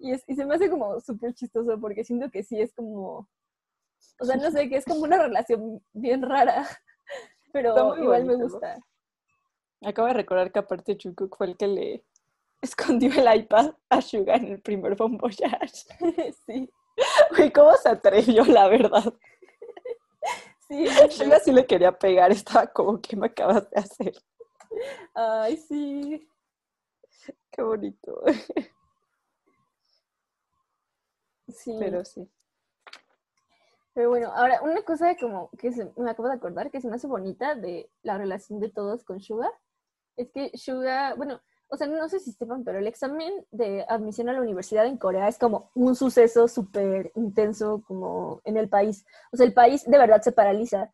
Y, 0.04 0.12
es- 0.12 0.24
y 0.28 0.36
se 0.36 0.46
me 0.46 0.56
hace 0.56 0.70
como 0.70 1.00
súper 1.00 1.34
chistoso 1.34 1.80
porque 1.80 2.04
siento 2.04 2.30
que 2.30 2.44
sí 2.44 2.60
es 2.60 2.74
como, 2.74 3.30
o 4.20 4.26
sea, 4.26 4.36
no 4.36 4.52
sé, 4.52 4.68
que 4.68 4.76
es 4.76 4.84
como 4.86 5.00
una 5.04 5.18
relación 5.18 5.82
bien 5.94 6.22
rara, 6.22 6.68
pero 7.54 7.96
igual 7.98 8.26
me 8.26 8.36
gusta. 8.36 8.78
Acabo 9.82 10.10
de 10.10 10.14
recordar 10.14 10.52
que 10.52 10.60
aparte 10.60 10.98
Jungkook 11.02 11.38
fue 11.38 11.48
el 11.48 11.58
que 11.58 11.68
le 11.68 12.04
escondió 12.62 13.12
el 13.14 13.40
iPad 13.40 13.76
a 13.90 14.02
Suga 14.02 14.36
en 14.36 14.48
el 14.50 14.62
primer 14.62 14.96
Bon 14.98 15.18
Voyage. 15.18 15.86
sí, 16.46 16.70
Uy, 17.40 17.50
¿cómo 17.52 17.74
se 17.78 17.90
atrevió, 17.90 18.44
la 18.44 18.68
verdad? 18.68 19.14
sí, 20.68 20.86
Suga 21.12 21.40
sí 21.40 21.52
le 21.54 21.66
quería 21.66 21.98
pegar, 21.98 22.30
estaba 22.32 22.68
como, 22.68 23.00
¿qué 23.02 23.16
me 23.16 23.28
acabas 23.28 23.70
de 23.70 23.80
hacer? 23.80 24.14
ay, 25.16 25.56
sí. 25.56 26.28
Qué 27.52 27.62
bonito. 27.62 28.22
Sí, 31.48 31.76
Pero 31.80 32.04
sí. 32.06 32.30
Pero 33.94 34.10
bueno, 34.10 34.32
ahora 34.34 34.62
una 34.64 34.82
cosa 34.84 35.16
como 35.20 35.50
que 35.58 35.72
se- 35.72 35.92
me 35.98 36.10
acabo 36.10 36.28
de 36.28 36.36
acordar 36.36 36.72
que 36.72 36.82
se 36.82 36.88
me 36.88 36.96
hace 36.96 37.08
bonita 37.08 37.54
de 37.56 37.90
la 38.02 38.18
relación 38.18 38.60
de 38.60 38.70
todos 38.70 39.04
con 39.04 39.20
Suga 39.22 39.52
es 40.18 40.30
que 40.32 40.52
Suga, 40.58 41.14
bueno, 41.16 41.42
o 41.68 41.78
sea, 41.78 41.88
no 41.88 42.08
sé 42.10 42.20
si 42.20 42.32
sepan, 42.32 42.64
pero 42.64 42.80
el 42.80 42.88
examen 42.88 43.46
de 43.52 43.86
admisión 43.88 44.30
a 44.30 44.34
la 44.34 44.42
universidad 44.42 44.86
en 44.86 44.98
Corea 44.98 45.28
es 45.28 45.38
como 45.38 45.72
un 45.76 45.96
suceso 45.96 46.48
súper 46.48 47.12
intenso 47.16 47.84
como 47.88 48.42
en 48.46 48.58
el 48.58 48.70
país. 48.70 49.06
O 49.32 49.38
sea, 49.38 49.46
el 49.46 49.54
país 49.54 49.84
de 49.86 49.98
verdad 49.98 50.22
se 50.22 50.32
paraliza 50.32 50.92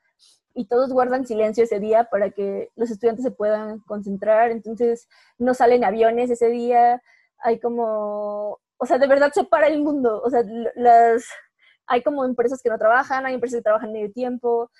y 0.53 0.65
todos 0.65 0.91
guardan 0.91 1.25
silencio 1.25 1.63
ese 1.65 1.79
día 1.79 2.05
para 2.05 2.31
que 2.31 2.71
los 2.75 2.91
estudiantes 2.91 3.23
se 3.23 3.31
puedan 3.31 3.79
concentrar. 3.81 4.51
Entonces, 4.51 5.07
no 5.37 5.53
salen 5.53 5.83
aviones 5.83 6.29
ese 6.29 6.47
día, 6.49 7.01
hay 7.39 7.59
como, 7.59 8.59
o 8.79 8.85
sea, 8.85 8.97
de 8.97 9.07
verdad 9.07 9.31
se 9.33 9.43
para 9.43 9.67
el 9.67 9.81
mundo. 9.81 10.21
O 10.23 10.29
sea, 10.29 10.41
las, 10.75 11.25
hay 11.85 12.01
como 12.01 12.25
empresas 12.25 12.61
que 12.63 12.69
no 12.69 12.77
trabajan, 12.77 13.25
hay 13.25 13.35
empresas 13.35 13.59
que 13.59 13.63
trabajan 13.63 13.91
medio 13.91 14.11
tiempo. 14.11 14.71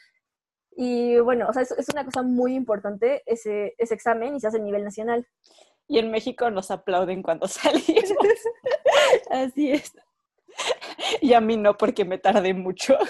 Y 0.71 1.19
bueno, 1.19 1.47
o 1.49 1.53
sea, 1.53 1.61
es, 1.61 1.71
es 1.71 1.89
una 1.89 2.05
cosa 2.05 2.23
muy 2.23 2.55
importante 2.55 3.21
ese, 3.25 3.75
ese 3.77 3.93
examen 3.93 4.35
y 4.35 4.39
se 4.39 4.47
hace 4.47 4.57
a 4.57 4.61
nivel 4.61 4.83
nacional. 4.83 5.27
Y 5.87 5.99
en 5.99 6.11
México 6.11 6.49
nos 6.49 6.71
aplauden 6.71 7.21
cuando 7.21 7.47
salimos. 7.49 8.13
Así 9.29 9.71
es. 9.71 9.91
Y 11.21 11.33
a 11.33 11.41
mí 11.41 11.57
no, 11.57 11.77
porque 11.77 12.05
me 12.05 12.17
tardé 12.17 12.53
mucho. 12.53 12.97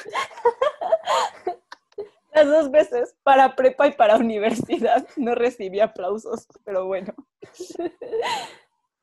Las 2.33 2.47
dos 2.47 2.71
veces, 2.71 3.15
para 3.23 3.55
prepa 3.55 3.87
y 3.87 3.91
para 3.91 4.17
universidad, 4.17 5.05
no 5.17 5.35
recibí 5.35 5.79
aplausos, 5.81 6.47
pero 6.63 6.85
bueno. 6.85 7.13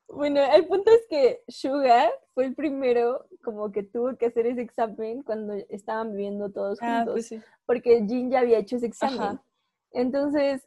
Bueno, 0.09 0.41
el 0.53 0.65
punto 0.67 0.89
es 0.91 1.05
que 1.09 1.43
Suga 1.47 2.09
fue 2.33 2.45
el 2.45 2.55
primero 2.55 3.25
como 3.43 3.71
que 3.71 3.83
tuvo 3.83 4.15
que 4.17 4.27
hacer 4.27 4.47
ese 4.47 4.61
examen 4.61 5.21
cuando 5.23 5.53
estaban 5.69 6.11
viviendo 6.11 6.49
todos 6.49 6.79
Ah, 6.81 6.99
juntos, 6.99 7.13
pues 7.13 7.27
sí. 7.27 7.41
porque 7.65 8.05
Jin 8.07 8.31
ya 8.31 8.39
había 8.39 8.57
hecho 8.59 8.77
ese 8.77 8.85
examen. 8.87 9.19
Ajá. 9.21 9.43
Entonces, 9.91 10.63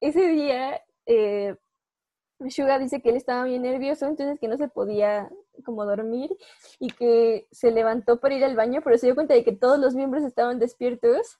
ese 0.00 0.26
día, 0.28 0.82
eh, 1.06 1.56
Suga 2.48 2.78
dice 2.80 3.00
que 3.00 3.10
él 3.10 3.16
estaba 3.16 3.44
bien 3.44 3.62
nervioso, 3.62 4.06
entonces 4.06 4.40
que 4.40 4.48
no 4.48 4.56
se 4.56 4.66
podía 4.68 5.30
como 5.64 5.84
dormir 5.84 6.36
y 6.80 6.88
que 6.90 7.46
se 7.52 7.70
levantó 7.70 8.18
para 8.18 8.34
ir 8.34 8.44
al 8.44 8.56
baño, 8.56 8.80
pero 8.82 8.98
se 8.98 9.06
dio 9.06 9.14
cuenta 9.14 9.34
de 9.34 9.44
que 9.44 9.52
todos 9.52 9.78
los 9.78 9.94
miembros 9.94 10.24
estaban 10.24 10.58
despiertos 10.58 11.38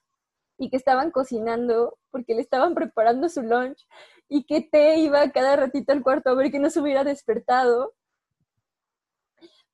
y 0.59 0.71
que 0.71 0.77
estaban 0.77 1.11
cocinando 1.11 1.99
porque 2.13 2.35
le 2.37 2.41
estaban 2.43 2.75
preparando 2.75 3.29
su 3.29 3.43
lunch 3.43 3.85
y 4.29 4.45
que 4.45 4.63
T 4.63 4.97
iba 4.99 5.31
cada 5.31 5.57
ratito 5.57 5.93
al 5.93 6.03
cuarto 6.03 6.31
a 6.31 6.35
ver 6.35 6.51
que 6.51 6.59
no 6.59 6.71
se 6.71 6.81
hubiera 6.81 7.05
despertado 7.05 7.95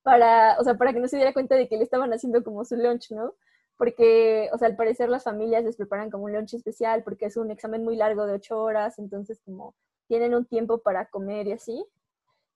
para, 0.02 0.56
o 0.58 0.64
sea, 0.64 0.74
para 0.74 0.92
que 0.92 1.00
no 1.00 1.08
se 1.08 1.16
diera 1.16 1.32
cuenta 1.32 1.54
de 1.54 1.68
que 1.68 1.76
le 1.76 1.84
estaban 1.84 2.12
haciendo 2.12 2.42
como 2.42 2.64
su 2.64 2.76
lunch, 2.76 3.10
¿no? 3.12 3.34
Porque, 3.76 4.48
o 4.52 4.58
sea, 4.58 4.68
al 4.68 4.76
parecer 4.76 5.08
las 5.08 5.24
familias 5.24 5.64
les 5.64 5.76
preparan 5.76 6.10
como 6.10 6.24
un 6.24 6.32
lunch 6.32 6.54
especial 6.54 7.02
porque 7.04 7.26
es 7.26 7.36
un 7.36 7.50
examen 7.50 7.84
muy 7.84 7.96
largo 7.96 8.26
de 8.26 8.34
ocho 8.34 8.60
horas, 8.60 8.98
entonces 8.98 9.40
como 9.44 9.74
tienen 10.08 10.34
un 10.34 10.46
tiempo 10.46 10.78
para 10.78 11.06
comer 11.06 11.46
y 11.46 11.52
así. 11.52 11.84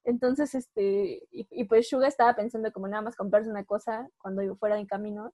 Entonces, 0.05 0.55
este, 0.55 1.22
y, 1.30 1.47
y 1.51 1.64
pues 1.64 1.88
Suga 1.88 2.09
estaba 2.09 2.34
pensando 2.34 2.72
como 2.72 2.88
nada 2.88 3.03
más 3.03 3.14
comprarse 3.14 3.51
una 3.51 3.64
cosa 3.64 4.09
cuando 4.18 4.43
iba 4.43 4.57
fuera 4.57 4.74
de 4.76 4.86
camino, 4.86 5.32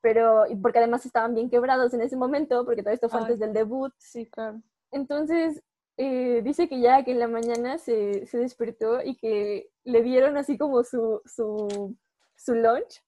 pero, 0.00 0.46
y 0.46 0.56
porque 0.56 0.78
además 0.78 1.04
estaban 1.04 1.34
bien 1.34 1.50
quebrados 1.50 1.92
en 1.92 2.00
ese 2.00 2.16
momento, 2.16 2.64
porque 2.64 2.82
todo 2.82 2.94
esto 2.94 3.08
fue 3.08 3.18
Ay. 3.18 3.24
antes 3.24 3.38
del 3.40 3.52
debut, 3.52 3.92
Sí, 3.98 4.26
claro. 4.26 4.62
entonces, 4.90 5.62
eh, 5.96 6.42
dice 6.42 6.68
que 6.68 6.80
ya 6.80 7.04
que 7.04 7.12
en 7.12 7.18
la 7.18 7.28
mañana 7.28 7.78
se, 7.78 8.26
se 8.26 8.38
despertó 8.38 9.02
y 9.02 9.16
que 9.16 9.70
le 9.84 10.02
dieron 10.02 10.36
así 10.36 10.58
como 10.58 10.84
su, 10.84 11.22
su, 11.24 11.96
su 12.36 12.54
lunch, 12.54 13.02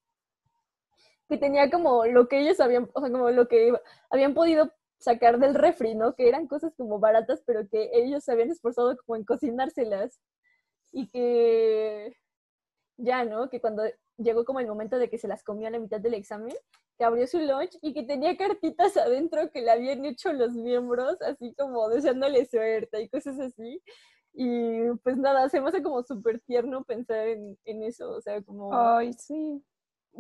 que 1.29 1.37
tenía 1.37 1.71
como 1.71 2.07
lo 2.07 2.29
que 2.29 2.41
ellos 2.41 2.61
habían, 2.61 2.89
o 2.95 3.01
sea, 3.01 3.11
como 3.11 3.31
lo 3.31 3.49
que 3.49 3.73
habían 4.11 4.35
podido 4.35 4.73
sacar 4.99 5.39
del 5.39 5.55
refri, 5.55 5.95
¿no? 5.95 6.15
Que 6.15 6.29
eran 6.29 6.49
cosas 6.49 6.75
como 6.77 6.99
baratas, 6.99 7.43
pero 7.47 7.69
que 7.69 7.91
ellos 7.93 8.25
se 8.25 8.33
habían 8.33 8.51
esforzado 8.51 8.97
como 9.05 9.17
en 9.17 9.25
cocinárselas. 9.25 10.21
Y 10.93 11.09
que 11.09 12.17
ya, 12.97 13.25
¿no? 13.25 13.49
Que 13.51 13.61
cuando 13.61 13.83
llegó 14.19 14.45
como 14.45 14.61
el 14.61 14.67
momento 14.67 14.99
de 14.99 15.09
que 15.09 15.19
se 15.19 15.29
las 15.29 15.43
comió 15.43 15.69
a 15.69 15.71
la 15.71 15.79
mitad 15.79 16.01
del 16.01 16.15
examen, 16.15 16.55
que 16.99 17.05
abrió 17.05 17.27
su 17.27 17.39
lunch 17.39 17.79
y 17.81 17.95
que 17.95 18.03
tenía 18.03 18.37
cartitas 18.37 18.97
adentro 18.97 19.51
que 19.51 19.63
le 19.63 19.71
habían 19.71 20.05
hecho 20.05 20.33
los 20.33 20.53
miembros, 20.53 21.21
así 21.23 21.55
como 21.55 21.89
deseándole 21.89 22.45
suerte 22.47 23.03
y 23.03 23.09
cosas 23.09 23.39
así. 23.39 23.81
Y 24.35 24.91
pues 25.03 25.17
nada, 25.17 25.49
se 25.49 25.61
me 25.61 25.69
hace 25.69 25.83
como 25.83 26.03
súper 26.03 26.41
tierno 26.41 26.85
pensar 26.85 27.29
en, 27.29 27.59
en 27.65 27.83
eso, 27.83 28.11
o 28.11 28.21
sea, 28.21 28.43
como... 28.43 28.75
Ay, 28.75 29.13
sí. 29.15 29.63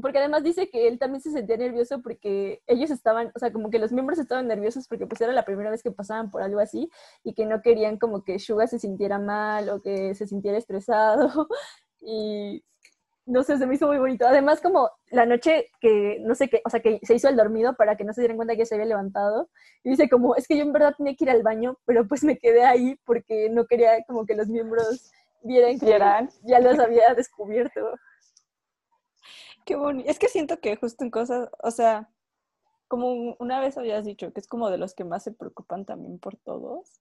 Porque 0.01 0.19
además 0.19 0.45
dice 0.45 0.71
que 0.71 0.87
él 0.87 0.99
también 0.99 1.21
se 1.21 1.33
sentía 1.33 1.57
nervioso 1.57 2.01
porque 2.03 2.63
ellos 2.67 2.91
estaban, 2.91 3.33
o 3.35 3.39
sea, 3.39 3.53
como 3.53 3.71
que 3.71 3.81
los 3.81 3.91
miembros 3.91 4.19
estaban 4.19 4.47
nerviosos 4.47 4.87
porque 4.87 5.07
pues 5.07 5.21
era 5.21 5.33
la 5.33 5.45
primera 5.45 5.71
vez 5.71 5.83
que 5.83 5.91
pasaban 5.91 6.31
por 6.31 6.43
algo 6.43 6.61
así 6.61 6.89
y 7.25 7.35
que 7.35 7.47
no 7.47 7.63
querían 7.63 7.99
como 7.99 8.23
que 8.23 8.39
Suga 8.39 8.69
se 8.69 8.79
sintiera 8.79 9.19
mal 9.19 9.69
o 9.71 9.83
que 9.83 10.15
se 10.15 10.27
sintiera 10.27 10.57
estresado 10.57 11.49
y 12.01 12.63
no 13.29 13.43
sé, 13.43 13.59
se 13.59 13.66
me 13.66 13.74
hizo 13.74 13.87
muy 13.87 13.99
bonito. 13.99 14.26
Además 14.26 14.61
como 14.61 14.91
la 15.11 15.26
noche 15.26 15.70
que, 15.81 16.18
no 16.20 16.35
sé 16.35 16.49
qué, 16.49 16.62
o 16.64 16.70
sea, 16.70 16.81
que 16.81 16.99
se 17.03 17.14
hizo 17.14 17.29
el 17.29 17.37
dormido 17.37 17.74
para 17.76 17.97
que 17.97 18.05
no 18.05 18.12
se 18.12 18.20
dieran 18.22 18.37
cuenta 18.37 18.57
que 18.57 18.66
se 18.66 18.74
había 18.74 18.87
levantado 18.87 19.49
y 19.85 19.91
dice 19.91 20.09
como, 20.09 20.35
es 20.35 20.49
que 20.49 20.57
yo 20.57 20.62
en 20.64 20.72
verdad 20.72 20.95
tenía 20.97 21.14
que 21.14 21.24
ir 21.24 21.31
al 21.31 21.43
baño, 21.43 21.79
pero 21.85 22.07
pues 22.09 22.24
me 22.24 22.39
quedé 22.39 22.64
ahí 22.64 22.97
porque 23.05 23.49
no 23.51 23.66
quería 23.66 24.03
como 24.07 24.24
que 24.26 24.35
los 24.35 24.49
miembros 24.49 25.11
vieran 25.43 25.79
que 25.79 25.87
Vieran. 25.87 26.31
ya 26.43 26.59
los 26.61 26.79
había 26.79 27.14
descubierto. 27.16 27.93
Qué 29.64 29.76
bonito. 29.76 30.11
Es 30.11 30.18
que 30.18 30.29
siento 30.29 30.59
que 30.61 30.76
justo 30.76 31.05
en 31.05 31.11
cosas, 31.11 31.49
o 31.62 31.70
sea, 31.70 32.09
como 32.89 33.12
un- 33.12 33.37
una 33.39 33.61
vez 33.61 33.76
habías 33.76 34.05
dicho, 34.05 34.33
que 34.33 34.41
es 34.41 34.47
como 34.49 34.70
de 34.70 34.79
los 34.79 34.95
que 34.95 35.05
más 35.05 35.22
se 35.22 35.33
preocupan 35.33 35.85
también 35.85 36.18
por 36.18 36.37
todos. 36.37 37.01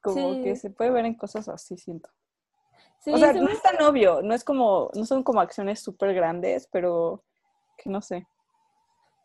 Como 0.00 0.34
Sí. 0.34 0.42
que 0.44 0.56
se 0.56 0.70
puede 0.70 0.90
ver 0.90 1.06
en 1.06 1.14
cosas 1.16 1.48
así, 1.48 1.76
siento. 1.76 2.10
Sí, 3.04 3.12
o 3.12 3.18
sea, 3.18 3.34
se 3.34 3.40
no 3.40 3.50
es 3.50 3.60
tan 3.60 3.82
obvio, 3.82 4.22
no 4.22 4.32
es 4.32 4.44
como, 4.44 4.90
no 4.94 5.04
son 5.04 5.22
como 5.22 5.42
acciones 5.42 5.80
súper 5.80 6.14
grandes, 6.14 6.66
pero 6.72 7.22
que 7.76 7.90
no 7.90 8.00
sé. 8.00 8.26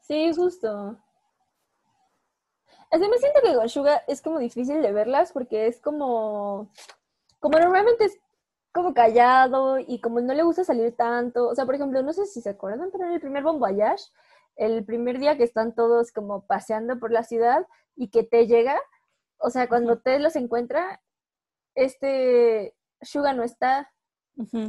Sí, 0.01 0.33
justo. 0.35 0.97
Así 2.91 3.07
me 3.07 3.17
siento 3.19 3.39
que 3.41 3.55
con 3.55 3.69
Suga 3.69 4.03
es 4.05 4.21
como 4.21 4.37
difícil 4.37 4.81
de 4.81 4.91
verlas 4.91 5.31
porque 5.31 5.67
es 5.67 5.79
como, 5.79 6.69
como 7.39 7.57
normalmente 7.57 8.03
es 8.03 8.19
como 8.73 8.93
callado 8.93 9.79
y 9.79 10.01
como 10.01 10.19
no 10.19 10.33
le 10.33 10.43
gusta 10.43 10.65
salir 10.65 10.93
tanto. 10.97 11.47
O 11.47 11.55
sea, 11.55 11.65
por 11.65 11.75
ejemplo, 11.75 12.01
no 12.03 12.11
sé 12.11 12.25
si 12.25 12.41
se 12.41 12.49
acuerdan, 12.49 12.89
pero 12.91 13.05
en 13.05 13.13
el 13.13 13.21
primer 13.21 13.43
Bon 13.43 13.59
Voyage, 13.61 14.11
el 14.57 14.83
primer 14.83 15.19
día 15.19 15.37
que 15.37 15.45
están 15.45 15.73
todos 15.73 16.11
como 16.11 16.45
paseando 16.45 16.99
por 16.99 17.11
la 17.11 17.23
ciudad 17.23 17.65
y 17.95 18.09
que 18.09 18.23
te 18.23 18.45
llega, 18.45 18.77
o 19.37 19.49
sea, 19.49 19.69
cuando 19.69 19.99
te 19.99 20.19
los 20.19 20.35
encuentra, 20.35 21.01
este 21.75 22.75
Suga 23.01 23.33
no 23.33 23.43
está 23.43 23.91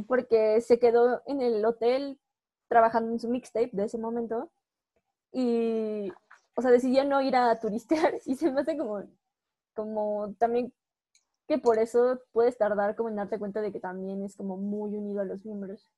porque 0.07 0.59
se 0.61 0.79
quedó 0.79 1.21
en 1.25 1.41
el 1.41 1.63
hotel 1.63 2.19
trabajando 2.67 3.11
en 3.11 3.19
su 3.19 3.29
mixtape 3.29 3.69
de 3.73 3.85
ese 3.85 3.97
momento 3.97 4.51
y, 5.31 6.11
o 6.55 6.61
sea, 6.61 6.71
decidió 6.71 7.05
no 7.05 7.21
ir 7.21 7.35
a 7.35 7.59
turistear 7.59 8.15
y 8.25 8.35
se 8.35 8.51
me 8.51 8.61
hace 8.61 8.77
como, 8.77 9.03
como 9.73 10.33
también 10.37 10.73
que 11.47 11.57
por 11.57 11.79
eso 11.79 12.21
puedes 12.31 12.57
tardar 12.57 12.95
como 12.95 13.09
en 13.09 13.17
darte 13.17 13.39
cuenta 13.39 13.61
de 13.61 13.71
que 13.71 13.79
también 13.79 14.23
es 14.23 14.35
como 14.35 14.57
muy 14.57 14.95
unido 14.95 15.21
a 15.21 15.25
los 15.25 15.43
miembros. 15.45 15.89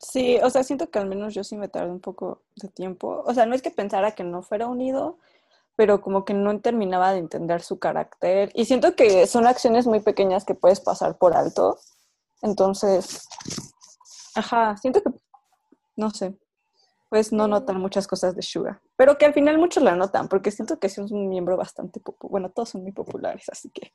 Sí, 0.00 0.38
o 0.42 0.50
sea, 0.50 0.62
siento 0.62 0.90
que 0.90 0.98
al 0.98 1.08
menos 1.08 1.34
yo 1.34 1.42
sí 1.42 1.56
me 1.56 1.68
tardé 1.68 1.90
un 1.90 2.00
poco 2.00 2.42
de 2.56 2.68
tiempo. 2.68 3.22
O 3.26 3.34
sea, 3.34 3.46
no 3.46 3.54
es 3.54 3.62
que 3.62 3.70
pensara 3.70 4.12
que 4.12 4.22
no 4.22 4.42
fuera 4.42 4.66
unido, 4.66 5.18
pero 5.78 6.00
como 6.00 6.24
que 6.24 6.34
no 6.34 6.60
terminaba 6.60 7.12
de 7.12 7.18
entender 7.18 7.62
su 7.62 7.78
carácter. 7.78 8.50
Y 8.52 8.64
siento 8.64 8.96
que 8.96 9.28
son 9.28 9.46
acciones 9.46 9.86
muy 9.86 10.00
pequeñas 10.00 10.44
que 10.44 10.56
puedes 10.56 10.80
pasar 10.80 11.18
por 11.18 11.36
alto. 11.36 11.78
Entonces, 12.42 13.28
ajá, 14.34 14.76
siento 14.76 15.00
que, 15.04 15.10
no 15.94 16.10
sé, 16.10 16.34
pues 17.08 17.32
no 17.32 17.46
notan 17.46 17.80
muchas 17.80 18.08
cosas 18.08 18.34
de 18.34 18.42
Suga. 18.42 18.82
Pero 18.96 19.18
que 19.18 19.26
al 19.26 19.34
final 19.34 19.56
muchos 19.58 19.84
la 19.84 19.94
notan, 19.94 20.26
porque 20.28 20.50
siento 20.50 20.80
que 20.80 20.88
sí 20.88 21.00
es 21.00 21.12
un 21.12 21.28
miembro 21.28 21.56
bastante 21.56 22.00
popular. 22.00 22.32
Bueno, 22.32 22.50
todos 22.50 22.70
son 22.70 22.82
muy 22.82 22.90
populares, 22.90 23.48
así 23.48 23.70
que. 23.70 23.92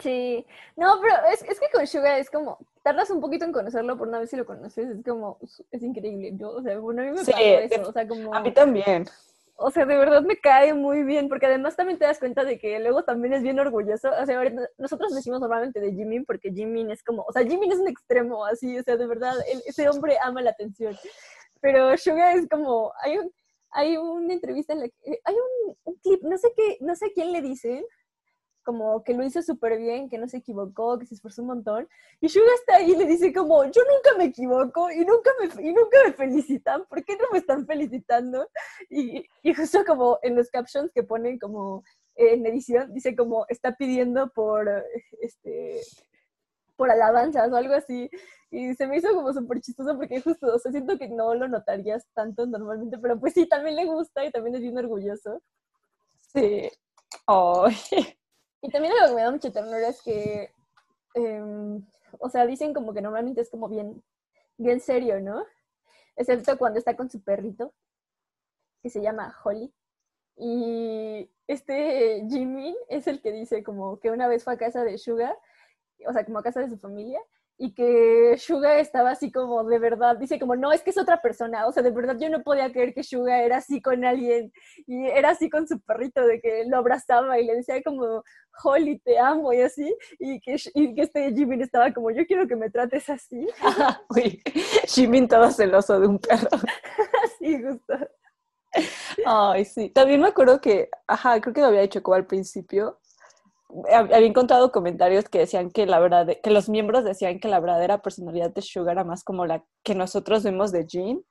Sí, 0.00 0.46
no, 0.74 1.00
pero 1.02 1.16
es, 1.30 1.42
es 1.42 1.60
que 1.60 1.68
con 1.70 1.86
Suga 1.86 2.16
es 2.16 2.30
como, 2.30 2.56
tardas 2.82 3.10
un 3.10 3.20
poquito 3.20 3.44
en 3.44 3.52
conocerlo, 3.52 3.98
por 3.98 4.08
una 4.08 4.20
vez 4.20 4.30
si 4.30 4.36
lo 4.36 4.46
conoces, 4.46 4.88
es 4.88 5.04
como, 5.04 5.36
es 5.70 5.82
increíble. 5.82 6.32
Yo, 6.34 6.52
o 6.52 6.62
sea, 6.62 6.78
bueno, 6.78 7.02
a 7.02 7.04
mí 7.04 7.10
me 7.10 7.22
Sí, 7.26 7.30
pasó 7.30 7.44
eso, 7.44 7.90
o 7.90 7.92
sea, 7.92 8.08
como... 8.08 8.34
A 8.34 8.40
mí 8.40 8.54
también. 8.54 9.06
O 9.56 9.70
sea, 9.70 9.86
de 9.86 9.96
verdad 9.96 10.22
me 10.22 10.36
cae 10.36 10.74
muy 10.74 11.04
bien, 11.04 11.28
porque 11.28 11.46
además 11.46 11.76
también 11.76 11.98
te 11.98 12.04
das 12.04 12.18
cuenta 12.18 12.44
de 12.44 12.58
que 12.58 12.78
luego 12.80 13.04
también 13.04 13.34
es 13.34 13.42
bien 13.42 13.60
orgulloso. 13.60 14.10
O 14.20 14.26
sea, 14.26 14.40
nosotros 14.78 15.14
decimos 15.14 15.40
normalmente 15.40 15.80
de 15.80 15.92
Jimin 15.92 16.24
porque 16.24 16.50
Jimin 16.50 16.90
es 16.90 17.04
como, 17.04 17.22
o 17.22 17.32
sea, 17.32 17.42
Jimin 17.42 17.70
es 17.70 17.78
un 17.78 17.88
extremo, 17.88 18.44
así, 18.44 18.76
o 18.78 18.82
sea, 18.82 18.96
de 18.96 19.06
verdad, 19.06 19.34
ese 19.66 19.88
hombre 19.88 20.16
ama 20.22 20.42
la 20.42 20.50
atención. 20.50 20.96
Pero 21.60 21.96
Suga 21.96 22.34
es 22.34 22.48
como, 22.48 22.92
hay 23.02 23.18
un, 23.18 23.32
hay 23.70 23.96
una 23.96 24.34
entrevista 24.34 24.72
en 24.72 24.80
la 24.80 24.88
que, 24.88 25.20
hay 25.24 25.34
un, 25.34 25.76
un 25.84 25.94
clip, 25.96 26.22
no 26.22 26.36
sé 26.36 26.52
qué, 26.56 26.78
no 26.80 26.96
sé 26.96 27.12
quién 27.12 27.32
le 27.32 27.40
dicen, 27.40 27.84
como 28.64 29.04
que 29.04 29.14
lo 29.14 29.24
hizo 29.24 29.42
súper 29.42 29.78
bien, 29.78 30.08
que 30.08 30.18
no 30.18 30.26
se 30.26 30.38
equivocó, 30.38 30.98
que 30.98 31.06
se 31.06 31.14
esforzó 31.14 31.42
un 31.42 31.48
montón. 31.48 31.88
Y 32.20 32.28
Suga 32.28 32.46
está 32.58 32.76
ahí 32.76 32.92
y 32.92 32.96
le 32.96 33.06
dice 33.06 33.32
como, 33.32 33.64
yo 33.64 33.82
nunca 33.82 34.18
me 34.18 34.24
equivoco 34.24 34.90
y 34.90 35.04
nunca 35.04 35.30
me, 35.38 35.62
y 35.62 35.72
nunca 35.72 35.98
me 36.04 36.12
felicitan, 36.12 36.84
¿por 36.86 37.04
qué 37.04 37.16
no 37.16 37.24
me 37.32 37.38
están 37.38 37.66
felicitando? 37.66 38.48
Y, 38.90 39.24
y 39.42 39.54
justo 39.54 39.84
como 39.86 40.18
en 40.22 40.36
los 40.36 40.50
captions 40.50 40.90
que 40.92 41.02
ponen 41.02 41.38
como 41.38 41.84
eh, 42.16 42.34
en 42.34 42.46
edición, 42.46 42.92
dice 42.92 43.14
como 43.14 43.46
está 43.48 43.76
pidiendo 43.76 44.30
por 44.30 44.68
este 45.20 45.80
por 46.76 46.90
alabanzas 46.90 47.52
o 47.52 47.56
algo 47.56 47.74
así. 47.74 48.10
Y 48.50 48.74
se 48.74 48.86
me 48.86 48.98
hizo 48.98 49.12
como 49.14 49.32
súper 49.32 49.60
chistoso 49.60 49.96
porque 49.96 50.20
justo, 50.20 50.54
o 50.54 50.58
sea, 50.58 50.72
siento 50.72 50.98
que 50.98 51.08
no 51.08 51.34
lo 51.34 51.48
notarías 51.48 52.06
tanto 52.14 52.46
normalmente, 52.46 52.98
pero 52.98 53.18
pues 53.18 53.34
sí, 53.34 53.46
también 53.48 53.76
le 53.76 53.84
gusta 53.84 54.24
y 54.24 54.30
también 54.30 54.56
es 54.56 54.62
bien 54.62 54.78
orgulloso. 54.78 55.42
Sí. 56.32 56.70
Ay. 57.26 57.74
Y 58.64 58.70
también 58.70 58.94
algo 58.94 59.08
que 59.08 59.14
me 59.16 59.22
da 59.22 59.30
mucha 59.30 59.52
ternura 59.52 59.88
es 59.88 60.00
que, 60.00 60.50
em, 61.12 61.86
o 62.18 62.30
sea, 62.30 62.46
dicen 62.46 62.72
como 62.72 62.94
que 62.94 63.02
normalmente 63.02 63.42
es 63.42 63.50
como 63.50 63.68
bien, 63.68 64.02
bien 64.56 64.80
serio, 64.80 65.20
¿no? 65.20 65.44
Excepto 66.16 66.56
cuando 66.56 66.78
está 66.78 66.96
con 66.96 67.10
su 67.10 67.22
perrito, 67.22 67.74
que 68.82 68.88
se 68.88 69.02
llama 69.02 69.36
Holly. 69.44 69.70
Y 70.36 71.30
este 71.46 72.24
Jimin 72.26 72.74
es 72.88 73.06
el 73.06 73.20
que 73.20 73.32
dice 73.32 73.62
como 73.62 74.00
que 74.00 74.10
una 74.10 74.28
vez 74.28 74.44
fue 74.44 74.54
a 74.54 74.58
casa 74.58 74.82
de 74.82 74.96
Suga, 74.96 75.36
o 76.08 76.12
sea, 76.14 76.24
como 76.24 76.38
a 76.38 76.42
casa 76.42 76.60
de 76.60 76.70
su 76.70 76.78
familia, 76.78 77.20
y 77.56 77.72
que 77.72 78.36
Suga 78.38 78.78
estaba 78.78 79.10
así 79.10 79.30
como 79.30 79.62
de 79.64 79.78
verdad, 79.78 80.16
dice 80.16 80.38
como, 80.38 80.56
no, 80.56 80.72
es 80.72 80.82
que 80.82 80.90
es 80.90 80.98
otra 80.98 81.22
persona, 81.22 81.66
o 81.66 81.72
sea, 81.72 81.82
de 81.82 81.90
verdad 81.90 82.16
yo 82.18 82.28
no 82.28 82.42
podía 82.42 82.72
creer 82.72 82.94
que 82.94 83.04
Suga 83.04 83.42
era 83.42 83.58
así 83.58 83.80
con 83.80 84.04
alguien 84.04 84.52
y 84.86 85.06
era 85.06 85.30
así 85.30 85.48
con 85.48 85.68
su 85.68 85.80
perrito, 85.80 86.26
de 86.26 86.40
que 86.40 86.64
lo 86.66 86.78
abrazaba 86.78 87.38
y 87.38 87.46
le 87.46 87.56
decía 87.56 87.80
como, 87.82 88.24
Holly, 88.62 88.98
te 89.00 89.18
amo 89.18 89.52
y 89.52 89.60
así, 89.60 89.94
y 90.18 90.40
que, 90.40 90.56
y 90.74 90.94
que 90.94 91.02
este 91.02 91.32
Jimin 91.32 91.62
estaba 91.62 91.92
como, 91.92 92.10
yo 92.10 92.26
quiero 92.26 92.46
que 92.48 92.56
me 92.56 92.70
trates 92.70 93.08
así. 93.08 93.46
Uy, 94.10 94.42
Jimin 94.86 95.28
todo 95.28 95.50
celoso 95.50 96.00
de 96.00 96.06
un 96.08 96.18
perro. 96.18 96.48
sí, 97.38 97.62
justo. 97.62 97.94
Ay, 99.24 99.64
sí. 99.64 99.90
También 99.90 100.20
me 100.20 100.28
acuerdo 100.28 100.60
que, 100.60 100.90
ajá, 101.06 101.40
creo 101.40 101.54
que 101.54 101.60
lo 101.60 101.68
había 101.68 101.82
dicho 101.82 102.02
como 102.02 102.16
al 102.16 102.26
principio, 102.26 103.00
había 103.92 104.18
encontrado 104.18 104.70
comentarios 104.72 105.28
que 105.28 105.38
decían 105.40 105.70
que 105.70 105.86
la 105.86 105.98
verdad, 105.98 106.28
que 106.42 106.50
los 106.50 106.68
miembros 106.68 107.04
decían 107.04 107.40
que 107.40 107.48
la 107.48 107.60
verdadera 107.60 108.02
personalidad 108.02 108.52
de 108.52 108.62
Sugar 108.62 108.94
era 108.94 109.04
más 109.04 109.24
como 109.24 109.46
la 109.46 109.64
que 109.82 109.94
nosotros 109.94 110.42
vemos 110.44 110.72
de 110.72 110.86
Jean. 110.86 111.24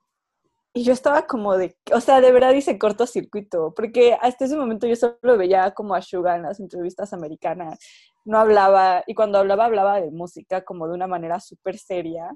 Y 0.75 0.83
yo 0.83 0.91
estaba 0.93 1.27
como 1.27 1.55
de, 1.55 1.77
o 1.93 2.01
sea, 2.01 2.19
de 2.19 2.31
verdad 2.31 2.51
hice 2.53 2.79
cortocircuito, 2.79 3.73
porque 3.75 4.17
hasta 4.19 4.45
ese 4.45 4.57
momento 4.57 4.87
yo 4.87 4.95
solo 4.95 5.37
veía 5.37 5.71
como 5.71 5.93
a 5.93 6.01
Sugar 6.01 6.37
en 6.37 6.43
las 6.43 6.59
entrevistas 6.59 7.13
americanas, 7.13 7.77
no 8.25 8.39
hablaba, 8.39 9.03
y 9.05 9.13
cuando 9.13 9.37
hablaba, 9.37 9.65
hablaba 9.65 10.01
de 10.01 10.09
música 10.09 10.63
como 10.63 10.87
de 10.87 10.95
una 10.95 11.07
manera 11.07 11.39
súper 11.39 11.77
seria. 11.77 12.31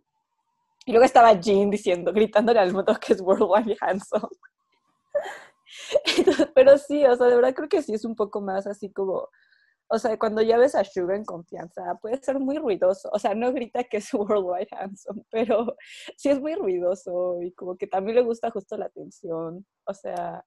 Y 0.86 0.92
luego 0.92 1.06
estaba 1.06 1.34
Jean 1.34 1.70
diciendo, 1.70 2.14
gritándole 2.14 2.60
al 2.60 2.74
mundo 2.74 2.96
que 3.02 3.14
es 3.14 3.22
Worldwide 3.22 3.78
Handsome. 3.82 4.30
Pero 6.56 6.78
sí, 6.78 7.04
o 7.06 7.16
sea, 7.16 7.28
de 7.28 7.36
verdad 7.36 7.54
creo 7.56 7.70
que 7.70 7.82
sí 7.82 7.94
es 7.94 8.06
un 8.06 8.16
poco 8.16 8.40
más 8.40 8.68
así 8.68 8.92
como 8.92 9.30
o 9.90 10.00
sea, 10.00 10.18
cuando 10.18 10.42
ya 10.42 10.58
ves 10.58 10.76
a 10.76 10.84
Suga 10.84 11.16
en 11.16 11.24
confianza, 11.24 11.96
puede 12.02 12.22
ser 12.22 12.40
muy 12.40 12.58
ruidoso. 12.58 13.10
O 13.14 13.20
sea, 13.20 13.34
no 13.34 13.54
grita 13.54 13.84
que 13.86 13.98
es 13.98 14.14
Worldwide 14.14 14.68
Handsome, 14.72 15.24
pero 15.32 15.76
sí 16.18 16.30
es 16.30 16.40
muy 16.42 16.56
ruidoso 16.56 17.42
y 17.42 17.54
como 17.54 17.78
que 17.78 17.88
también 17.88 18.16
le 18.16 18.24
gusta 18.24 18.52
justo 18.52 18.78
la 18.78 18.86
atención. 18.86 19.66
O 19.86 19.94
sea, 19.94 20.44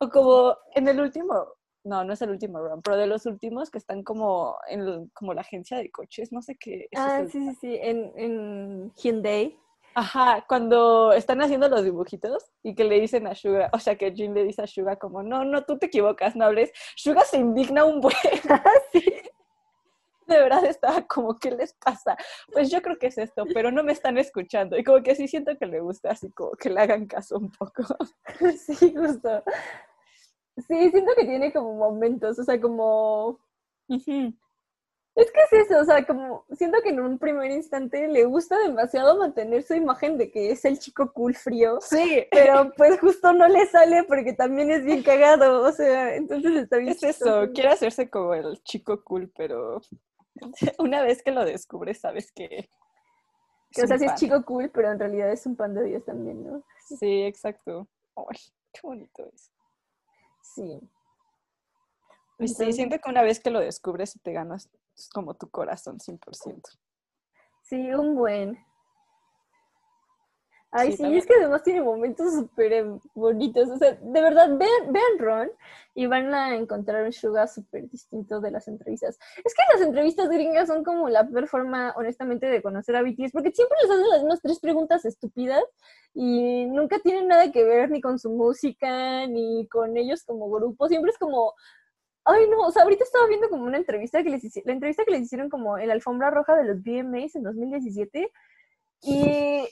o 0.00 0.08
como 0.08 0.56
en 0.74 0.88
el 0.88 1.00
último, 1.00 1.46
no, 1.84 2.04
no 2.04 2.12
es 2.12 2.22
el 2.22 2.30
último 2.30 2.58
run, 2.60 2.82
pero 2.82 2.96
de 2.96 3.06
los 3.06 3.24
últimos 3.26 3.70
que 3.70 3.78
están 3.78 4.02
como 4.02 4.56
en 4.68 5.08
como 5.10 5.32
la 5.34 5.40
agencia 5.40 5.78
de 5.78 5.90
coches, 5.90 6.32
no 6.32 6.42
sé 6.42 6.56
qué. 6.58 6.88
Ah, 6.96 7.24
sí, 7.30 7.40
sí, 7.40 7.54
sí, 7.60 7.78
en, 7.80 8.12
en 8.16 8.92
Hyundai. 8.94 9.58
Ajá, 9.94 10.44
cuando 10.48 11.12
están 11.12 11.42
haciendo 11.42 11.68
los 11.68 11.84
dibujitos 11.84 12.50
y 12.62 12.74
que 12.74 12.84
le 12.84 13.00
dicen 13.00 13.26
a 13.26 13.34
Suga, 13.34 13.68
o 13.72 13.78
sea, 13.78 13.96
que 13.96 14.12
Jin 14.12 14.32
le 14.32 14.44
dice 14.44 14.62
a 14.62 14.66
Suga 14.66 14.96
como, 14.96 15.22
no, 15.22 15.44
no, 15.44 15.64
tú 15.64 15.78
te 15.78 15.86
equivocas, 15.86 16.34
no 16.34 16.46
hables. 16.46 16.72
Suga 16.96 17.24
se 17.24 17.38
indigna 17.38 17.84
un 17.84 18.00
buen. 18.00 18.14
sí. 18.92 19.04
De 20.26 20.38
verdad 20.38 20.64
estaba 20.64 21.02
como, 21.02 21.38
¿qué 21.38 21.50
les 21.50 21.74
pasa? 21.74 22.16
Pues 22.52 22.70
yo 22.70 22.80
creo 22.80 22.98
que 22.98 23.08
es 23.08 23.18
esto, 23.18 23.44
pero 23.52 23.70
no 23.70 23.82
me 23.82 23.92
están 23.92 24.16
escuchando. 24.16 24.78
Y 24.78 24.84
como 24.84 25.02
que 25.02 25.14
sí 25.14 25.28
siento 25.28 25.58
que 25.58 25.66
le 25.66 25.80
gusta, 25.80 26.10
así 26.12 26.30
como 26.30 26.52
que 26.52 26.70
le 26.70 26.80
hagan 26.80 27.06
caso 27.06 27.36
un 27.36 27.50
poco. 27.50 27.82
sí, 28.58 28.94
justo. 28.94 29.42
Sí, 30.56 30.90
siento 30.90 31.12
que 31.16 31.24
tiene 31.24 31.52
como 31.52 31.74
momentos, 31.74 32.38
o 32.38 32.44
sea, 32.44 32.60
como... 32.60 33.38
Es 35.14 35.30
que 35.30 35.40
es 35.42 35.66
eso, 35.66 35.78
o 35.78 35.84
sea, 35.84 36.06
como 36.06 36.46
siento 36.52 36.78
que 36.82 36.88
en 36.88 37.00
un 37.00 37.18
primer 37.18 37.50
instante 37.50 38.08
le 38.08 38.24
gusta 38.24 38.58
demasiado 38.58 39.18
mantener 39.18 39.62
su 39.62 39.74
imagen 39.74 40.16
de 40.16 40.30
que 40.30 40.50
es 40.50 40.64
el 40.64 40.78
chico 40.78 41.12
cool 41.12 41.34
frío. 41.34 41.78
Sí. 41.82 42.26
Pero 42.30 42.72
pues 42.78 42.98
justo 42.98 43.32
no 43.34 43.46
le 43.46 43.66
sale 43.66 44.04
porque 44.04 44.32
también 44.32 44.70
es 44.70 44.84
bien 44.84 45.02
cagado, 45.02 45.64
o 45.64 45.72
sea, 45.72 46.14
entonces 46.14 46.52
está 46.52 46.78
bien. 46.78 46.92
Es 46.92 47.02
eso, 47.02 47.50
quiere 47.52 47.68
hacerse 47.68 48.08
como 48.08 48.32
el 48.32 48.62
chico 48.62 49.04
cool, 49.04 49.30
pero 49.36 49.82
una 50.78 51.02
vez 51.02 51.22
que 51.22 51.30
lo 51.30 51.44
descubres 51.44 52.00
sabes 52.00 52.32
que... 52.32 52.70
que 53.70 53.82
o 53.82 53.86
sea, 53.86 53.98
sí 53.98 54.06
es 54.06 54.14
chico 54.14 54.42
cool, 54.46 54.70
pero 54.70 54.92
en 54.92 54.98
realidad 54.98 55.30
es 55.30 55.44
un 55.44 55.56
pan 55.56 55.74
de 55.74 55.84
Dios 55.84 56.06
también, 56.06 56.42
¿no? 56.42 56.64
Sí, 56.86 57.22
exacto. 57.24 57.86
Ay, 58.16 58.38
qué 58.72 58.80
bonito 58.82 59.30
es. 59.30 59.52
Sí. 60.54 60.80
Y 62.38 62.48
sí, 62.48 62.72
siento 62.72 62.98
que 62.98 63.10
una 63.10 63.22
vez 63.22 63.40
que 63.40 63.50
lo 63.50 63.60
descubres 63.60 64.16
y 64.16 64.18
te 64.18 64.32
ganas 64.32 64.70
es 65.02 65.10
como 65.10 65.34
tu 65.34 65.48
corazón 65.50 65.98
100%. 65.98 66.62
Sí, 67.62 67.92
un 67.92 68.14
buen. 68.14 68.58
Ay, 70.74 70.96
sí, 70.96 71.04
es 71.04 71.26
que 71.26 71.34
además 71.34 71.62
tiene 71.62 71.82
momentos 71.82 72.32
súper 72.32 72.86
bonitos. 73.14 73.68
O 73.68 73.76
sea, 73.76 73.92
de 73.92 74.22
verdad, 74.22 74.48
vean, 74.56 74.90
vean 74.90 75.18
Ron 75.18 75.50
y 75.94 76.06
van 76.06 76.32
a 76.32 76.56
encontrar 76.56 77.04
un 77.04 77.12
Suga 77.12 77.46
súper 77.46 77.90
distinto 77.90 78.40
de 78.40 78.50
las 78.50 78.68
entrevistas. 78.68 79.18
Es 79.44 79.54
que 79.54 79.62
las 79.74 79.86
entrevistas 79.86 80.30
gringas 80.30 80.68
son 80.68 80.82
como 80.82 81.10
la 81.10 81.28
peor 81.28 81.46
forma, 81.46 81.92
honestamente, 81.94 82.46
de 82.46 82.62
conocer 82.62 82.96
a 82.96 83.02
BTS, 83.02 83.32
porque 83.32 83.52
siempre 83.52 83.76
les 83.82 83.90
hacen 83.90 84.08
las 84.08 84.20
mismas 84.20 84.40
tres 84.40 84.60
preguntas 84.60 85.04
estúpidas 85.04 85.62
y 86.14 86.64
nunca 86.64 86.98
tienen 87.00 87.28
nada 87.28 87.52
que 87.52 87.64
ver 87.64 87.90
ni 87.90 88.00
con 88.00 88.18
su 88.18 88.30
música, 88.30 89.26
ni 89.26 89.68
con 89.68 89.98
ellos 89.98 90.24
como 90.24 90.50
grupo. 90.50 90.88
Siempre 90.88 91.10
es 91.10 91.18
como, 91.18 91.52
Ay, 92.24 92.48
no, 92.48 92.60
o 92.60 92.70
sea, 92.70 92.84
ahorita 92.84 93.04
estaba 93.04 93.26
viendo 93.26 93.48
como 93.48 93.64
una 93.64 93.78
entrevista 93.78 94.22
que 94.22 94.30
les 94.30 94.44
hicieron, 94.44 94.68
la 94.68 94.72
entrevista 94.74 95.04
que 95.04 95.10
les 95.10 95.22
hicieron 95.22 95.50
como 95.50 95.76
en 95.78 95.88
la 95.88 95.94
alfombra 95.94 96.30
roja 96.30 96.54
de 96.56 96.64
los 96.64 96.82
VMAs 96.82 97.34
en 97.34 97.42
2017 97.42 98.30
y, 99.02 99.68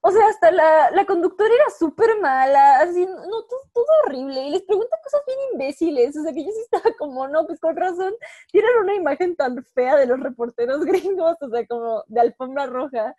o 0.00 0.10
sea, 0.10 0.26
hasta 0.28 0.50
la, 0.50 0.90
la 0.90 1.06
conductora 1.06 1.48
era 1.52 1.70
súper 1.78 2.20
mala, 2.20 2.80
así, 2.80 3.06
no, 3.06 3.42
todo, 3.44 3.60
todo, 3.72 3.86
horrible, 4.04 4.42
y 4.42 4.50
les 4.50 4.62
pregunta 4.62 4.96
cosas 5.02 5.22
bien 5.26 5.38
imbéciles, 5.52 6.16
o 6.18 6.22
sea, 6.22 6.32
que 6.32 6.44
yo 6.44 6.50
sí 6.50 6.60
estaba 6.60 6.94
como, 6.98 7.26
no, 7.28 7.46
pues 7.46 7.58
con 7.60 7.76
razón, 7.76 8.14
tienen 8.52 8.70
una 8.82 8.94
imagen 8.94 9.34
tan 9.34 9.64
fea 9.74 9.96
de 9.96 10.06
los 10.06 10.20
reporteros 10.20 10.84
gringos, 10.84 11.36
o 11.40 11.48
sea, 11.48 11.66
como 11.66 12.04
de 12.08 12.20
alfombra 12.20 12.66
roja, 12.66 13.14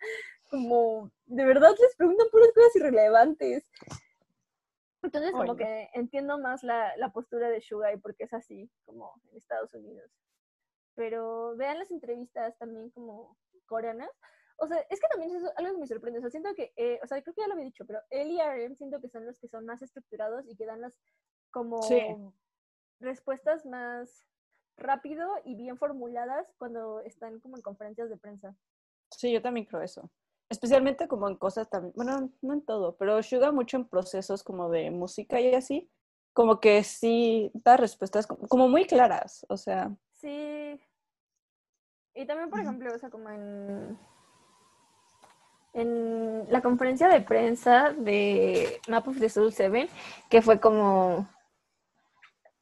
como, 0.50 1.10
de 1.26 1.44
verdad 1.44 1.74
les 1.80 1.96
preguntan 1.96 2.28
puras 2.30 2.50
cosas 2.54 2.76
irrelevantes. 2.76 3.64
Entonces, 5.02 5.32
como 5.32 5.56
que 5.56 5.88
entiendo 5.94 6.38
más 6.38 6.62
la, 6.62 6.94
la 6.96 7.10
postura 7.10 7.48
de 7.48 7.60
Sugai 7.60 7.98
porque 7.98 8.24
es 8.24 8.32
así, 8.34 8.70
como 8.84 9.14
en 9.30 9.36
Estados 9.36 9.72
Unidos. 9.74 10.10
Pero 10.94 11.56
vean 11.56 11.78
las 11.78 11.90
entrevistas 11.90 12.56
también 12.58 12.90
como 12.90 13.36
coreanas. 13.66 14.10
O 14.58 14.66
sea, 14.66 14.78
es 14.90 15.00
que 15.00 15.08
también 15.08 15.34
es 15.34 15.42
algo 15.56 15.72
que 15.72 15.80
me 15.80 15.86
sorprende. 15.86 16.18
O 16.18 16.20
sea, 16.20 16.30
siento 16.30 16.54
que, 16.54 16.72
eh, 16.76 17.00
o 17.02 17.06
sea, 17.06 17.22
creo 17.22 17.34
que 17.34 17.40
ya 17.40 17.46
lo 17.48 17.54
había 17.54 17.64
dicho, 17.64 17.86
pero 17.86 18.00
él 18.10 18.30
y 18.30 18.40
RM 18.40 18.76
siento 18.76 19.00
que 19.00 19.08
son 19.08 19.24
los 19.24 19.38
que 19.38 19.48
son 19.48 19.64
más 19.64 19.80
estructurados 19.80 20.46
y 20.46 20.56
que 20.56 20.66
dan 20.66 20.82
las 20.82 20.92
como 21.50 22.34
respuestas 23.00 23.64
más 23.64 24.22
rápido 24.76 25.30
y 25.44 25.56
bien 25.56 25.78
formuladas 25.78 26.52
cuando 26.58 27.00
están 27.00 27.40
como 27.40 27.56
en 27.56 27.62
conferencias 27.62 28.10
de 28.10 28.18
prensa. 28.18 28.54
Sí, 29.10 29.32
yo 29.32 29.40
también 29.40 29.66
creo 29.66 29.82
eso 29.82 30.10
especialmente 30.50 31.06
como 31.06 31.28
en 31.28 31.36
cosas 31.36 31.70
también, 31.70 31.92
bueno, 31.94 32.28
no 32.42 32.54
en 32.54 32.62
todo, 32.62 32.96
pero 32.96 33.16
ayuda 33.16 33.52
mucho 33.52 33.76
en 33.76 33.88
procesos 33.88 34.42
como 34.42 34.68
de 34.68 34.90
música 34.90 35.40
y 35.40 35.54
así, 35.54 35.88
como 36.32 36.60
que 36.60 36.82
sí 36.82 37.50
da 37.54 37.76
respuestas 37.76 38.26
como, 38.26 38.68
muy 38.68 38.84
claras, 38.84 39.46
o 39.48 39.56
sea. 39.56 39.94
Sí. 40.14 40.78
Y 42.14 42.26
también, 42.26 42.50
por 42.50 42.60
ejemplo, 42.60 42.92
o 42.92 42.98
sea, 42.98 43.10
como 43.10 43.30
en, 43.30 43.96
en 45.72 46.46
la 46.50 46.60
conferencia 46.60 47.08
de 47.08 47.20
prensa 47.20 47.92
de 47.92 48.80
Map 48.88 49.06
of 49.06 49.20
the 49.20 49.28
Soul 49.28 49.52
7, 49.52 49.88
que 50.28 50.42
fue 50.42 50.58
como, 50.58 51.28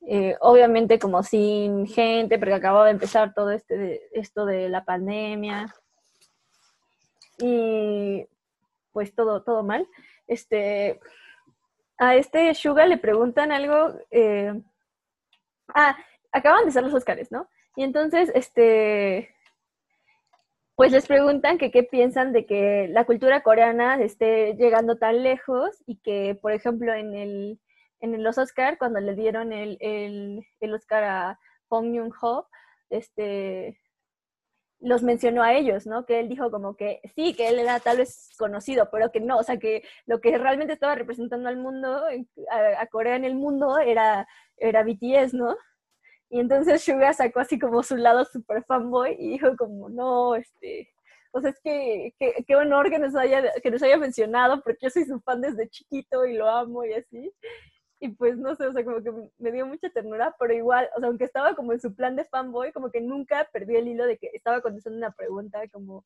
eh, 0.02 0.36
obviamente 0.40 0.98
como 0.98 1.22
sin 1.22 1.86
gente, 1.86 2.38
porque 2.38 2.54
acababa 2.54 2.84
de 2.84 2.92
empezar 2.92 3.32
todo 3.32 3.50
este, 3.50 4.02
esto 4.12 4.44
de 4.44 4.68
la 4.68 4.84
pandemia 4.84 5.74
y 7.38 8.26
pues 8.92 9.14
todo, 9.14 9.42
todo 9.42 9.62
mal. 9.62 9.88
Este, 10.26 11.00
a 11.98 12.16
este 12.16 12.54
Suga 12.54 12.86
le 12.86 12.98
preguntan 12.98 13.52
algo, 13.52 13.94
eh, 14.10 14.60
ah, 15.74 15.96
acaban 16.32 16.64
de 16.64 16.72
ser 16.72 16.82
los 16.84 16.94
Oscars, 16.94 17.30
¿no? 17.30 17.48
Y 17.76 17.84
entonces, 17.84 18.30
este, 18.34 19.34
pues 20.74 20.92
les 20.92 21.06
preguntan 21.06 21.58
que 21.58 21.70
qué 21.70 21.82
piensan 21.82 22.32
de 22.32 22.46
que 22.46 22.88
la 22.88 23.04
cultura 23.04 23.42
coreana 23.42 24.02
esté 24.02 24.54
llegando 24.54 24.96
tan 24.96 25.22
lejos 25.22 25.82
y 25.86 25.96
que, 25.98 26.38
por 26.40 26.52
ejemplo, 26.52 26.92
en 26.94 27.14
el 27.14 27.60
en 28.00 28.22
los 28.22 28.38
Oscars, 28.38 28.78
cuando 28.78 29.00
le 29.00 29.14
dieron 29.14 29.52
el, 29.52 29.76
el, 29.80 30.46
el 30.60 30.74
Oscar 30.74 31.04
a 31.04 31.40
Pong 31.68 31.92
Yoon-ho, 31.94 32.48
este, 32.90 33.80
los 34.80 35.02
mencionó 35.02 35.42
a 35.42 35.54
ellos, 35.54 35.86
¿no? 35.86 36.06
Que 36.06 36.20
él 36.20 36.28
dijo 36.28 36.50
como 36.50 36.76
que 36.76 37.00
sí, 37.14 37.34
que 37.34 37.48
él 37.48 37.58
era 37.58 37.80
tal 37.80 37.98
vez 37.98 38.30
conocido, 38.38 38.88
pero 38.90 39.10
que 39.10 39.20
no, 39.20 39.38
o 39.38 39.42
sea, 39.42 39.58
que 39.58 39.82
lo 40.06 40.20
que 40.20 40.36
realmente 40.38 40.72
estaba 40.72 40.94
representando 40.94 41.48
al 41.48 41.56
mundo, 41.56 42.02
a, 42.50 42.86
Corea 42.86 43.16
en 43.16 43.24
el 43.24 43.34
mundo, 43.34 43.78
era, 43.78 44.26
era 44.56 44.84
BTS, 44.84 45.34
¿no? 45.34 45.56
Y 46.30 46.40
entonces 46.40 46.82
Suga 46.82 47.12
sacó 47.12 47.40
así 47.40 47.58
como 47.58 47.82
su 47.82 47.96
lado 47.96 48.24
super 48.24 48.64
fanboy 48.64 49.16
y 49.18 49.30
dijo 49.30 49.56
como, 49.56 49.88
no, 49.88 50.36
este, 50.36 50.88
o 51.32 51.40
sea, 51.40 51.50
es 51.50 51.60
que 51.60 52.14
qué 52.46 52.56
honor 52.56 52.90
que 52.90 52.98
nos, 52.98 53.14
haya, 53.16 53.42
que 53.62 53.70
nos 53.70 53.82
haya 53.82 53.96
mencionado 53.96 54.62
porque 54.62 54.86
yo 54.86 54.90
soy 54.90 55.04
su 55.04 55.20
fan 55.20 55.40
desde 55.40 55.68
chiquito 55.68 56.24
y 56.26 56.34
lo 56.34 56.48
amo 56.48 56.84
y 56.84 56.92
así. 56.94 57.32
Y 58.00 58.10
pues 58.10 58.36
no 58.36 58.54
sé, 58.54 58.66
o 58.66 58.72
sea, 58.72 58.84
como 58.84 59.02
que 59.02 59.12
me 59.38 59.50
dio 59.50 59.66
mucha 59.66 59.90
ternura, 59.90 60.34
pero 60.38 60.54
igual, 60.54 60.88
o 60.96 61.00
sea, 61.00 61.08
aunque 61.08 61.24
estaba 61.24 61.54
como 61.54 61.72
en 61.72 61.80
su 61.80 61.94
plan 61.94 62.14
de 62.14 62.24
fanboy, 62.24 62.72
como 62.72 62.90
que 62.90 63.00
nunca 63.00 63.48
perdí 63.52 63.76
el 63.76 63.88
hilo 63.88 64.06
de 64.06 64.18
que 64.18 64.30
estaba 64.32 64.60
contestando 64.60 64.98
una 64.98 65.10
pregunta 65.10 65.66
como, 65.68 66.04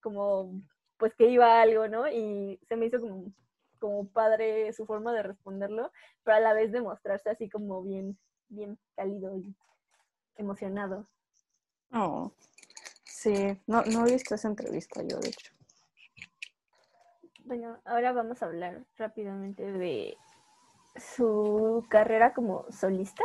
como, 0.00 0.60
pues 0.98 1.14
que 1.14 1.28
iba 1.28 1.62
algo, 1.62 1.88
¿no? 1.88 2.08
Y 2.08 2.60
se 2.68 2.76
me 2.76 2.86
hizo 2.86 3.00
como, 3.00 3.32
como 3.78 4.06
padre 4.08 4.72
su 4.74 4.84
forma 4.84 5.14
de 5.14 5.22
responderlo, 5.22 5.90
pero 6.22 6.36
a 6.36 6.40
la 6.40 6.52
vez 6.52 6.72
de 6.72 6.82
mostrarse 6.82 7.30
así 7.30 7.48
como 7.48 7.82
bien, 7.82 8.18
bien 8.48 8.78
cálido 8.94 9.34
y 9.38 9.54
emocionado. 10.36 11.06
Oh, 11.90 12.32
sí, 13.04 13.58
no, 13.66 13.82
no 13.84 14.06
he 14.06 14.12
visto 14.12 14.34
esa 14.34 14.48
entrevista 14.48 15.02
yo, 15.02 15.18
de 15.20 15.28
hecho. 15.28 15.52
Bueno, 17.44 17.78
ahora 17.84 18.12
vamos 18.12 18.42
a 18.42 18.46
hablar 18.46 18.84
rápidamente 18.96 19.70
de 19.70 20.16
su 20.96 21.84
carrera 21.88 22.32
como 22.34 22.66
solista, 22.70 23.24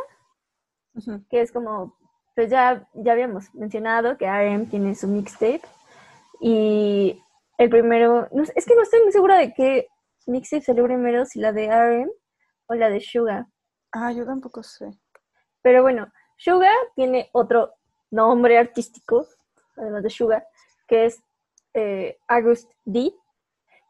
que 1.30 1.42
es 1.42 1.52
como, 1.52 1.98
pues 2.36 2.50
ya, 2.50 2.88
ya 2.94 3.14
habíamos 3.14 3.54
mencionado 3.54 4.18
que 4.18 4.28
RM 4.28 4.70
tiene 4.70 4.96
su 4.96 5.08
mixtape 5.08 5.62
y 6.42 7.22
el 7.58 7.70
primero, 7.70 8.28
no, 8.32 8.44
es 8.44 8.66
que 8.66 8.76
no 8.76 8.82
estoy 8.82 9.04
muy 9.04 9.12
segura 9.12 9.38
de 9.38 9.54
qué 9.54 9.88
mixtape 10.26 10.64
salió 10.64 10.84
primero, 10.86 11.26
si 11.26 11.40
la 11.40 11.52
de 11.52 11.68
RM 11.68 12.10
o 12.68 12.76
la 12.76 12.90
de 12.90 13.02
Suga. 13.02 13.48
Ah, 13.92 14.12
yo 14.12 14.26
tampoco 14.26 14.64
sé. 14.64 14.92
Pero 15.62 15.82
bueno, 15.82 16.12
Suga 16.38 16.72
tiene 16.96 17.30
otro 17.34 17.74
nombre 18.12 18.58
artístico, 18.58 19.28
además 19.76 20.04
de 20.04 20.10
Suga, 20.10 20.46
que 20.88 21.06
es 21.06 21.22
eh, 21.74 22.18
August 22.28 22.72
D, 22.86 23.14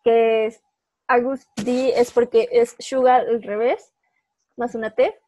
que 0.03 0.47
es 0.47 0.61
August 1.09 1.49
D 1.65 1.99
es 1.99 2.11
porque 2.11 2.47
es 2.51 2.75
Sugar 2.77 3.21
al 3.21 3.41
revés, 3.41 3.91
más 4.55 4.75
una 4.75 4.91
T. 4.91 5.19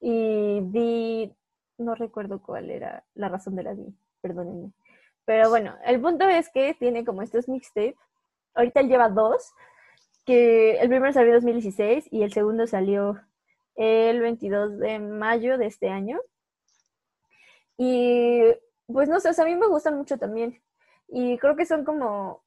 Y 0.00 0.60
D, 0.60 1.34
no 1.78 1.94
recuerdo 1.94 2.42
cuál 2.42 2.70
era 2.70 3.02
la 3.14 3.30
razón 3.30 3.56
de 3.56 3.62
la 3.62 3.74
D, 3.74 3.86
perdónenme. 4.20 4.70
Pero 5.24 5.48
bueno, 5.48 5.74
el 5.84 6.00
punto 6.00 6.28
es 6.28 6.50
que 6.50 6.74
tiene 6.74 7.04
como 7.06 7.22
estos 7.22 7.48
mixtapes. 7.48 7.96
Ahorita 8.54 8.80
él 8.80 8.88
lleva 8.88 9.08
dos, 9.08 9.52
que 10.26 10.78
el 10.78 10.88
primero 10.88 11.12
salió 11.12 11.30
en 11.30 11.36
2016 11.36 12.08
y 12.10 12.22
el 12.22 12.32
segundo 12.32 12.66
salió 12.66 13.18
el 13.76 14.20
22 14.20 14.78
de 14.78 14.98
mayo 14.98 15.56
de 15.56 15.66
este 15.66 15.88
año. 15.88 16.20
Y 17.78 18.42
pues 18.86 19.08
no 19.08 19.20
sé, 19.20 19.30
a 19.40 19.44
mí 19.46 19.56
me 19.56 19.68
gustan 19.68 19.96
mucho 19.96 20.18
también. 20.18 20.60
Y 21.08 21.38
creo 21.38 21.56
que 21.56 21.64
son 21.64 21.84
como 21.84 22.42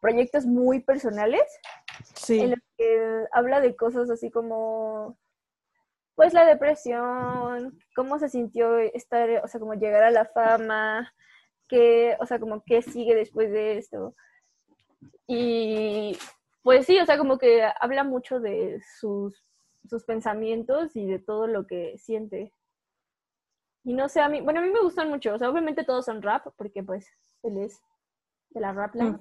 proyectos 0.00 0.46
muy 0.46 0.80
personales. 0.80 1.42
Sí. 2.14 2.40
En 2.40 2.50
los 2.50 2.60
que 2.76 3.24
habla 3.32 3.60
de 3.60 3.76
cosas 3.76 4.10
así 4.10 4.30
como, 4.30 5.18
pues 6.14 6.32
la 6.32 6.44
depresión, 6.44 7.78
cómo 7.94 8.18
se 8.18 8.28
sintió 8.28 8.78
estar, 8.78 9.28
o 9.44 9.48
sea, 9.48 9.60
como 9.60 9.74
llegar 9.74 10.02
a 10.02 10.10
la 10.10 10.24
fama, 10.26 11.12
qué, 11.68 12.16
o 12.20 12.26
sea, 12.26 12.38
como 12.38 12.62
qué 12.64 12.82
sigue 12.82 13.14
después 13.14 13.50
de 13.50 13.78
esto. 13.78 14.14
Y 15.26 16.18
pues 16.62 16.86
sí, 16.86 16.98
o 16.98 17.06
sea, 17.06 17.16
como 17.16 17.38
que 17.38 17.62
habla 17.80 18.04
mucho 18.04 18.40
de 18.40 18.82
sus, 18.98 19.42
sus 19.88 20.04
pensamientos 20.04 20.96
y 20.96 21.06
de 21.06 21.18
todo 21.18 21.46
lo 21.46 21.66
que 21.66 21.96
siente. 21.98 22.52
Y 23.84 23.94
no 23.94 24.08
sé, 24.08 24.20
a 24.20 24.28
mí, 24.28 24.40
bueno, 24.40 24.60
a 24.60 24.62
mí 24.62 24.70
me 24.70 24.82
gustan 24.82 25.08
mucho, 25.08 25.34
o 25.34 25.38
sea, 25.38 25.48
obviamente 25.48 25.84
todos 25.84 26.04
son 26.04 26.20
rap, 26.20 26.46
porque 26.56 26.82
pues 26.82 27.08
él 27.42 27.58
es 27.58 27.80
de 28.50 28.60
la 28.60 28.72
rap 28.72 28.94
line. 28.94 29.18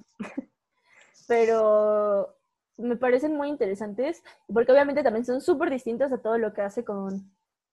Pero 1.27 2.35
me 2.77 2.95
parecen 2.95 3.35
muy 3.35 3.49
interesantes, 3.49 4.23
porque 4.51 4.71
obviamente 4.71 5.03
también 5.03 5.25
son 5.25 5.41
súper 5.41 5.69
distintos 5.69 6.11
a 6.11 6.17
todo 6.17 6.37
lo 6.37 6.53
que 6.53 6.61
hace 6.61 6.83
con, 6.83 7.31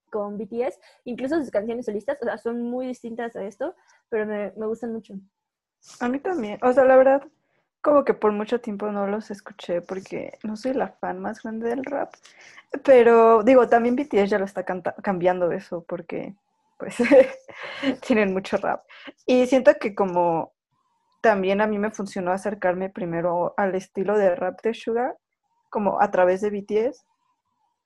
con 0.09 0.37
BTS, 0.37 0.79
incluso 1.05 1.39
sus 1.39 1.51
canciones 1.51 1.85
solistas, 1.85 2.21
o 2.21 2.25
sea, 2.25 2.37
son 2.37 2.61
muy 2.61 2.87
distintas 2.87 3.35
a 3.35 3.43
esto, 3.43 3.75
pero 4.09 4.25
me, 4.25 4.51
me 4.57 4.67
gustan 4.67 4.93
mucho. 4.93 5.15
A 5.99 6.09
mí 6.09 6.19
también, 6.19 6.59
o 6.61 6.73
sea, 6.73 6.83
la 6.83 6.97
verdad, 6.97 7.23
como 7.81 8.03
que 8.03 8.13
por 8.13 8.31
mucho 8.31 8.59
tiempo 8.59 8.91
no 8.91 9.07
los 9.07 9.31
escuché 9.31 9.81
porque 9.81 10.37
no 10.43 10.57
soy 10.57 10.73
la 10.73 10.89
fan 10.89 11.19
más 11.19 11.41
grande 11.41 11.69
del 11.69 11.85
rap, 11.85 12.13
pero 12.83 13.43
digo, 13.43 13.67
también 13.67 13.95
BTS 13.95 14.29
ya 14.29 14.39
lo 14.39 14.45
está 14.45 14.65
cambiando 14.65 15.51
eso 15.51 15.85
porque 15.87 16.35
pues 16.77 16.97
tienen 18.05 18.33
mucho 18.33 18.57
rap. 18.57 18.83
Y 19.25 19.47
siento 19.47 19.73
que 19.79 19.95
como 19.95 20.53
también 21.21 21.61
a 21.61 21.67
mí 21.67 21.77
me 21.77 21.91
funcionó 21.91 22.31
acercarme 22.31 22.89
primero 22.89 23.53
al 23.57 23.75
estilo 23.75 24.17
de 24.17 24.35
rap 24.35 24.61
de 24.61 24.73
Sugar, 24.73 25.15
como 25.69 26.01
a 26.01 26.09
través 26.11 26.41
de 26.41 26.49
BTS. 26.49 27.05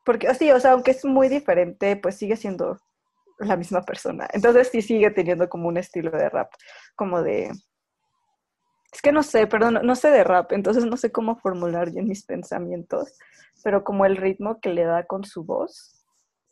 Porque 0.05 0.27
así, 0.27 0.51
o 0.51 0.59
sea, 0.59 0.71
aunque 0.71 0.91
es 0.91 1.05
muy 1.05 1.29
diferente, 1.29 1.95
pues 1.95 2.17
sigue 2.17 2.35
siendo 2.35 2.79
la 3.39 3.55
misma 3.55 3.81
persona. 3.83 4.27
Entonces 4.33 4.69
sí 4.71 4.81
sigue 4.81 5.11
teniendo 5.11 5.49
como 5.49 5.67
un 5.67 5.77
estilo 5.77 6.11
de 6.11 6.29
rap, 6.29 6.51
como 6.95 7.21
de... 7.21 7.51
Es 8.91 9.01
que 9.01 9.11
no 9.11 9.23
sé, 9.23 9.47
perdón, 9.47 9.79
no 9.83 9.95
sé 9.95 10.11
de 10.11 10.23
rap, 10.23 10.51
entonces 10.51 10.85
no 10.85 10.97
sé 10.97 11.11
cómo 11.11 11.37
formular 11.37 11.91
bien 11.91 12.09
mis 12.09 12.25
pensamientos, 12.25 13.17
pero 13.63 13.85
como 13.85 14.05
el 14.05 14.17
ritmo 14.17 14.59
que 14.59 14.69
le 14.69 14.83
da 14.83 15.05
con 15.05 15.23
su 15.23 15.45
voz, 15.45 16.03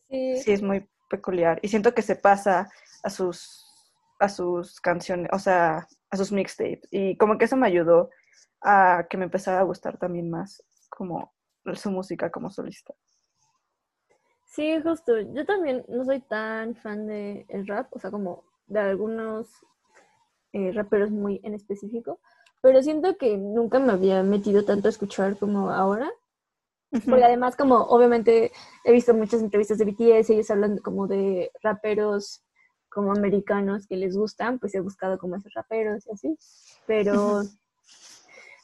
sí, 0.10 0.38
sí 0.38 0.52
es 0.54 0.62
muy 0.62 0.88
peculiar. 1.10 1.60
Y 1.62 1.68
siento 1.68 1.94
que 1.94 2.02
se 2.02 2.16
pasa 2.16 2.70
a 3.04 3.10
sus 3.10 3.69
a 4.20 4.30
sus 4.30 4.80
canciones, 4.82 5.30
o 5.32 5.40
sea, 5.40 5.88
a 6.10 6.18
sus 6.18 6.32
mixtapes. 6.32 6.88
Y 6.92 7.18
como 7.18 7.38
que 7.38 7.46
eso 7.46 7.58
me 7.58 7.68
ayudó 7.68 8.10
a 8.62 9.08
que 9.10 9.18
me 9.18 9.26
empezara 9.26 9.60
a 9.60 9.64
gustar 9.64 9.98
también 9.98 10.30
más 10.30 10.64
como 10.90 11.34
su 11.76 11.92
música 11.92 12.30
como 12.30 12.50
solista. 12.50 12.94
Sí, 14.46 14.82
justo. 14.82 15.20
Yo 15.20 15.46
también 15.46 15.86
no 15.88 16.04
soy 16.04 16.22
tan 16.22 16.76
fan 16.76 17.08
de 17.08 17.46
el 17.50 17.68
rap, 17.68 17.88
o 17.96 18.00
sea, 18.00 18.12
como 18.12 18.44
de 18.68 18.80
algunos 18.80 19.48
eh, 20.52 20.72
raperos 20.74 21.12
muy 21.12 21.40
en 21.44 21.54
específico, 21.54 22.20
pero 22.62 22.82
siento 22.82 23.18
que 23.18 23.38
nunca 23.38 23.80
me 23.80 23.94
había 23.94 24.24
metido 24.24 24.66
tanto 24.66 24.88
a 24.88 24.92
escuchar 24.92 25.38
como 25.38 25.70
ahora. 25.70 26.12
Porque 27.06 27.24
además, 27.24 27.56
como 27.56 27.76
obviamente 27.76 28.52
he 28.84 28.92
visto 28.92 29.14
muchas 29.14 29.44
entrevistas 29.44 29.78
de 29.78 29.86
BTS, 29.86 30.32
ellos 30.32 30.50
hablan 30.50 30.80
como 30.80 31.06
de 31.06 31.52
raperos 31.62 32.44
como 32.90 33.12
americanos 33.12 33.88
que 33.88 33.96
les 33.96 34.18
gustan, 34.18 34.60
pues 34.60 34.76
he 34.76 34.80
buscado 34.80 35.18
como 35.18 35.36
esos 35.36 35.54
raperos 35.54 36.06
y 36.08 36.12
así. 36.12 36.38
Pero, 36.86 37.42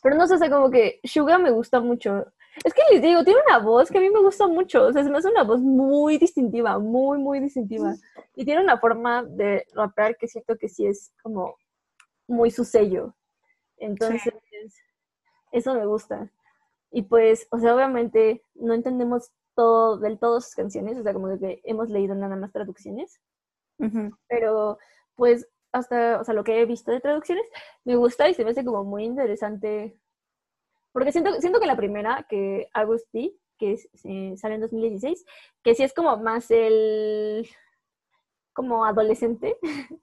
pero 0.02 0.16
no 0.16 0.28
sé, 0.28 0.36
o 0.36 0.38
sea, 0.38 0.50
como 0.50 0.70
que 0.70 1.00
Suga 1.04 1.38
me 1.38 1.52
gusta 1.52 1.80
mucho. 1.80 2.26
Es 2.64 2.74
que 2.74 2.82
les 2.92 3.02
digo, 3.02 3.24
tiene 3.24 3.40
una 3.48 3.60
voz 3.60 3.90
que 3.90 3.98
a 3.98 4.02
mí 4.02 4.10
me 4.10 4.22
gusta 4.22 4.48
mucho. 4.48 4.86
O 4.86 4.94
sea, 4.94 5.04
se 5.04 5.10
me 5.10 5.18
hace 5.18 5.30
una 5.30 5.44
voz 5.44 5.60
muy 5.60 6.18
distintiva, 6.18 6.80
muy, 6.80 7.18
muy 7.18 7.40
distintiva. 7.40 7.96
Y 8.36 8.46
tiene 8.46 8.62
una 8.62 8.78
forma 8.78 9.24
de 9.24 9.66
rapear 9.74 10.16
que 10.18 10.28
siento 10.28 10.56
que 10.58 10.70
sí 10.70 10.86
es 10.86 11.12
como 11.22 11.56
muy 12.28 12.52
su 12.52 12.64
sello. 12.64 13.14
Entonces, 13.78 14.34
eso 15.52 15.74
me 15.74 15.86
gusta. 15.86 16.30
Y 16.92 17.04
pues, 17.04 17.48
o 17.52 17.60
sea, 17.60 17.76
obviamente 17.76 18.42
no 18.56 18.74
entendemos 18.74 19.32
todo, 19.56 19.98
del 19.98 20.20
todo 20.20 20.40
sus 20.42 20.56
canciones, 20.56 20.98
o 20.98 21.04
sea, 21.04 21.14
como 21.14 21.28
que 21.40 21.62
hemos 21.64 21.90
leído 21.90 22.16
nada 22.16 22.36
más 22.36 22.52
traducciones. 22.52 23.20
Pero 24.28 24.78
pues 25.16 25.48
hasta, 25.72 26.22
o 26.22 26.24
sea, 26.24 26.34
lo 26.34 26.44
que 26.44 26.62
he 26.62 26.66
visto 26.66 26.92
de 26.92 27.02
traducciones 27.02 27.46
me 27.84 27.96
gusta 27.96 28.30
y 28.30 28.34
se 28.34 28.44
me 28.46 28.52
hace 28.52 28.64
como 28.64 28.84
muy 28.84 29.04
interesante. 29.04 30.00
Porque 30.92 31.12
siento, 31.12 31.34
siento 31.42 31.60
que 31.60 31.68
la 31.68 31.76
primera, 31.76 32.26
que 32.30 32.70
Agusti, 32.74 33.38
que 33.58 33.78
sale 34.38 34.56
en 34.56 34.62
2016, 34.62 35.26
que 35.64 35.76
sí 35.76 35.84
es 35.84 35.94
como 35.94 36.16
más 36.18 36.50
el, 36.52 37.48
como 38.54 38.86
adolescente, 38.86 39.58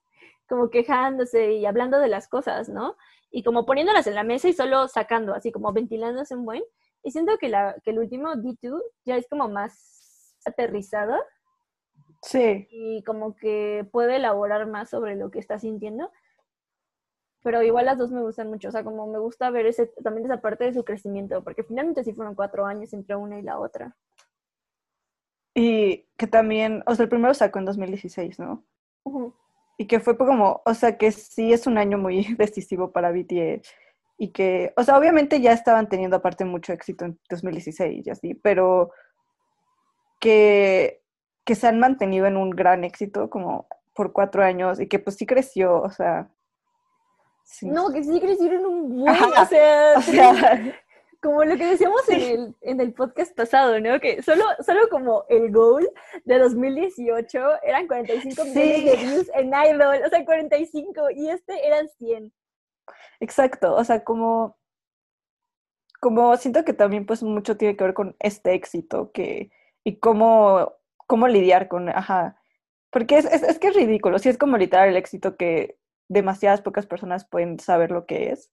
como 0.49 0.68
quejándose 0.68 1.55
y 1.55 1.66
hablando 1.66 1.99
de 1.99 2.09
las 2.09 2.29
cosas, 2.29 2.68
¿no? 2.68 2.97
Y 3.31 3.43
como 3.43 3.64
poniéndolas 3.64 4.07
en 4.07 4.14
la 4.14 4.25
mesa 4.25 4.49
y 4.49 4.53
solo 4.53 4.89
sacando, 4.89 5.35
así 5.35 5.51
como 5.51 5.73
ventilándose 5.73 6.35
en 6.35 6.45
buen. 6.45 6.62
Y 7.03 7.11
siento 7.11 7.39
que, 7.39 7.49
la, 7.49 7.75
que 7.83 7.93
el 7.93 7.99
último 7.99 8.35
D2 8.35 8.79
ya 9.07 9.16
es 9.16 9.27
como 9.29 9.49
más 9.49 10.37
aterrizado 10.45 11.16
Sí. 12.23 12.68
Y 12.70 13.03
como 13.03 13.37
que 13.37 13.87
puede 13.91 14.16
elaborar 14.16 14.66
más 14.66 14.91
sobre 14.91 15.16
lo 15.16 15.31
que 15.31 15.41
está 15.41 15.59
sintiendo. 15.59 16.11
Pero 17.43 17.62
igual 17.62 17.87
las 17.87 17.99
dos 17.99 18.12
me 18.12 18.23
gustan 18.23 18.49
mucho. 18.49 18.68
O 18.68 18.70
sea, 18.70 18.85
como 18.85 19.07
me 19.09 19.18
gusta 19.18 19.51
ver 19.51 19.66
ese, 19.66 19.87
también 20.03 20.27
esa 20.27 20.41
parte 20.41 20.64
de 20.64 20.73
su 20.73 20.85
crecimiento, 20.85 21.43
porque 21.43 21.64
finalmente 21.64 22.05
sí 22.05 22.12
fueron 22.12 22.37
cuatro 22.37 22.64
años 22.64 22.93
entre 22.93 23.16
una 23.16 23.39
y 23.39 23.43
la 23.43 23.59
otra. 23.59 23.97
Y 25.55 26.07
que 26.16 26.27
también, 26.29 26.83
o 26.87 26.95
sea, 26.95 27.03
el 27.03 27.09
primero 27.09 27.35
sacó 27.35 27.59
en 27.59 27.66
2016, 27.66 28.39
¿no? 28.39 28.64
Y 29.77 29.87
que 29.87 29.99
fue 29.99 30.16
como, 30.16 30.62
o 30.64 30.75
sea, 30.75 30.97
que 30.97 31.11
sí 31.11 31.53
es 31.53 31.66
un 31.66 31.77
año 31.77 31.99
muy 31.99 32.25
decisivo 32.39 32.93
para 32.93 33.11
BTS. 33.11 33.68
Y 34.16 34.29
que, 34.29 34.73
o 34.77 34.85
sea, 34.85 34.97
obviamente 34.97 35.41
ya 35.41 35.53
estaban 35.53 35.89
teniendo 35.89 36.16
aparte 36.16 36.45
mucho 36.45 36.73
éxito 36.73 37.05
en 37.05 37.18
2016 37.29 38.07
y 38.07 38.11
así, 38.11 38.35
pero 38.35 38.93
que 40.20 41.01
que 41.45 41.55
se 41.55 41.66
han 41.66 41.78
mantenido 41.78 42.26
en 42.26 42.36
un 42.36 42.51
gran 42.51 42.84
éxito 42.84 43.30
como 43.30 43.66
por 43.95 44.12
cuatro 44.12 44.43
años 44.43 44.80
y 44.80 44.88
que 44.88 44.99
pues 44.99 45.16
sí 45.16 45.26
creció, 45.26 45.80
o 45.80 45.90
sea... 45.90 46.30
No, 47.62 47.90
que 47.93 48.03
sí 48.03 48.20
crecieron 48.20 48.64
un 48.64 48.88
buen, 48.88 49.14
o 49.14 49.47
sea, 49.47 49.95
como 51.22 51.45
lo 51.45 51.57
que 51.57 51.66
decíamos 51.66 52.09
en, 52.09 52.20
el, 52.20 52.57
en 52.62 52.80
el 52.80 52.93
podcast 52.95 53.34
pasado, 53.36 53.78
¿no? 53.78 54.01
Que 54.01 54.22
solo, 54.22 54.45
solo 54.64 54.88
como 54.90 55.24
el 55.28 55.53
goal 55.53 55.88
de 56.24 56.38
2018 56.38 57.62
eran 57.62 57.86
45 57.86 58.45
millones 58.45 58.84
de 58.84 58.97
views 58.97 59.30
en 59.34 59.49
Idol, 59.49 60.01
o 60.05 60.09
sea, 60.09 60.24
45, 60.24 61.11
y 61.11 61.28
este 61.28 61.66
eran 61.66 61.88
100. 61.88 62.32
Exacto, 63.20 63.74
o 63.74 63.84
sea, 63.84 64.03
como, 64.03 64.59
como 66.01 66.36
siento 66.36 66.64
que 66.64 66.72
también 66.72 67.07
pues 67.07 67.22
mucho 67.22 67.57
tiene 67.57 67.76
que 67.76 67.84
ver 67.84 67.95
con 67.95 68.16
este 68.18 68.55
éxito 68.55 69.12
que, 69.12 69.53
y 69.84 70.01
cómo, 70.01 70.74
cómo 71.07 71.28
lidiar 71.28 71.68
con, 71.68 71.88
ajá, 71.88 72.36
porque 72.90 73.18
es, 73.18 73.24
es, 73.26 73.42
es 73.42 73.59
que 73.59 73.68
es 73.68 73.74
ridículo, 73.74 74.18
si 74.18 74.28
es 74.28 74.38
como 74.38 74.57
literal 74.57 74.88
el 74.88 74.96
éxito 74.96 75.36
que 75.36 75.78
demasiadas 76.09 76.61
pocas 76.61 76.86
personas 76.86 77.26
pueden 77.26 77.59
saber 77.59 77.90
lo 77.90 78.07
que 78.07 78.30
es. 78.30 78.50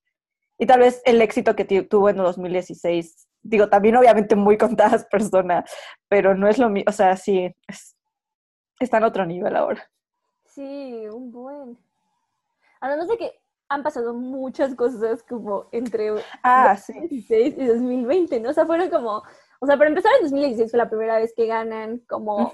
Y 0.58 0.66
tal 0.66 0.80
vez 0.82 1.02
el 1.06 1.22
éxito 1.22 1.56
que 1.56 1.66
tuvo 1.66 2.10
en 2.10 2.18
2016, 2.18 3.28
digo, 3.42 3.70
también 3.70 3.96
obviamente 3.96 4.36
muy 4.36 4.58
contadas 4.58 5.06
personas, 5.12 5.70
pero 6.08 6.36
no 6.36 6.48
es 6.48 6.58
lo 6.58 6.70
mismo, 6.70 6.90
o 6.90 6.94
sea, 6.94 7.16
sí, 7.16 7.54
está 8.80 8.98
en 8.98 9.04
otro 9.04 9.26
nivel 9.26 9.56
ahora. 9.56 9.90
Sí, 10.46 11.06
un 11.12 11.32
buen. 11.32 11.78
Además 12.82 13.08
de 13.08 13.18
que 13.18 13.40
han 13.70 13.84
pasado 13.84 14.14
muchas 14.14 14.74
cosas 14.76 15.24
como 15.24 15.68
entre 15.72 16.12
ah, 16.44 16.76
2016 16.76 17.56
y 17.58 17.66
2020, 17.66 18.40
¿no? 18.40 18.50
O 18.50 18.54
sea, 18.54 18.66
fueron 18.66 18.90
como, 18.90 19.24
o 19.60 19.66
sea, 19.66 19.78
para 19.78 19.90
empezar 19.90 20.12
en 20.18 20.24
2016 20.24 20.72
fue 20.72 20.78
la 20.78 20.90
primera 20.90 21.18
vez 21.18 21.34
que 21.36 21.46
ganan 21.46 22.00
como 22.08 22.52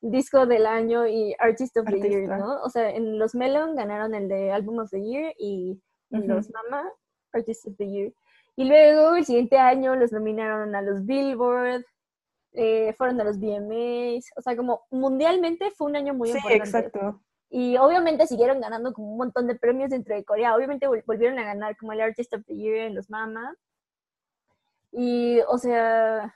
disco 0.00 0.46
del 0.46 0.66
año 0.66 1.06
y 1.06 1.34
Artist 1.38 1.76
of 1.78 1.86
the 1.86 2.00
Year, 2.00 2.28
¿no? 2.28 2.62
O 2.62 2.68
sea, 2.68 2.90
en 2.90 3.18
los 3.18 3.34
Melon 3.34 3.74
ganaron 3.74 4.14
el 4.14 4.28
de 4.28 4.52
Album 4.52 4.80
of 4.80 4.90
the 4.90 5.02
Year 5.02 5.32
y 5.38 5.80
en 6.10 6.28
los 6.28 6.50
Mama 6.50 6.90
Artist 7.32 7.66
of 7.66 7.76
the 7.78 7.88
Year. 7.88 8.12
Y 8.56 8.64
luego 8.64 9.16
el 9.16 9.24
siguiente 9.24 9.58
año 9.58 9.96
los 9.96 10.12
nominaron 10.12 10.74
a 10.74 10.82
los 10.82 11.04
Billboard, 11.04 11.84
eh, 12.52 12.92
fueron 12.92 13.20
a 13.20 13.24
los 13.24 13.38
VMAs, 13.38 14.30
o 14.36 14.42
sea, 14.42 14.56
como 14.56 14.82
mundialmente 14.90 15.70
fue 15.72 15.88
un 15.88 15.96
año 15.96 16.14
muy 16.14 16.28
sí, 16.28 16.36
importante. 16.36 16.64
exacto. 16.64 17.20
Y 17.50 17.76
obviamente 17.78 18.26
siguieron 18.26 18.60
ganando 18.60 18.92
como 18.92 19.12
un 19.12 19.18
montón 19.18 19.46
de 19.46 19.56
premios 19.56 19.90
dentro 19.90 20.14
de 20.14 20.24
Corea. 20.24 20.54
Obviamente 20.54 20.86
volvieron 20.86 21.38
a 21.38 21.44
ganar 21.44 21.76
como 21.76 21.92
el 21.92 22.00
Artist 22.00 22.34
of 22.34 22.44
the 22.46 22.54
Year 22.54 22.86
en 22.86 22.94
los 22.94 23.10
Mama. 23.10 23.54
Y, 24.94 25.40
o 25.48 25.58
sea... 25.58 26.34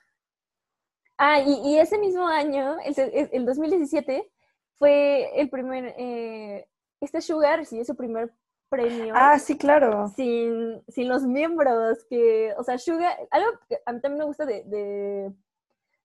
Ah, 1.17 1.41
y, 1.41 1.79
ese 1.79 1.99
mismo 1.99 2.27
año, 2.27 2.77
el, 2.85 3.29
el, 3.33 3.47
2017, 3.47 4.31
fue 4.79 5.41
el 5.41 5.51
primer... 5.51 5.95
Eh, 5.97 6.69
este 7.01 7.21
Sugar 7.21 7.61
recibió 7.61 7.85
su 7.85 7.97
primer 7.97 8.33
premio. 8.69 9.15
Ah, 9.17 9.39
sí, 9.39 9.57
claro. 9.57 10.09
Sin, 10.09 10.83
sin 10.89 11.09
los 11.09 11.23
miembros, 11.25 12.05
que, 12.09 12.55
o 12.57 12.63
sea, 12.63 12.79
Suga, 12.79 13.17
algo 13.31 13.51
que 13.69 13.79
a 13.85 13.93
mí 13.93 14.01
también 14.01 14.19
me 14.19 14.25
gusta 14.25 14.45
de, 14.47 14.65
de, 14.65 15.33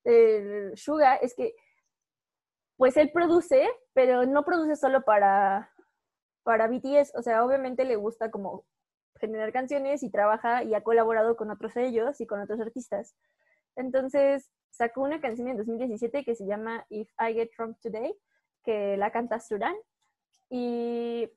de 0.03 0.77
Suga 0.77 1.15
es 1.15 1.33
que, 1.35 1.55
pues 2.77 2.97
él 2.97 3.11
produce, 3.11 3.67
pero 3.93 4.25
no 4.25 4.43
produce 4.43 4.75
solo 4.75 5.03
para, 5.03 5.71
para 6.43 6.67
BTS, 6.67 7.15
o 7.15 7.21
sea, 7.21 7.43
obviamente 7.43 7.85
le 7.85 7.95
gusta 7.95 8.31
como 8.31 8.65
generar 9.23 9.53
canciones 9.53 10.03
y 10.03 10.09
trabaja 10.09 10.65
y 10.65 10.73
ha 10.73 10.83
colaborado 10.83 11.37
con 11.37 11.49
otros 11.49 11.71
sellos 11.71 12.19
y 12.19 12.27
con 12.27 12.41
otros 12.41 12.59
artistas. 12.59 13.15
Entonces, 13.77 14.51
sacó 14.69 15.01
una 15.01 15.21
canción 15.21 15.47
en 15.47 15.55
2017 15.55 16.25
que 16.25 16.35
se 16.35 16.45
llama 16.45 16.85
If 16.89 17.09
I 17.17 17.33
Get 17.33 17.51
Drunk 17.57 17.77
Today, 17.81 18.13
que 18.65 18.97
la 18.97 19.11
canta 19.11 19.39
Suran. 19.39 19.75
Y 20.49 21.31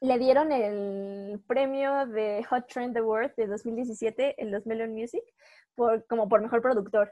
le 0.00 0.18
dieron 0.18 0.52
el 0.52 1.42
premio 1.46 2.06
de 2.06 2.44
Hot 2.50 2.66
Trend 2.68 2.98
Award 2.98 3.34
de 3.36 3.46
2017 3.46 4.42
en 4.42 4.50
los 4.50 4.66
Melon 4.66 4.92
Music 4.92 5.22
por, 5.74 6.06
como 6.06 6.28
por 6.28 6.42
mejor 6.42 6.60
productor. 6.60 7.10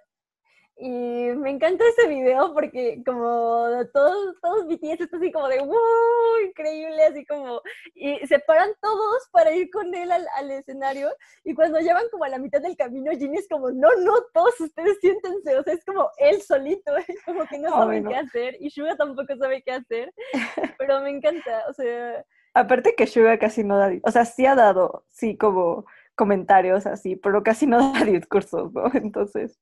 Y 0.81 0.91
me 1.35 1.51
encanta 1.51 1.85
ese 1.89 2.09
video 2.09 2.55
porque 2.55 3.03
como 3.05 3.67
todos, 3.93 4.37
todos 4.41 4.67
BTS 4.69 5.01
está 5.01 5.17
así 5.17 5.33
como 5.33 5.49
de 5.49 5.59
wow, 5.59 6.47
increíble, 6.47 7.03
así 7.05 7.27
como, 7.27 7.61
y 7.95 8.25
se 8.29 8.39
paran 8.39 8.71
todos 8.81 9.29
para 9.33 9.53
ir 9.53 9.71
con 9.71 9.93
él 9.93 10.13
al, 10.13 10.25
al 10.37 10.51
escenario 10.53 11.11
y 11.43 11.53
cuando 11.55 11.81
llevan 11.81 12.05
como 12.13 12.25
a 12.25 12.29
la 12.29 12.39
mitad 12.39 12.61
del 12.61 12.77
camino, 12.77 13.11
Jimmy 13.11 13.39
es 13.39 13.49
como, 13.49 13.73
no, 13.73 13.89
no, 14.05 14.15
todos 14.33 14.61
ustedes 14.61 14.99
siéntense, 15.01 15.57
o 15.57 15.65
sea, 15.65 15.75
es 15.75 15.85
como 15.85 16.11
él 16.19 16.41
solito, 16.43 16.93
como 17.27 17.45
que 17.47 17.59
no 17.59 17.71
sabe 17.71 18.05
qué 18.05 18.15
hacer 18.15 18.57
y 18.61 18.71
Suga 18.71 18.97
tampoco 18.97 19.37
sabe 19.37 19.63
qué 19.63 19.73
hacer, 19.73 20.15
pero 20.79 21.01
me 21.01 21.11
encanta, 21.11 21.65
o 21.69 21.73
sea, 21.73 22.25
Aparte 22.55 22.95
que 22.97 23.07
Suga 23.07 23.39
casi 23.39 23.65
no 23.65 23.77
da, 23.79 23.91
o 24.03 24.11
sea, 24.11 24.25
sí 24.25 24.47
ha 24.47 24.55
dado, 24.55 25.05
sí, 25.09 25.37
como 25.37 25.87
comentarios 26.15 26.87
así, 26.87 27.17
pero 27.17 27.43
casi 27.43 27.67
no 27.67 27.79
da 27.93 28.05
discursos, 28.05 28.73
¿no? 28.73 28.91
Entonces. 28.95 29.59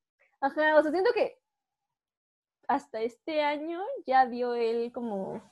Ajá, 0.47 0.79
o 0.79 0.83
sea, 0.83 0.93
siento 0.93 1.11
que 1.13 1.41
hasta 2.69 3.01
este 3.01 3.43
año 3.43 3.81
ya 4.07 4.27
dio 4.27 4.55
él 4.55 4.93
como 4.93 5.43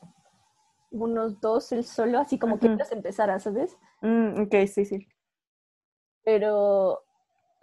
unos 0.92 1.40
dos 1.40 1.72
él 1.72 1.84
solo, 1.84 2.20
así 2.20 2.38
como 2.38 2.61
que 2.61 2.66
empezara, 2.66 2.97
empezara, 2.97 3.40
¿sabes? 3.40 3.76
Mm, 4.03 4.42
ok, 4.42 4.55
sí, 4.72 4.84
sí. 4.84 5.09
Pero 6.24 7.03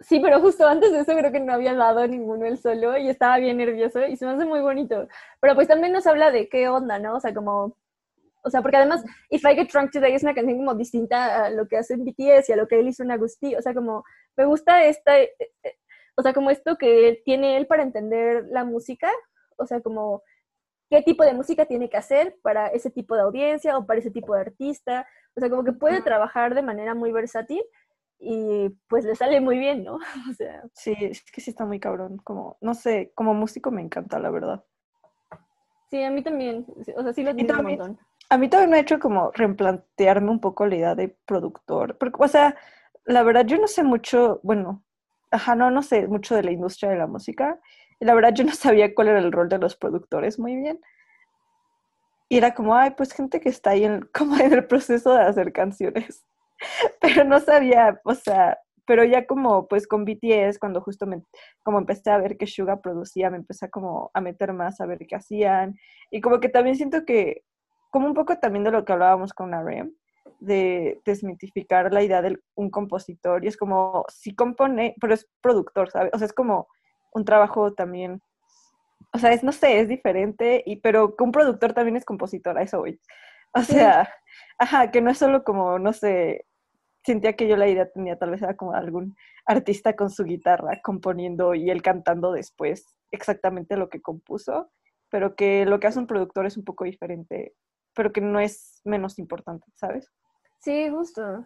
sí, 0.00 0.20
pero 0.20 0.40
justo 0.40 0.66
antes 0.66 0.92
de 0.92 1.00
eso 1.00 1.16
creo 1.16 1.32
que 1.32 1.40
no 1.40 1.54
había 1.54 1.74
dado 1.74 2.06
ninguno 2.06 2.44
él 2.44 2.58
solo 2.58 2.98
y 2.98 3.08
estaba 3.08 3.38
bien 3.38 3.56
nervioso 3.56 4.04
y 4.06 4.16
se 4.16 4.26
me 4.26 4.32
hace 4.32 4.44
muy 4.44 4.60
bonito. 4.60 5.08
Pero 5.40 5.54
pues 5.54 5.68
también 5.68 5.94
nos 5.94 6.06
habla 6.06 6.30
de 6.30 6.50
qué 6.50 6.68
onda, 6.68 6.98
¿no? 6.98 7.16
O 7.16 7.20
sea, 7.20 7.32
como 7.32 7.78
o 8.44 8.50
sea, 8.50 8.60
porque 8.60 8.76
además, 8.76 9.04
If 9.30 9.44
I 9.44 9.54
Get 9.54 9.70
Drunk 9.72 9.92
Today 9.92 10.14
es 10.14 10.22
una 10.24 10.34
canción 10.34 10.58
como 10.58 10.74
distinta 10.74 11.44
a 11.44 11.50
lo 11.50 11.68
que 11.68 11.76
hace 11.76 11.96
BTS 11.96 12.48
y 12.48 12.52
a 12.52 12.56
lo 12.56 12.66
que 12.66 12.80
él 12.80 12.88
hizo 12.88 13.04
en 13.04 13.12
Agustí. 13.12 13.54
O 13.54 13.62
sea, 13.62 13.72
como 13.72 14.04
me 14.36 14.44
gusta 14.46 14.84
esta, 14.84 15.12
o 16.14 16.22
sea, 16.22 16.32
como 16.32 16.50
esto 16.50 16.76
que 16.76 17.22
tiene 17.24 17.56
él 17.56 17.66
para 17.66 17.82
entender 17.82 18.46
la 18.50 18.64
música. 18.64 19.10
O 19.56 19.66
sea, 19.66 19.80
como 19.80 20.22
qué 20.90 21.02
tipo 21.02 21.24
de 21.24 21.34
música 21.34 21.66
tiene 21.66 21.88
que 21.88 21.96
hacer 21.96 22.36
para 22.42 22.68
ese 22.68 22.90
tipo 22.90 23.14
de 23.14 23.22
audiencia 23.22 23.76
o 23.78 23.86
para 23.86 24.00
ese 24.00 24.10
tipo 24.10 24.34
de 24.34 24.42
artista. 24.42 25.06
O 25.34 25.40
sea, 25.40 25.48
como 25.48 25.64
que 25.64 25.72
puede 25.72 26.02
trabajar 26.02 26.54
de 26.54 26.62
manera 26.62 26.94
muy 26.94 27.12
versátil 27.12 27.62
y 28.18 28.68
pues 28.88 29.04
le 29.04 29.14
sale 29.14 29.40
muy 29.40 29.58
bien, 29.58 29.84
¿no? 29.84 29.98
O 30.30 30.34
sea. 30.34 30.62
Sí, 30.74 30.94
es 31.00 31.22
que 31.30 31.40
sí 31.40 31.50
está 31.50 31.64
muy 31.64 31.80
cabrón. 31.80 32.18
Como, 32.18 32.56
no 32.60 32.74
sé, 32.74 33.12
como 33.14 33.34
músico 33.34 33.70
me 33.70 33.82
encanta, 33.82 34.18
la 34.18 34.30
verdad. 34.30 34.64
Sí, 35.90 36.02
a 36.02 36.10
mí 36.10 36.22
también. 36.22 36.66
O 36.96 37.02
sea, 37.02 37.12
sí 37.12 37.22
lo 37.22 37.34
tiene 37.34 37.52
un 37.52 37.62
montón 37.64 37.98
a 38.32 38.38
mí 38.38 38.48
también 38.48 38.70
me 38.70 38.76
ha 38.78 38.80
hecho 38.80 38.98
como 38.98 39.30
replantearme 39.32 40.30
un 40.30 40.40
poco 40.40 40.66
la 40.66 40.76
idea 40.76 40.94
de 40.94 41.14
productor. 41.26 41.98
Porque, 41.98 42.16
o 42.18 42.28
sea, 42.28 42.56
la 43.04 43.22
verdad 43.22 43.44
yo 43.44 43.58
no 43.58 43.66
sé 43.66 43.82
mucho, 43.82 44.40
bueno, 44.42 44.82
ajá, 45.32 45.54
no, 45.56 45.70
no 45.70 45.82
sé 45.82 46.06
mucho 46.06 46.34
de 46.36 46.44
la 46.44 46.52
industria 46.52 46.90
de 46.90 46.98
la 46.98 47.06
música. 47.06 47.58
Y 47.98 48.04
la 48.04 48.14
verdad 48.14 48.32
yo 48.34 48.44
no 48.44 48.52
sabía 48.54 48.94
cuál 48.94 49.08
era 49.08 49.18
el 49.18 49.32
rol 49.32 49.48
de 49.48 49.58
los 49.58 49.76
productores 49.76 50.38
muy 50.38 50.56
bien. 50.56 50.80
Y 52.28 52.38
era 52.38 52.54
como, 52.54 52.74
ay, 52.76 52.92
pues 52.96 53.12
gente 53.12 53.40
que 53.40 53.48
está 53.48 53.70
ahí 53.70 53.84
en, 53.84 54.08
como 54.14 54.36
en 54.36 54.52
el 54.52 54.66
proceso 54.66 55.14
de 55.14 55.22
hacer 55.22 55.52
canciones. 55.52 56.24
Pero 57.00 57.24
no 57.24 57.40
sabía, 57.40 58.00
o 58.04 58.14
sea, 58.14 58.58
pero 58.84 59.04
ya 59.04 59.26
como 59.26 59.68
pues 59.68 59.86
con 59.86 60.04
BTS, 60.04 60.58
cuando 60.58 60.80
justo 60.80 61.06
como 61.62 61.78
empecé 61.78 62.10
a 62.10 62.18
ver 62.18 62.36
que 62.36 62.46
Suga 62.46 62.80
producía, 62.80 63.30
me 63.30 63.36
empecé 63.36 63.70
como 63.70 64.10
a 64.12 64.20
meter 64.20 64.52
más 64.52 64.80
a 64.80 64.86
ver 64.86 65.06
qué 65.06 65.16
hacían. 65.16 65.76
Y 66.10 66.20
como 66.20 66.40
que 66.40 66.48
también 66.48 66.76
siento 66.76 67.04
que 67.04 67.44
como 67.90 68.06
un 68.06 68.14
poco 68.14 68.38
también 68.38 68.64
de 68.64 68.72
lo 68.72 68.84
que 68.84 68.92
hablábamos 68.92 69.32
con 69.32 69.54
Arem, 69.54 69.92
de 70.42 71.00
desmitificar 71.04 71.92
la 71.92 72.02
idea 72.02 72.22
de 72.22 72.38
un 72.54 72.70
compositor, 72.70 73.44
y 73.44 73.48
es 73.48 73.56
como, 73.56 74.04
si 74.08 74.34
compone, 74.34 74.94
pero 75.00 75.14
es 75.14 75.28
productor, 75.40 75.90
¿sabes? 75.90 76.12
O 76.12 76.18
sea, 76.18 76.26
es 76.26 76.32
como 76.32 76.68
un 77.12 77.24
trabajo 77.24 77.72
también, 77.74 78.22
o 79.12 79.18
sea, 79.18 79.32
es, 79.32 79.42
no 79.42 79.52
sé, 79.52 79.80
es 79.80 79.88
diferente, 79.88 80.62
y, 80.66 80.76
pero 80.76 81.16
que 81.16 81.24
un 81.24 81.32
productor 81.32 81.72
también 81.72 81.96
es 81.96 82.04
compositor, 82.04 82.58
a 82.58 82.62
eso 82.62 82.78
voy. 82.80 83.00
O 83.54 83.62
sea, 83.62 84.08
ajá, 84.58 84.90
que 84.90 85.00
no 85.02 85.10
es 85.10 85.18
solo 85.18 85.44
como, 85.44 85.78
no 85.78 85.92
sé, 85.92 86.46
sentía 87.04 87.34
que 87.34 87.48
yo 87.48 87.56
la 87.56 87.68
idea 87.68 87.90
tenía 87.90 88.18
tal 88.18 88.30
vez 88.30 88.42
era 88.42 88.56
como 88.56 88.74
algún 88.74 89.14
artista 89.44 89.94
con 89.94 90.08
su 90.10 90.24
guitarra 90.24 90.80
componiendo 90.82 91.54
y 91.54 91.70
él 91.70 91.82
cantando 91.82 92.32
después 92.32 92.96
exactamente 93.10 93.76
lo 93.76 93.88
que 93.90 94.00
compuso, 94.00 94.70
pero 95.10 95.34
que 95.36 95.66
lo 95.66 95.80
que 95.80 95.88
hace 95.88 95.98
un 95.98 96.06
productor 96.06 96.46
es 96.46 96.56
un 96.56 96.64
poco 96.64 96.84
diferente 96.84 97.54
pero 97.94 98.12
que 98.12 98.20
no 98.20 98.40
es 98.40 98.80
menos 98.84 99.18
importante, 99.18 99.66
¿sabes? 99.74 100.10
Sí, 100.62 100.88
justo. 100.90 101.44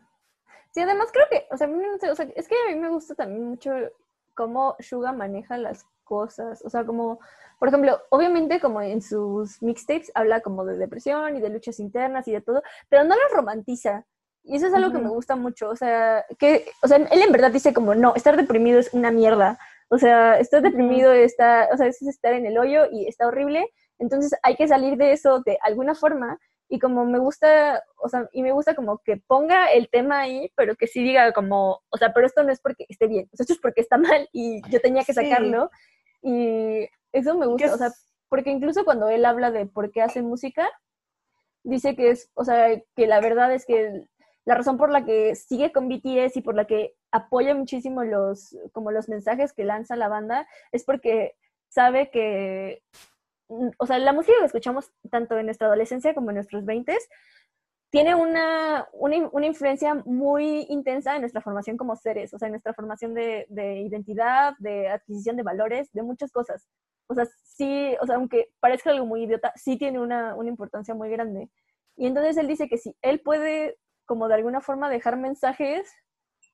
Sí, 0.72 0.82
además 0.82 1.08
creo 1.10 1.24
que, 1.30 1.46
o 1.50 1.56
sea, 1.56 1.68
o 2.12 2.14
sea, 2.14 2.28
es 2.36 2.48
que 2.48 2.54
a 2.54 2.74
mí 2.74 2.78
me 2.78 2.90
gusta 2.90 3.14
también 3.14 3.48
mucho 3.48 3.72
cómo 4.34 4.76
Suga 4.78 5.12
maneja 5.12 5.56
las 5.56 5.86
cosas, 6.04 6.62
o 6.64 6.70
sea, 6.70 6.84
como, 6.84 7.18
por 7.58 7.68
ejemplo, 7.68 7.98
obviamente 8.10 8.60
como 8.60 8.82
en 8.82 9.00
sus 9.00 9.62
mixtapes 9.62 10.12
habla 10.14 10.42
como 10.42 10.66
de 10.66 10.76
depresión 10.76 11.34
y 11.34 11.40
de 11.40 11.48
luchas 11.48 11.80
internas 11.80 12.28
y 12.28 12.32
de 12.32 12.42
todo, 12.42 12.62
pero 12.90 13.04
no 13.04 13.14
las 13.16 13.32
romantiza. 13.32 14.04
Y 14.44 14.56
eso 14.56 14.66
es 14.68 14.74
algo 14.74 14.92
que 14.92 14.98
me 14.98 15.08
gusta 15.08 15.34
mucho, 15.34 15.70
o 15.70 15.76
sea, 15.76 16.24
que, 16.38 16.66
o 16.82 16.86
sea, 16.86 16.98
él 16.98 17.22
en 17.22 17.32
verdad 17.32 17.50
dice 17.50 17.72
como, 17.74 17.94
no, 17.94 18.14
estar 18.14 18.36
deprimido 18.36 18.78
es 18.78 18.92
una 18.94 19.10
mierda, 19.10 19.58
o 19.88 19.98
sea, 19.98 20.38
estar 20.38 20.62
deprimido 20.62 21.10
está, 21.12 21.68
o 21.72 21.76
sea, 21.76 21.86
es 21.86 22.00
estar 22.02 22.34
en 22.34 22.46
el 22.46 22.58
hoyo 22.58 22.84
y 22.92 23.08
está 23.08 23.26
horrible, 23.26 23.68
entonces 23.98 24.38
hay 24.42 24.56
que 24.56 24.68
salir 24.68 24.98
de 24.98 25.12
eso 25.12 25.40
de 25.40 25.58
alguna 25.62 25.94
forma 25.94 26.38
y 26.68 26.78
como 26.78 27.04
me 27.04 27.18
gusta, 27.18 27.82
o 27.96 28.08
sea, 28.08 28.28
y 28.32 28.42
me 28.42 28.52
gusta 28.52 28.74
como 28.74 28.98
que 28.98 29.16
ponga 29.16 29.66
el 29.72 29.88
tema 29.88 30.20
ahí, 30.20 30.52
pero 30.56 30.74
que 30.74 30.86
sí 30.86 31.02
diga 31.02 31.32
como, 31.32 31.80
o 31.88 31.96
sea, 31.96 32.12
pero 32.12 32.26
esto 32.26 32.42
no 32.42 32.52
es 32.52 32.60
porque 32.60 32.86
esté 32.88 33.06
bien, 33.06 33.28
esto 33.32 33.52
es 33.52 33.58
porque 33.60 33.80
está 33.80 33.98
mal 33.98 34.28
y 34.32 34.60
yo 34.70 34.80
tenía 34.80 35.04
que 35.04 35.14
sacarlo. 35.14 35.70
Y 36.22 36.88
eso 37.12 37.36
me 37.36 37.46
gusta, 37.46 37.72
o 37.72 37.78
sea, 37.78 37.90
porque 38.28 38.50
incluso 38.50 38.84
cuando 38.84 39.08
él 39.08 39.24
habla 39.24 39.50
de 39.50 39.66
por 39.66 39.92
qué 39.92 40.02
hace 40.02 40.22
música, 40.22 40.68
dice 41.62 41.94
que 41.94 42.10
es, 42.10 42.30
o 42.34 42.44
sea, 42.44 42.68
que 42.96 43.06
la 43.06 43.20
verdad 43.20 43.52
es 43.52 43.64
que 43.64 44.08
la 44.44 44.54
razón 44.54 44.76
por 44.76 44.90
la 44.90 45.04
que 45.04 45.34
sigue 45.34 45.72
con 45.72 45.88
BTS 45.88 46.36
y 46.36 46.42
por 46.42 46.54
la 46.54 46.66
que 46.66 46.94
apoya 47.10 47.54
muchísimo 47.54 48.04
los, 48.04 48.56
como 48.72 48.90
los 48.90 49.08
mensajes 49.08 49.52
que 49.52 49.64
lanza 49.64 49.96
la 49.96 50.08
banda 50.08 50.48
es 50.72 50.84
porque 50.84 51.36
sabe 51.68 52.10
que, 52.10 52.82
o 53.48 53.86
sea, 53.86 53.98
la 53.98 54.12
música 54.12 54.38
que 54.40 54.46
escuchamos 54.46 54.90
tanto 55.10 55.38
en 55.38 55.46
nuestra 55.46 55.66
adolescencia 55.66 56.14
como 56.14 56.30
en 56.30 56.36
nuestros 56.36 56.64
20 56.64 56.96
tiene 57.90 58.14
una, 58.14 58.88
una, 58.92 59.46
influencia 59.46 59.94
muy 60.04 60.66
intensa 60.68 61.14
en 61.14 61.20
nuestra 61.20 61.40
formación 61.40 61.76
como 61.76 61.96
seres, 61.96 62.34
o 62.34 62.38
sea, 62.38 62.46
en 62.46 62.52
nuestra 62.52 62.74
formación 62.74 63.14
de, 63.14 63.46
de 63.48 63.80
identidad, 63.80 64.54
de 64.58 64.88
adquisición 64.88 65.36
de 65.36 65.44
valores, 65.44 65.90
de 65.92 66.02
muchas 66.02 66.32
cosas. 66.32 66.68
O 67.08 67.14
sea, 67.14 67.26
sí, 67.44 67.96
o 68.00 68.06
sea, 68.06 68.16
aunque 68.16 68.48
parezca 68.60 68.90
algo 68.90 69.06
muy 69.06 69.22
idiota, 69.22 69.52
sí 69.54 69.78
tiene 69.78 70.00
una, 70.00 70.34
una 70.34 70.48
importancia 70.48 70.94
muy 70.94 71.08
grande. 71.10 71.48
Y 71.96 72.06
entonces 72.06 72.36
él 72.36 72.48
dice 72.48 72.68
que 72.68 72.76
si 72.76 72.96
él 73.02 73.20
puede 73.20 73.78
como 74.04 74.28
de 74.28 74.34
alguna 74.34 74.60
forma 74.60 74.90
dejar 74.90 75.16
mensajes 75.16 75.90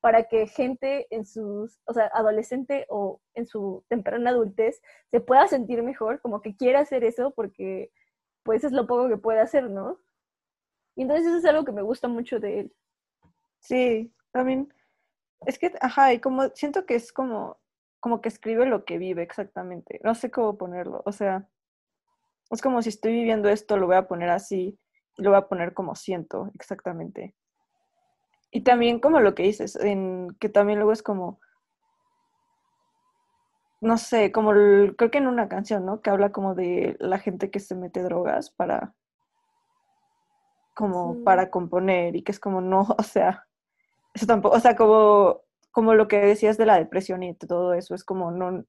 para 0.02 0.24
que 0.24 0.48
gente 0.48 1.06
en 1.14 1.24
sus, 1.24 1.78
o 1.86 1.94
sea, 1.94 2.10
adolescente 2.12 2.86
o 2.88 3.20
en 3.34 3.46
su 3.46 3.84
temprana 3.88 4.30
adultez 4.30 4.82
se 5.12 5.20
pueda 5.20 5.46
sentir 5.46 5.80
mejor, 5.84 6.20
como 6.20 6.42
que 6.42 6.56
quiera 6.56 6.80
hacer 6.80 7.04
eso 7.04 7.30
porque 7.30 7.92
pues 8.42 8.64
es 8.64 8.72
lo 8.72 8.88
poco 8.88 9.08
que 9.08 9.16
puede 9.16 9.38
hacer, 9.38 9.70
¿no? 9.70 10.00
Y 10.96 11.02
entonces 11.02 11.28
eso 11.28 11.36
es 11.36 11.44
algo 11.44 11.64
que 11.64 11.70
me 11.70 11.82
gusta 11.82 12.08
mucho 12.08 12.40
de 12.40 12.58
él. 12.58 12.76
Sí, 13.60 14.12
también 14.32 14.74
es 15.46 15.56
que, 15.60 15.72
ajá, 15.80 16.12
y 16.12 16.18
como 16.18 16.48
siento 16.48 16.84
que 16.84 16.96
es 16.96 17.12
como, 17.12 17.60
como 18.00 18.20
que 18.20 18.28
escribe 18.28 18.66
lo 18.66 18.84
que 18.84 18.98
vive 18.98 19.22
exactamente. 19.22 20.00
No 20.02 20.16
sé 20.16 20.32
cómo 20.32 20.58
ponerlo. 20.58 21.02
O 21.06 21.12
sea, 21.12 21.48
es 22.50 22.60
como 22.60 22.82
si 22.82 22.88
estoy 22.88 23.12
viviendo 23.12 23.48
esto, 23.48 23.76
lo 23.76 23.86
voy 23.86 23.96
a 23.96 24.08
poner 24.08 24.30
así, 24.30 24.80
y 25.16 25.22
lo 25.22 25.30
voy 25.30 25.38
a 25.38 25.48
poner 25.48 25.74
como 25.74 25.94
siento 25.94 26.50
exactamente. 26.54 27.36
Y 28.52 28.60
también 28.60 29.00
como 29.00 29.18
lo 29.18 29.34
que 29.34 29.44
dices, 29.44 29.76
en, 29.76 30.36
que 30.38 30.50
también 30.50 30.78
luego 30.78 30.92
es 30.92 31.02
como, 31.02 31.40
no 33.80 33.96
sé, 33.96 34.30
como 34.30 34.50
creo 34.50 35.10
que 35.10 35.18
en 35.18 35.26
una 35.26 35.48
canción, 35.48 35.86
¿no? 35.86 36.02
Que 36.02 36.10
habla 36.10 36.30
como 36.32 36.54
de 36.54 36.96
la 37.00 37.18
gente 37.18 37.50
que 37.50 37.58
se 37.58 37.74
mete 37.74 38.02
drogas 38.02 38.50
para, 38.50 38.94
como 40.74 41.24
para 41.24 41.50
componer 41.50 42.14
y 42.14 42.22
que 42.22 42.32
es 42.32 42.38
como, 42.38 42.60
no, 42.60 42.86
o 42.98 43.02
sea, 43.02 43.46
eso 44.14 44.26
tampoco, 44.26 44.56
o 44.56 44.60
sea, 44.60 44.76
como, 44.76 45.40
como 45.70 45.94
lo 45.94 46.06
que 46.06 46.20
decías 46.20 46.58
de 46.58 46.66
la 46.66 46.76
depresión 46.76 47.22
y 47.22 47.34
todo 47.34 47.72
eso, 47.72 47.94
es 47.94 48.04
como, 48.04 48.30
no, 48.30 48.64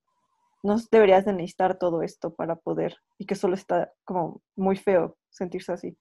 no 0.64 0.78
deberías 0.92 1.26
de 1.26 1.34
necesitar 1.34 1.78
todo 1.78 2.04
esto 2.04 2.34
para 2.34 2.56
poder 2.56 2.96
y 3.18 3.26
que 3.26 3.36
solo 3.36 3.56
está 3.56 3.92
como 4.06 4.42
muy 4.56 4.78
feo 4.78 5.18
sentirse 5.30 5.74
así. 5.74 5.98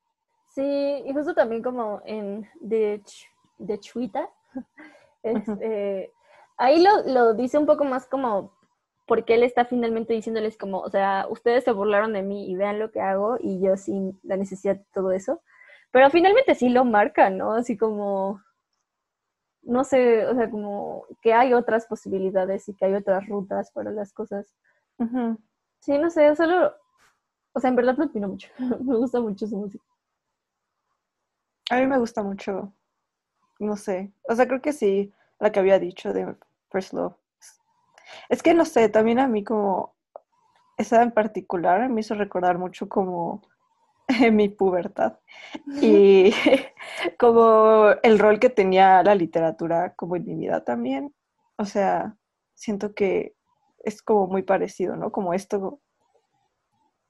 Sí, 0.54 1.02
y 1.04 1.12
justo 1.12 1.34
también 1.34 1.62
como 1.62 2.00
en 2.04 2.48
The 2.66 3.02
de 3.66 3.80
Chuita. 3.80 4.28
Este, 5.24 6.12
ahí 6.56 6.82
lo, 6.82 6.90
lo, 7.06 7.34
dice 7.34 7.56
un 7.56 7.64
poco 7.64 7.84
más 7.84 8.08
como 8.08 8.52
porque 9.06 9.34
él 9.34 9.42
está 9.42 9.64
finalmente 9.64 10.14
diciéndoles 10.14 10.56
como, 10.56 10.80
o 10.80 10.90
sea, 10.90 11.26
ustedes 11.28 11.64
se 11.64 11.72
burlaron 11.72 12.12
de 12.12 12.22
mí 12.22 12.50
y 12.50 12.56
vean 12.56 12.78
lo 12.78 12.90
que 12.90 13.00
hago 13.00 13.36
y 13.38 13.60
yo 13.60 13.76
sin 13.76 14.18
la 14.22 14.36
necesidad 14.36 14.76
de 14.76 14.86
todo 14.92 15.12
eso. 15.12 15.42
Pero 15.90 16.10
finalmente 16.10 16.54
sí 16.54 16.70
lo 16.70 16.84
marca, 16.84 17.30
¿no? 17.30 17.52
Así 17.52 17.76
como, 17.76 18.40
no 19.62 19.84
sé, 19.84 20.26
o 20.26 20.34
sea, 20.34 20.50
como 20.50 21.04
que 21.20 21.34
hay 21.34 21.52
otras 21.52 21.86
posibilidades 21.86 22.68
y 22.68 22.74
que 22.74 22.86
hay 22.86 22.94
otras 22.94 23.26
rutas 23.28 23.70
para 23.72 23.90
las 23.90 24.12
cosas. 24.12 24.56
Sí, 25.80 25.98
no 25.98 26.08
sé, 26.10 26.34
solo, 26.36 26.72
o 27.52 27.60
sea, 27.60 27.70
en 27.70 27.76
verdad 27.76 27.96
me 27.96 28.06
opino 28.06 28.28
mucho. 28.28 28.48
me 28.80 28.96
gusta 28.96 29.20
mucho 29.20 29.46
su 29.46 29.56
música. 29.56 29.84
A 31.70 31.76
mí 31.80 31.86
me 31.86 31.98
gusta 31.98 32.22
mucho 32.22 32.72
no 33.62 33.76
sé. 33.76 34.12
O 34.24 34.34
sea, 34.34 34.46
creo 34.46 34.60
que 34.60 34.72
sí, 34.72 35.12
la 35.38 35.52
que 35.52 35.60
había 35.60 35.78
dicho 35.78 36.12
de 36.12 36.34
First 36.70 36.92
Love. 36.92 37.14
Es 38.28 38.42
que 38.42 38.54
no 38.54 38.64
sé, 38.64 38.88
también 38.88 39.18
a 39.18 39.28
mí 39.28 39.44
como 39.44 39.94
esa 40.76 41.02
en 41.02 41.12
particular 41.12 41.88
me 41.88 42.00
hizo 42.00 42.14
recordar 42.14 42.58
mucho 42.58 42.88
como 42.88 43.42
mi 44.32 44.48
pubertad 44.48 45.18
y 45.80 46.32
como 47.18 47.90
el 48.02 48.18
rol 48.18 48.38
que 48.38 48.50
tenía 48.50 49.02
la 49.02 49.14
literatura 49.14 49.94
como 49.94 50.16
en 50.16 50.26
mi 50.26 50.34
vida 50.34 50.64
también. 50.64 51.14
O 51.56 51.64
sea, 51.64 52.16
siento 52.54 52.94
que 52.94 53.34
es 53.84 54.02
como 54.02 54.26
muy 54.26 54.42
parecido, 54.42 54.96
¿no? 54.96 55.12
Como 55.12 55.34
esto 55.34 55.80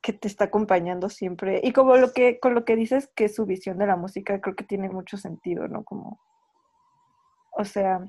que 0.02 0.12
te 0.12 0.28
está 0.28 0.44
acompañando 0.44 1.08
siempre. 1.08 1.60
Y 1.62 1.72
como 1.72 1.96
lo 1.96 2.12
que, 2.12 2.40
con 2.40 2.54
lo 2.54 2.64
que 2.64 2.76
dices 2.76 3.08
que 3.14 3.28
su 3.28 3.46
visión 3.46 3.78
de 3.78 3.86
la 3.86 3.96
música 3.96 4.40
creo 4.40 4.56
que 4.56 4.64
tiene 4.64 4.88
mucho 4.88 5.16
sentido, 5.16 5.68
¿no? 5.68 5.84
Como 5.84 6.20
o 7.52 7.64
sea, 7.64 8.08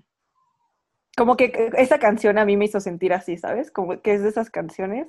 como 1.15 1.37
que 1.37 1.71
esa 1.77 1.99
canción 1.99 2.37
a 2.37 2.45
mí 2.45 2.57
me 2.57 2.65
hizo 2.65 2.79
sentir 2.79 3.13
así, 3.13 3.37
¿sabes? 3.37 3.71
Como 3.71 4.01
que 4.01 4.15
es 4.15 4.23
de 4.23 4.29
esas 4.29 4.49
canciones 4.49 5.07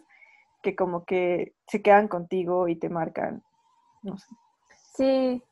que 0.62 0.76
como 0.76 1.04
que 1.04 1.54
se 1.66 1.82
quedan 1.82 2.08
contigo 2.08 2.68
y 2.68 2.76
te 2.76 2.88
marcan, 2.88 3.42
no 4.02 4.18
sé. 4.18 4.26
Sí. 4.94 5.42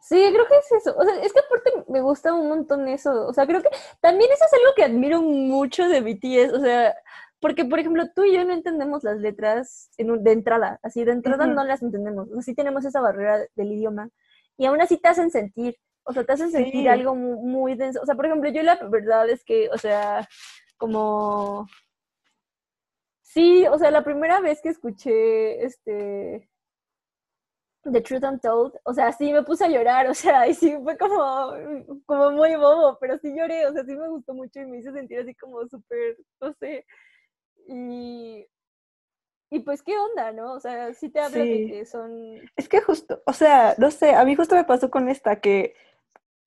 Sí, 0.00 0.22
creo 0.32 0.46
que 0.46 0.58
es 0.58 0.72
eso. 0.72 0.94
O 0.98 1.02
sea, 1.02 1.18
es 1.22 1.32
que 1.32 1.40
aparte 1.40 1.90
me 1.90 2.02
gusta 2.02 2.34
un 2.34 2.48
montón 2.48 2.88
eso. 2.88 3.26
O 3.26 3.32
sea, 3.32 3.46
creo 3.46 3.62
que 3.62 3.70
también 4.00 4.30
eso 4.30 4.44
es 4.44 4.52
algo 4.52 4.74
que 4.76 4.84
admiro 4.84 5.22
mucho 5.22 5.88
de 5.88 6.02
BTS. 6.02 6.52
O 6.52 6.60
sea, 6.60 6.94
porque, 7.40 7.64
por 7.64 7.78
ejemplo, 7.78 8.04
tú 8.14 8.24
y 8.24 8.34
yo 8.34 8.44
no 8.44 8.52
entendemos 8.52 9.02
las 9.02 9.16
letras 9.18 9.90
en 9.96 10.22
de 10.22 10.32
entrada. 10.32 10.78
Así, 10.82 11.04
de 11.04 11.12
entrada 11.12 11.46
no 11.46 11.64
las 11.64 11.82
entendemos. 11.82 12.28
O 12.28 12.34
sea, 12.34 12.42
sí 12.42 12.54
tenemos 12.54 12.84
esa 12.84 13.00
barrera 13.00 13.46
del 13.54 13.72
idioma. 13.72 14.10
Y 14.58 14.66
aún 14.66 14.80
así 14.82 14.98
te 14.98 15.08
hacen 15.08 15.30
sentir. 15.30 15.78
O 16.04 16.12
sea, 16.12 16.24
te 16.24 16.32
hacen 16.32 16.50
sentir 16.50 16.88
algo 16.88 17.14
muy, 17.14 17.74
denso. 17.74 18.00
O 18.02 18.06
sea, 18.06 18.14
por 18.14 18.26
ejemplo, 18.26 18.50
yo 18.50 18.62
la 18.62 18.76
verdad 18.76 19.28
es 19.30 19.44
que, 19.44 19.68
o 19.70 19.78
sea, 19.78 20.28
como... 20.76 21.66
Sí, 23.22 23.66
o 23.66 23.78
sea, 23.78 23.90
la 23.90 24.04
primera 24.04 24.40
vez 24.40 24.60
que 24.62 24.68
escuché 24.68 25.64
este... 25.64 26.48
The 27.84 28.00
Truth 28.00 28.24
Untold, 28.24 28.74
o 28.84 28.94
sea, 28.94 29.12
sí 29.12 29.32
me 29.32 29.42
puse 29.42 29.64
a 29.64 29.68
llorar, 29.68 30.06
o 30.10 30.14
sea, 30.14 30.48
y 30.48 30.54
sí 30.54 30.74
fue 30.82 30.96
como, 30.96 31.52
como 32.06 32.30
muy 32.30 32.54
bobo, 32.56 32.96
pero 32.98 33.18
sí 33.18 33.34
lloré, 33.36 33.66
o 33.66 33.72
sea, 33.72 33.84
sí 33.84 33.94
me 33.94 34.08
gustó 34.08 34.32
mucho 34.34 34.60
y 34.60 34.66
me 34.66 34.78
hizo 34.78 34.92
sentir 34.92 35.18
así 35.18 35.34
como 35.34 35.66
súper, 35.68 36.16
no 36.40 36.52
sé, 36.54 36.86
y, 37.66 38.46
y 39.50 39.60
pues, 39.60 39.82
¿qué 39.82 39.96
onda, 39.96 40.32
no? 40.32 40.54
O 40.54 40.60
sea, 40.60 40.92
sí 40.94 41.10
te 41.10 41.20
hablo 41.20 41.38
de 41.38 41.66
que 41.66 41.86
son... 41.86 42.40
Es 42.56 42.68
que 42.68 42.80
justo, 42.80 43.22
o 43.26 43.32
sea, 43.32 43.74
no 43.78 43.90
sé, 43.90 44.14
a 44.14 44.24
mí 44.24 44.34
justo 44.34 44.54
me 44.54 44.64
pasó 44.64 44.90
con 44.90 45.08
esta, 45.08 45.40
que 45.40 45.74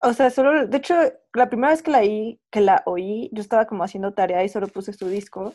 o 0.01 0.13
sea, 0.13 0.29
solo, 0.29 0.67
de 0.67 0.77
hecho, 0.77 0.95
la 1.33 1.49
primera 1.49 1.71
vez 1.71 1.81
que 1.81 1.91
la, 1.91 1.99
oí, 1.99 2.39
que 2.51 2.61
la 2.61 2.83
oí, 2.85 3.29
yo 3.33 3.41
estaba 3.41 3.65
como 3.65 3.83
haciendo 3.83 4.13
tarea 4.13 4.43
y 4.43 4.49
solo 4.49 4.67
puse 4.67 4.93
su 4.93 5.07
disco. 5.07 5.53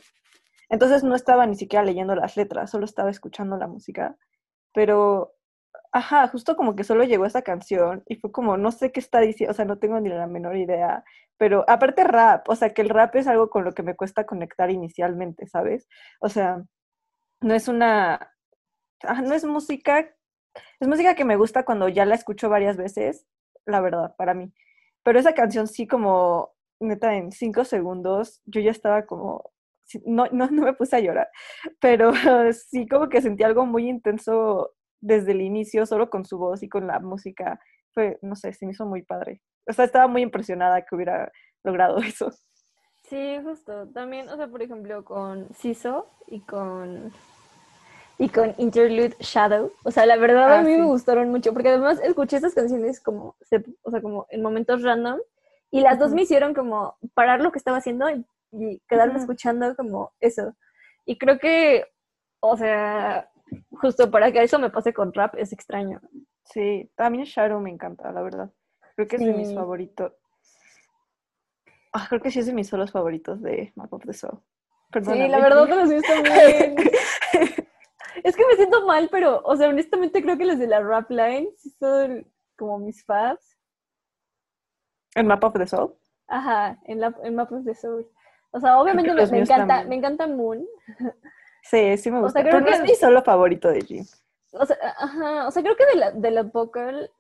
Entonces 0.69 1.05
no 1.05 1.15
estaba 1.15 1.47
ni 1.47 1.57
siquiera 1.57 1.85
leyendo 1.85 2.15
las 2.17 2.37
letras, 2.37 2.71
solo 2.71 2.85
estaba 2.85 3.11
escuchando 3.11 3.57
la 3.57 3.69
música. 3.69 4.17
Pero, 4.75 5.35
ajá, 5.93 6.29
justo 6.29 6.57
como 6.57 6.77
que 6.77 6.85
solo 6.85 7.05
llegó 7.05 7.27
esa 7.27 7.43
canción 7.43 8.03
y 8.09 8.17
fue 8.17 8.33
como, 8.33 8.57
no 8.57 8.73
sé 8.73 8.93
qué 8.93 9.01
está 9.01 9.21
diciendo, 9.21 9.53
o 9.53 9.55
sea, 9.55 9.65
no 9.67 9.79
tengo 9.79 10.01
ni 10.01 10.09
la 10.11 10.27
menor 10.27 10.57
idea. 10.57 11.05
Pero 11.39 11.65
aparte 11.69 12.05
rap, 12.05 12.49
o 12.49 12.57
sea, 12.57 12.75
que 12.75 12.83
el 12.83 12.91
rap 12.91 13.15
es 13.17 13.27
algo 13.29 13.51
con 13.51 13.65
lo 13.65 13.73
que 13.75 13.83
me 13.83 13.97
cuesta 13.97 14.27
conectar 14.27 14.71
inicialmente, 14.71 15.47
¿sabes? 15.47 15.89
O 16.21 16.29
sea, 16.29 16.63
no 17.41 17.55
es 17.55 17.69
una, 17.69 18.33
ah, 19.05 19.23
no 19.23 19.35
es 19.35 19.45
música, 19.45 20.01
es 20.81 20.89
música 20.89 21.15
que 21.15 21.25
me 21.25 21.37
gusta 21.37 21.65
cuando 21.65 21.89
ya 21.89 22.07
la 22.07 22.15
escucho 22.15 22.49
varias 22.49 22.77
veces 22.77 23.27
la 23.67 23.81
verdad, 23.81 24.15
para 24.17 24.35
mí. 24.35 24.53
Pero 25.03 25.19
esa 25.19 25.35
canción 25.35 25.67
sí 25.67 25.87
como, 25.87 26.53
neta, 26.81 27.15
en 27.17 27.33
cinco 27.33 27.65
segundos 27.65 28.41
yo 28.45 28.61
ya 28.61 28.71
estaba 28.71 29.07
como, 29.07 29.53
no, 30.05 30.27
no, 30.33 30.49
no 30.51 30.63
me 30.63 30.73
puse 30.75 30.97
a 30.97 31.01
llorar, 31.01 31.29
pero 31.81 32.13
sí 32.53 32.87
como 32.87 33.09
que 33.09 33.21
sentí 33.21 33.43
algo 33.43 33.67
muy 33.67 33.89
intenso 33.89 34.73
desde 35.01 35.33
el 35.33 35.43
inicio, 35.43 35.85
solo 35.87 36.11
con 36.11 36.25
su 36.25 36.39
voz 36.39 36.63
y 36.63 36.69
con 36.69 36.87
la 36.87 37.01
música. 37.01 37.61
Fue, 37.93 38.19
no 38.23 38.37
sé, 38.37 38.53
se 38.53 38.65
me 38.65 38.73
hizo 38.73 38.87
muy 38.87 39.03
padre. 39.03 39.43
O 39.69 39.73
sea, 39.73 39.85
estaba 39.85 40.07
muy 40.07 40.23
impresionada 40.23 40.83
que 40.83 40.95
hubiera 40.95 41.31
logrado 41.65 41.99
eso. 41.99 42.31
Sí, 43.03 43.39
justo. 43.43 43.89
También, 43.89 44.29
o 44.29 44.37
sea, 44.37 44.49
por 44.49 44.63
ejemplo, 44.63 45.05
con 45.05 45.53
Siso 45.55 46.09
y 46.29 46.41
con 46.41 47.13
y 48.23 48.29
con 48.29 48.55
Interlude 48.57 49.17
Shadow. 49.19 49.73
O 49.83 49.91
sea, 49.91 50.07
la 50.07 50.17
verdad 50.17 50.53
a 50.53 50.61
ah, 50.61 50.63
mí 50.63 50.77
me 50.77 50.85
gustaron 50.85 51.31
mucho, 51.31 51.53
porque 51.53 51.71
además 51.71 52.01
escuché 52.05 52.37
estas 52.37 52.55
canciones 52.55 53.01
como, 53.01 53.35
o 53.83 53.91
sea, 53.91 54.01
como 54.01 54.27
en 54.31 54.43
momentos 54.43 54.83
random, 54.83 55.19
y 55.73 55.81
las 55.81 55.99
dos 55.99 56.13
me 56.13 56.23
hicieron 56.23 56.55
como 56.55 56.97
parar 57.15 57.41
lo 57.41 57.51
que 57.51 57.59
estaba 57.59 57.79
haciendo 57.79 58.09
y, 58.09 58.25
quedarme 58.87 59.19
escuchando 59.19 59.75
como 59.75 60.13
eso. 60.21 60.55
Y 61.05 61.19
creo 61.19 61.41
que, 61.41 61.87
o 62.39 62.57
sea, 62.57 63.29
justo 63.73 64.09
para 64.09 64.31
que 64.31 64.41
eso 64.41 64.61
me 64.61 64.71
pase 64.71 64.93
con 64.93 65.13
rap 65.13 65.35
es 65.37 65.53
extraño. 65.53 66.01
Sí, 66.45 66.89
también 66.95 67.25
Shadow 67.25 67.59
me 67.59 67.71
encanta, 67.71 68.13
la 68.13 68.23
verdad. 68.23 68.53
Creo 68.95 69.09
que 69.09 69.17
es 69.17 69.23
de 69.25 69.33
mis 69.33 69.49
Sí. 69.49 69.55
favoritos. 69.57 70.13
Ah, 71.93 72.07
creo 72.09 72.21
que 72.21 72.31
sí 72.31 72.39
es 72.39 72.47
de 72.47 72.53
mis 72.53 72.69
solos 72.69 72.93
favoritos 72.93 73.43
de 73.43 73.73
Map 73.75 73.93
of 73.93 74.05
the 74.07 74.13
Soul. 74.13 74.39
Sí, 74.39 74.45
Perdóname. 74.93 75.29
la 75.29 75.41
verdad 75.41 75.69
los 75.69 75.89
míos 75.89 76.05
también. 76.07 76.77
Es 78.23 78.37
que 78.37 78.47
me 78.47 78.55
siento 78.57 78.87
mal, 78.87 79.09
pero, 79.11 79.41
o 79.45 79.57
sea, 79.57 79.69
honestamente 79.69 80.23
creo 80.23 80.37
que 80.39 80.45
los 80.47 80.59
de 80.59 80.67
la 80.67 80.81
rap 80.81 81.11
line 81.11 81.49
son 81.79 82.27
como 82.57 82.79
mis 82.79 83.05
faves. 83.05 83.57
¿En 85.15 85.27
Map 85.27 85.43
of 85.45 85.55
the 85.55 85.67
Soul? 85.67 85.95
Ajá, 86.29 86.79
en, 86.85 87.01
la, 87.01 87.15
en 87.23 87.35
Map 87.35 87.53
of 87.53 87.65
the 87.65 87.75
Soul. 87.75 88.09
O 88.51 88.61
sea, 88.61 88.79
obviamente 88.81 89.13
me, 89.15 89.39
encanta, 89.41 89.67
también. 89.67 89.89
me 89.89 89.97
encanta 89.97 90.27
Moon. 90.27 90.67
Sí, 91.63 91.97
sí 91.97 92.11
me 92.11 92.19
O 92.19 92.23
gusta. 92.23 92.41
sea, 92.41 92.49
creo 92.51 92.61
pero 92.61 92.61
no 92.61 92.67
que- 92.67 92.83
es 92.85 92.91
mi 92.91 92.95
solo 92.97 93.23
favorito 93.23 93.69
de 93.69 93.81
Jim. 93.83 94.05
O 94.53 94.67
sea, 94.67 94.77
ajá, 94.99 95.47
o 95.49 95.51
sea, 95.51 95.63
creo 95.63 95.77
que 95.77 95.87
de 95.87 95.95
la, 95.95 96.11
de 96.11 96.31
la 96.31 96.43
vocal 96.43 97.11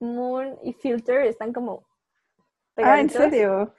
Moon 0.00 0.58
y 0.62 0.72
Filter 0.74 1.22
están 1.22 1.52
como 1.52 1.84
Ah, 2.76 3.00
¿en 3.00 3.10
serio? 3.10 3.74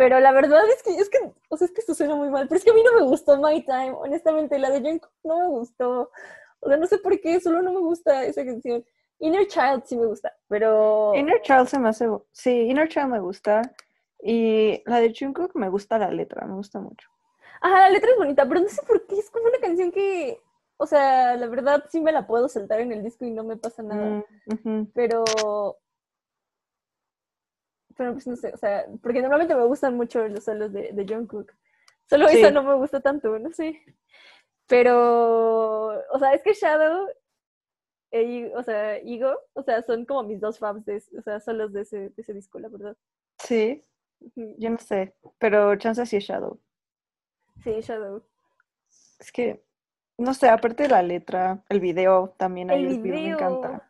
Pero 0.00 0.18
la 0.18 0.32
verdad 0.32 0.62
es 0.74 0.82
que, 0.82 0.94
es 0.94 1.10
que, 1.10 1.18
o 1.50 1.58
sea, 1.58 1.66
es 1.66 1.72
que 1.72 1.82
esto 1.82 1.94
suena 1.94 2.16
muy 2.16 2.30
mal, 2.30 2.48
pero 2.48 2.56
es 2.56 2.64
que 2.64 2.70
a 2.70 2.72
mí 2.72 2.82
no 2.82 2.94
me 2.98 3.02
gustó 3.02 3.36
My 3.36 3.62
Time, 3.62 3.92
honestamente, 3.92 4.58
la 4.58 4.70
de 4.70 4.80
Jungkook 4.80 5.12
no 5.24 5.38
me 5.40 5.48
gustó. 5.48 6.10
O 6.60 6.68
sea, 6.68 6.78
no 6.78 6.86
sé 6.86 6.96
por 6.96 7.20
qué, 7.20 7.38
solo 7.38 7.60
no 7.60 7.70
me 7.70 7.80
gusta 7.80 8.24
esa 8.24 8.42
canción. 8.42 8.82
Inner 9.18 9.46
Child 9.46 9.82
sí 9.84 9.98
me 9.98 10.06
gusta, 10.06 10.34
pero... 10.48 11.12
Inner 11.14 11.42
Child 11.42 11.66
se 11.66 11.78
me 11.78 11.90
hace... 11.90 12.08
Sí, 12.32 12.50
Inner 12.50 12.88
Child 12.88 13.08
me 13.08 13.20
gusta. 13.20 13.60
Y 14.22 14.82
la 14.86 15.00
de 15.00 15.12
Jungkook 15.14 15.54
me 15.54 15.68
gusta 15.68 15.98
la 15.98 16.10
letra, 16.10 16.46
me 16.46 16.54
gusta 16.54 16.80
mucho. 16.80 17.10
Ajá, 17.60 17.80
la 17.80 17.90
letra 17.90 18.10
es 18.12 18.16
bonita, 18.16 18.48
pero 18.48 18.60
no 18.60 18.68
sé 18.70 18.80
por 18.86 19.06
qué, 19.06 19.18
es 19.18 19.28
como 19.28 19.48
una 19.48 19.58
canción 19.58 19.92
que, 19.92 20.40
o 20.78 20.86
sea, 20.86 21.36
la 21.36 21.46
verdad 21.46 21.84
sí 21.90 22.00
me 22.00 22.12
la 22.12 22.26
puedo 22.26 22.48
saltar 22.48 22.80
en 22.80 22.92
el 22.92 23.02
disco 23.02 23.26
y 23.26 23.32
no 23.32 23.44
me 23.44 23.58
pasa 23.58 23.82
nada. 23.82 24.24
Mm, 24.64 24.84
pero 24.94 25.76
pero 28.00 28.14
pues 28.14 28.26
no 28.26 28.34
sé, 28.34 28.50
o 28.54 28.56
sea, 28.56 28.86
porque 29.02 29.20
normalmente 29.20 29.54
me 29.54 29.66
gustan 29.66 29.94
mucho 29.94 30.26
los 30.26 30.42
solos 30.42 30.72
de, 30.72 30.90
de 30.94 31.04
Jungkook. 31.06 31.52
Solo 32.08 32.28
Sí. 32.28 32.38
esa 32.38 32.50
no 32.50 32.62
me 32.62 32.72
gusta 32.72 33.02
tanto, 33.02 33.38
no 33.38 33.52
sé. 33.52 33.78
Pero, 34.66 35.88
o 36.10 36.18
sea, 36.18 36.32
es 36.32 36.42
que 36.42 36.54
Shadow 36.54 37.08
e 38.10 38.50
o 38.56 38.62
sea, 38.62 38.98
Igo, 39.00 39.38
o 39.52 39.62
sea, 39.62 39.82
son 39.82 40.06
como 40.06 40.22
mis 40.22 40.40
dos 40.40 40.58
faves 40.58 40.86
de, 40.86 40.96
o 41.18 41.20
sea, 41.20 41.40
solos 41.40 41.74
de 41.74 41.82
ese, 41.82 41.98
de 42.08 42.14
ese 42.16 42.32
disco, 42.32 42.58
la 42.58 42.70
verdad. 42.70 42.96
Sí, 43.38 43.84
yo 44.34 44.70
no 44.70 44.78
sé. 44.78 45.14
Pero 45.38 45.76
chance 45.76 46.06
sí 46.06 46.16
es 46.16 46.24
Shadow. 46.24 46.58
Sí, 47.62 47.82
Shadow. 47.82 48.24
Es 49.18 49.30
que, 49.30 49.62
no 50.16 50.32
sé, 50.32 50.48
aparte 50.48 50.84
de 50.84 50.88
la 50.88 51.02
letra, 51.02 51.62
el 51.68 51.80
video 51.80 52.34
también 52.38 52.70
ahí, 52.70 52.82
El 52.86 52.92
el 52.92 53.02
video 53.02 53.20
me 53.20 53.28
encanta. 53.32 53.89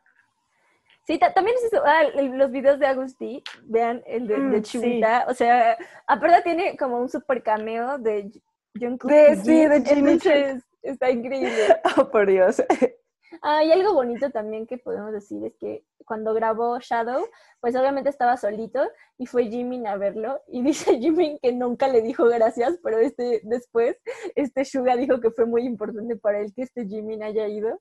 Sí, 1.11 1.19
ta- 1.19 1.35
también 1.35 1.57
es 1.57 1.65
eso, 1.73 1.83
ah, 1.85 2.05
los 2.15 2.53
videos 2.53 2.79
de 2.79 2.87
Agusti, 2.87 3.43
vean 3.65 4.01
el 4.07 4.29
de, 4.29 4.35
de 4.35 4.61
Mm, 4.61 4.65
sí. 4.65 5.03
O 5.27 5.35
sea, 5.35 5.77
aparte 6.07 6.43
tiene 6.43 6.77
como 6.77 7.01
un 7.01 7.09
super 7.09 7.43
cameo 7.43 7.99
de 7.99 8.31
y 8.75 9.37
sí, 9.37 9.67
de 9.67 9.83
Jin 9.85 10.07
y 10.07 10.11
entonces 10.13 10.63
está 10.83 11.11
increíble. 11.11 11.51
Oh, 11.99 12.11
por 12.11 12.29
Dios. 12.29 12.63
Ah, 13.43 13.63
y 13.65 13.71
algo 13.73 13.95
bonito 13.95 14.31
también 14.31 14.67
que 14.67 14.77
podemos 14.77 15.13
decir 15.13 15.43
es 15.45 15.55
que 15.59 15.85
cuando 16.05 16.35
grabó 16.35 16.79
Shadow, 16.81 17.25
pues 17.61 17.75
obviamente 17.77 18.11
estaba 18.11 18.37
solito 18.37 18.83
y 19.19 19.27
fue 19.27 19.47
Jimin 19.47 19.87
a 19.87 19.97
verlo 19.97 20.43
y 20.49 20.63
dice 20.65 20.99
Jimin 20.99 21.39
que 21.41 21.53
nunca 21.53 21.89
le 21.89 22.03
dijo 22.03 22.25
gracias, 22.27 22.79
pero 22.83 22.99
este 22.99 23.41
después 23.45 23.97
este 24.35 24.65
Suga 24.65 24.97
dijo 24.97 25.21
que 25.21 25.31
fue 25.31 25.47
muy 25.47 25.63
importante 25.65 26.17
para 26.17 26.41
él 26.41 26.53
que 26.55 26.63
este 26.63 26.87
Jimin 26.87 27.23
haya 27.23 27.47
ido. 27.49 27.81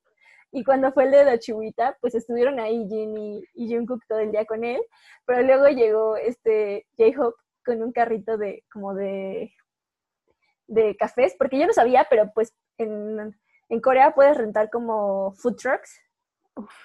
Y 0.51 0.63
cuando 0.63 0.91
fue 0.91 1.03
el 1.05 1.11
de 1.11 1.25
la 1.25 1.39
chihuita, 1.39 1.97
pues 2.01 2.15
estuvieron 2.15 2.59
ahí 2.59 2.87
Jin 2.89 3.17
y, 3.17 3.43
y 3.53 3.73
Jungkook 3.75 4.05
todo 4.07 4.19
el 4.19 4.31
día 4.31 4.45
con 4.45 4.63
él, 4.63 4.81
pero 5.25 5.41
luego 5.43 5.67
llegó 5.67 6.17
este 6.17 6.87
J-Hope 6.97 7.37
con 7.63 7.83
un 7.83 7.91
carrito 7.91 8.37
de 8.37 8.63
como 8.71 8.93
de 8.95 9.53
de 10.67 10.95
cafés, 10.95 11.35
porque 11.37 11.57
yo 11.57 11.65
no 11.65 11.73
sabía, 11.73 12.05
pero 12.09 12.31
pues 12.33 12.53
en, 12.77 13.35
en 13.69 13.81
Corea 13.81 14.13
puedes 14.13 14.37
rentar 14.37 14.69
como 14.69 15.33
food 15.33 15.55
trucks 15.55 15.99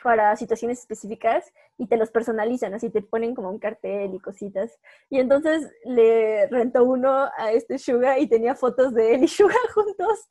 para 0.02 0.36
situaciones 0.36 0.80
específicas 0.80 1.52
y 1.76 1.86
te 1.86 1.96
los 1.96 2.10
personalizan, 2.10 2.74
así 2.74 2.90
te 2.90 3.02
ponen 3.02 3.34
como 3.34 3.50
un 3.50 3.58
cartel 3.58 4.14
y 4.14 4.20
cositas. 4.20 4.78
Y 5.10 5.18
entonces 5.18 5.70
le 5.84 6.46
rentó 6.48 6.84
uno 6.84 7.28
a 7.36 7.52
este 7.52 7.78
Suga 7.78 8.18
y 8.18 8.28
tenía 8.28 8.54
fotos 8.54 8.94
de 8.94 9.14
él 9.14 9.24
y 9.24 9.28
Suga 9.28 9.54
juntos. 9.74 10.28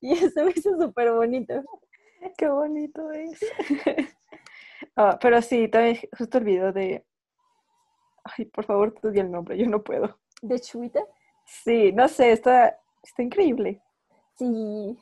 Y 0.00 0.12
eso 0.12 0.44
me 0.44 0.52
hizo 0.54 0.78
súper 0.80 1.12
bonito. 1.12 1.54
Qué 2.38 2.48
bonito 2.48 3.10
es. 3.12 3.40
Ah, 4.94 5.18
pero 5.20 5.40
sí, 5.42 5.68
también 5.68 5.98
justo 6.16 6.38
el 6.38 6.44
video 6.44 6.72
de... 6.72 7.04
Ay, 8.24 8.46
por 8.46 8.64
favor, 8.64 8.94
tú 8.94 9.10
di 9.10 9.20
el 9.20 9.30
nombre, 9.30 9.56
yo 9.56 9.66
no 9.66 9.82
puedo. 9.82 10.18
¿De 10.40 10.58
Chuita? 10.58 11.00
Sí, 11.44 11.92
no 11.92 12.08
sé, 12.08 12.32
está, 12.32 12.78
está 13.02 13.22
increíble. 13.22 13.82
Sí. 14.38 14.98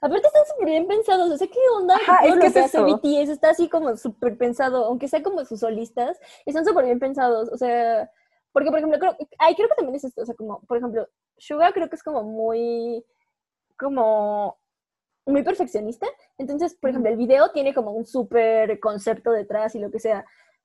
Aparte 0.00 0.26
están 0.26 0.46
súper 0.46 0.66
bien 0.66 0.86
pensados, 0.86 1.30
o 1.30 1.36
sea, 1.36 1.46
¿qué 1.46 1.58
onda? 1.76 1.96
Ajá, 1.96 2.18
Todo 2.22 2.28
es 2.28 2.34
lo 2.34 2.40
que 2.40 2.46
es 2.46 2.52
que 2.52 2.60
hace 2.60 2.78
eso. 2.78 2.86
BTS 2.86 3.28
está 3.30 3.50
así 3.50 3.68
como 3.68 3.96
súper 3.96 4.36
pensado, 4.36 4.84
aunque 4.84 5.08
sea 5.08 5.22
como 5.22 5.44
sus 5.44 5.60
solistas, 5.60 6.18
están 6.44 6.64
súper 6.64 6.84
bien 6.84 6.98
pensados, 6.98 7.48
o 7.50 7.56
sea, 7.56 8.10
porque 8.52 8.70
por 8.70 8.78
ejemplo, 8.78 8.98
creo, 8.98 9.16
ay, 9.38 9.54
creo 9.54 9.68
que 9.68 9.74
también 9.74 9.96
es 9.96 10.04
esto, 10.04 10.22
o 10.22 10.26
sea, 10.26 10.34
como, 10.34 10.60
por 10.62 10.78
ejemplo, 10.78 11.08
Suga 11.38 11.72
creo 11.72 11.88
que 11.88 11.96
es 11.96 12.02
como 12.02 12.22
muy, 12.22 13.04
como, 13.78 14.58
muy 15.26 15.42
perfeccionista, 15.42 16.06
entonces, 16.38 16.74
por 16.74 16.90
ejemplo, 16.90 17.10
el 17.10 17.16
video 17.18 17.50
tiene 17.52 17.74
como 17.74 17.90
un 17.92 18.06
súper 18.06 18.78
concepto 18.80 19.32
detrás 19.32 19.74
y 19.74 19.80
lo 19.80 19.90
que 19.90 19.98
sea, 19.98 20.24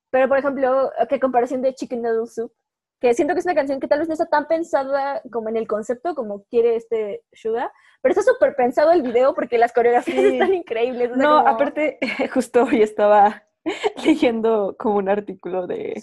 pero 0.10 0.28
por 0.28 0.38
ejemplo, 0.38 0.92
que 1.10 1.20
comparación 1.20 1.62
de 1.62 1.74
Chicken 1.74 2.02
Noodle 2.02 2.28
Soup, 2.28 2.52
que 3.00 3.14
siento 3.16 3.34
que 3.34 3.40
es 3.40 3.46
una 3.46 3.56
canción 3.56 3.80
que 3.80 3.88
tal 3.88 4.00
vez 4.00 4.08
no 4.08 4.14
está 4.14 4.28
tan 4.28 4.48
pensada 4.48 5.22
como 5.32 5.50
en 5.50 5.58
el 5.58 5.68
concepto 5.68 6.14
como 6.14 6.44
quiere 6.44 6.76
este 6.76 7.24
Suga, 7.34 7.72
pero 8.02 8.12
está 8.14 8.22
súper 8.24 8.56
pensado 8.56 8.92
el 8.92 9.02
video 9.02 9.34
porque 9.34 9.58
las 9.58 9.74
coreografías 9.74 10.18
Sí. 10.20 10.34
están 10.34 10.54
increíbles. 10.54 11.12
o 11.12 11.16
sea, 11.16 11.24
No, 11.24 11.38
como- 11.38 11.50
aparte, 11.50 11.98
justo 12.34 12.64
hoy 12.64 12.84
estaba 12.84 13.44
leyendo 14.06 14.76
como 14.78 14.98
un 14.98 15.10
artículo 15.10 15.66
de, 15.66 16.02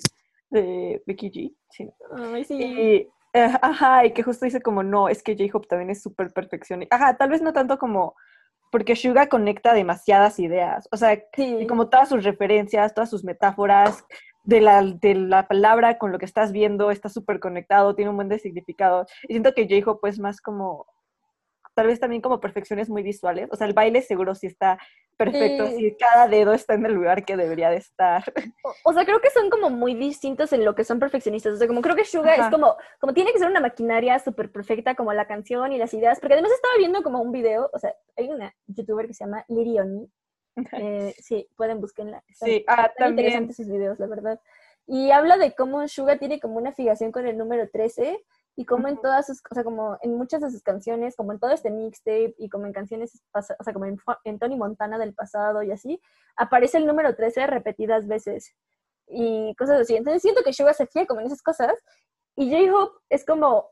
de 0.51 1.03
Becky 1.07 1.31
G. 1.31 1.57
sí. 1.71 1.91
Ay, 2.17 2.45
sí. 2.45 2.55
Y, 2.61 2.97
eh, 3.33 3.53
ajá, 3.63 4.05
y 4.07 4.13
que 4.13 4.23
justo 4.25 4.45
dice 4.47 4.61
como, 4.63 4.83
no, 4.83 5.09
es 5.09 5.23
que 5.23 5.37
J-Hope 5.37 5.69
también 5.69 5.91
es 5.91 6.03
súper 6.03 6.33
perfeccionista. 6.33 6.97
Ajá, 6.97 7.17
tal 7.17 7.31
vez 7.31 7.43
no 7.43 7.53
tanto 7.53 7.79
como, 7.79 8.17
porque 8.71 8.97
Suga 8.97 9.29
conecta 9.29 9.73
demasiadas 9.75 10.39
ideas. 10.39 10.89
O 10.93 10.97
sea, 10.97 11.23
Sí. 11.35 11.57
y 11.61 11.67
como 11.67 11.89
todas 11.89 12.09
sus 12.09 12.25
referencias, 12.25 12.95
todas 12.95 13.11
sus 13.11 13.25
metáforas 13.25 14.05
de 14.45 14.61
la, 14.61 14.83
de 14.83 15.15
la 15.15 15.47
palabra 15.47 15.99
con 15.99 16.11
lo 16.13 16.19
que 16.19 16.25
estás 16.25 16.53
viendo, 16.53 16.91
está 16.91 17.09
súper 17.09 17.39
conectado, 17.41 17.95
tiene 17.95 18.11
un 18.11 18.17
buen 18.17 18.29
de 18.29 18.39
significado. 18.39 19.07
Y 19.25 19.35
siento 19.35 19.53
que 19.55 19.67
J-Hope 19.69 20.09
es 20.09 20.19
más 20.19 20.41
como, 20.41 20.87
tal 21.79 21.87
vez 21.87 22.01
también 22.01 22.21
como 22.21 22.41
perfecciones 22.41 22.91
muy 22.91 23.05
visuales. 23.05 23.49
O 23.53 23.57
sea, 23.57 23.69
el 23.69 23.73
baile 23.73 24.03
seguro 24.03 24.35
sí 24.35 24.49
está 24.49 24.77
perfecto, 25.17 25.69
Sí. 25.69 25.77
si 25.77 25.97
cada 25.97 26.27
dedo 26.27 26.53
está 26.53 26.75
en 26.75 26.85
el 26.87 26.95
lugar 26.95 27.25
que 27.25 27.37
debería 27.37 27.71
de 27.71 27.77
estar. 27.77 28.25
O, 28.65 28.75
o 28.83 28.93
sea, 28.93 29.05
creo 29.05 29.21
que 29.21 29.31
son 29.31 29.49
como 29.49 29.71
muy 29.71 29.95
distintos 29.95 30.53
en 30.53 30.65
lo 30.65 30.75
que 30.75 30.83
son 30.83 30.99
perfeccionistas. 30.99 31.53
O 31.55 31.57
sea, 31.57 31.69
como 31.69 31.81
creo 31.81 31.95
que 31.95 32.05
Suga 32.05 32.33
Ajá. 32.33 32.47
es 32.47 32.51
como, 32.51 32.75
como 32.99 33.15
tiene 33.15 33.33
que 33.33 33.39
ser 33.39 33.47
una 33.49 33.61
maquinaria 33.61 34.19
súper 34.19 34.51
perfecta, 34.51 34.97
como 34.97 35.13
la 35.13 35.29
canción 35.29 35.73
y 35.73 35.79
las 35.79 35.95
ideas, 35.95 36.19
porque 36.19 36.35
además 36.35 36.51
estaba 36.53 36.75
viendo 36.79 37.05
como 37.05 37.21
un 37.23 37.31
video, 37.31 37.71
o 37.73 37.79
sea, 37.79 37.95
hay 38.17 38.29
una 38.29 38.53
youtuber 38.67 39.07
que 39.07 39.15
se 39.15 39.25
llama 39.25 39.45
Lirioni, 39.47 40.11
eh, 40.73 41.15
sí, 41.19 41.49
pueden 41.57 41.81
buscarla. 41.81 42.25
Están, 42.27 42.49
Sí, 42.49 42.65
ah, 42.67 42.73
están 42.73 42.95
también. 42.97 43.19
interesantes 43.27 43.57
sus 43.57 43.69
videos, 43.69 44.01
la 44.01 44.07
verdad. 44.09 44.41
Y 44.89 45.13
habla 45.13 45.37
de 45.37 45.55
cómo 45.55 45.87
Suga 45.87 46.19
tiene 46.19 46.41
como 46.41 46.57
una 46.57 46.73
fijación 46.73 47.13
con 47.13 47.25
el 47.29 47.39
número 47.39 47.69
13 47.71 48.19
y 48.59 48.65
cómo 48.65 48.89
en 48.89 49.01
todas 49.01 49.25
sus, 49.25 49.41
o 49.49 49.55
sea, 49.55 49.63
como 49.63 49.99
en 50.03 50.17
muchas 50.17 50.41
de 50.41 50.51
sus 50.51 50.65
canciones, 50.65 51.15
como 51.15 51.33
en 51.33 51.39
todo 51.39 51.53
este 51.53 51.71
mixtape 51.71 52.35
y 52.39 52.49
como 52.49 52.67
en 52.67 52.73
canciones, 52.73 53.23
o 53.33 53.41
sea, 53.41 53.73
como 53.73 53.85
en, 53.85 53.97
en 54.25 54.41
Tony 54.41 54.57
Montana 54.57 54.99
del 54.99 55.15
pasado 55.15 55.63
y 55.63 55.71
así, 55.71 56.01
aparece 56.35 56.79
el 56.79 56.85
número 56.85 57.15
13 57.15 57.47
repetidas 57.47 58.09
veces 58.09 58.57
y 59.07 59.55
cosas 59.55 59.83
así. 59.83 59.95
Entonces 59.95 60.23
siento 60.23 60.43
que 60.43 60.53
Suga 60.53 60.75
se 60.75 60.89
fija 60.89 61.07
como 61.07 61.21
en 61.21 61.29
esas 61.29 61.41
cosas 61.41 61.73
y 62.35 62.51
J-Hope 62.51 62.99
es 63.11 63.25
como, 63.25 63.71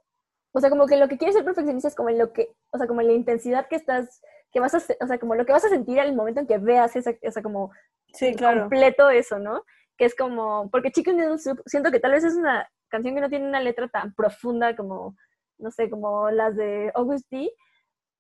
o 0.52 0.60
sea, 0.60 0.70
como 0.70 0.86
que 0.86 0.96
lo 0.96 1.08
que 1.08 1.18
quiere 1.18 1.32
ser 1.32 1.44
perfeccionista 1.44 1.88
es 1.88 1.96
como 1.96 2.10
en 2.10 2.18
lo 2.18 2.32
que, 2.32 2.54
o 2.70 2.78
sea, 2.78 2.86
como 2.86 3.00
en 3.00 3.08
la 3.08 3.14
intensidad 3.14 3.66
que 3.66 3.74
estás, 3.74 4.22
que 4.52 4.60
vas 4.60 4.74
a, 4.74 4.78
o 5.00 5.06
sea, 5.08 5.18
como 5.18 5.34
lo 5.34 5.44
que 5.44 5.52
vas 5.52 5.64
a 5.64 5.68
sentir 5.68 5.98
al 5.98 6.14
momento 6.14 6.38
en 6.38 6.46
que 6.46 6.58
veas 6.58 6.94
esa, 6.94 7.10
o 7.10 7.32
sea, 7.32 7.42
como 7.42 7.72
Sí, 8.12 8.36
claro. 8.36 8.60
completo 8.60 9.10
eso, 9.10 9.40
¿no? 9.40 9.64
Que 9.98 10.04
es 10.04 10.14
como, 10.14 10.70
porque 10.70 10.92
Chicken 10.92 11.16
Noodle 11.16 11.38
Soup, 11.38 11.60
siento 11.66 11.90
que 11.90 11.98
tal 11.98 12.12
vez 12.12 12.22
es 12.22 12.36
una 12.36 12.70
canción 12.88 13.14
que 13.14 13.20
no 13.20 13.28
tiene 13.28 13.48
una 13.48 13.60
letra 13.60 13.88
tan 13.88 14.14
profunda 14.14 14.76
como, 14.76 15.16
no 15.58 15.70
sé, 15.70 15.88
como 15.90 16.30
las 16.30 16.56
de 16.56 16.90
August 16.94 17.30
D, 17.30 17.50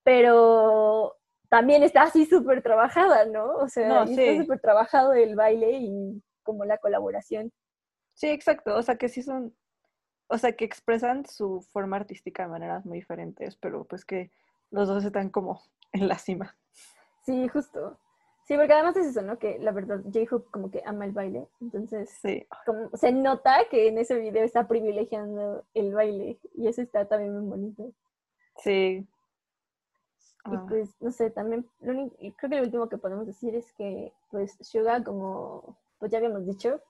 pero 0.02 1.16
también 1.48 1.82
está 1.82 2.02
así 2.04 2.26
súper 2.26 2.62
trabajada, 2.62 3.26
¿no? 3.26 3.56
O 3.56 3.68
sea, 3.68 3.88
No, 3.88 4.04
y 4.04 4.14
sí. 4.14 4.22
está 4.22 4.42
súper 4.42 4.60
trabajado 4.60 5.12
el 5.12 5.34
baile 5.36 5.72
y 5.72 6.22
como 6.42 6.64
la 6.64 6.78
colaboración. 6.78 7.52
Sí, 8.14 8.28
exacto. 8.28 8.74
O 8.76 8.82
sea, 8.82 8.96
que 8.96 9.08
sí 9.08 9.22
son, 9.22 9.54
o 10.28 10.38
sea, 10.38 10.52
que 10.52 10.64
expresan 10.64 11.26
su 11.26 11.60
forma 11.72 11.96
artística 11.96 12.44
de 12.44 12.48
maneras 12.48 12.84
muy 12.86 12.98
diferentes, 12.98 13.56
pero 13.56 13.84
pues 13.84 14.04
que 14.04 14.30
los 14.70 14.88
dos 14.88 15.04
están 15.04 15.30
como 15.30 15.60
en 15.92 16.08
la 16.08 16.18
cima. 16.18 16.56
Sí, 17.24 17.48
justo. 17.48 17.98
Sí, 18.46 18.54
porque 18.56 18.72
además 18.72 18.96
es 18.96 19.06
eso, 19.08 19.22
¿no? 19.22 19.38
Que 19.38 19.58
la 19.58 19.72
verdad, 19.72 20.00
J-Hope 20.04 20.50
como 20.52 20.70
que 20.70 20.82
ama 20.86 21.04
el 21.04 21.12
baile. 21.12 21.48
Entonces, 21.60 22.10
Sí. 22.22 22.46
como 22.64 22.90
se 22.96 23.10
nota 23.12 23.56
que 23.70 23.88
en 23.88 23.98
ese 23.98 24.14
video 24.18 24.44
está 24.44 24.68
privilegiando 24.68 25.64
el 25.74 25.92
baile. 25.92 26.38
Y 26.54 26.68
eso 26.68 26.80
está 26.80 27.06
también 27.06 27.34
muy 27.38 27.48
bonito. 27.48 27.90
Sí. 28.58 29.06
Y 30.48 30.54
Ah, 30.54 30.64
pues, 30.68 30.94
no 31.00 31.10
sé, 31.10 31.30
también, 31.30 31.68
lo 31.80 31.90
único- 31.92 32.14
y 32.20 32.30
creo 32.32 32.50
que 32.50 32.56
lo 32.58 32.62
último 32.62 32.88
que 32.88 32.98
podemos 32.98 33.26
decir 33.26 33.56
es 33.56 33.72
que, 33.72 34.12
pues, 34.30 34.56
Suga, 34.60 35.02
como 35.02 35.76
pues 35.98 36.12
ya 36.12 36.18
habíamos 36.18 36.46
dicho, 36.46 36.80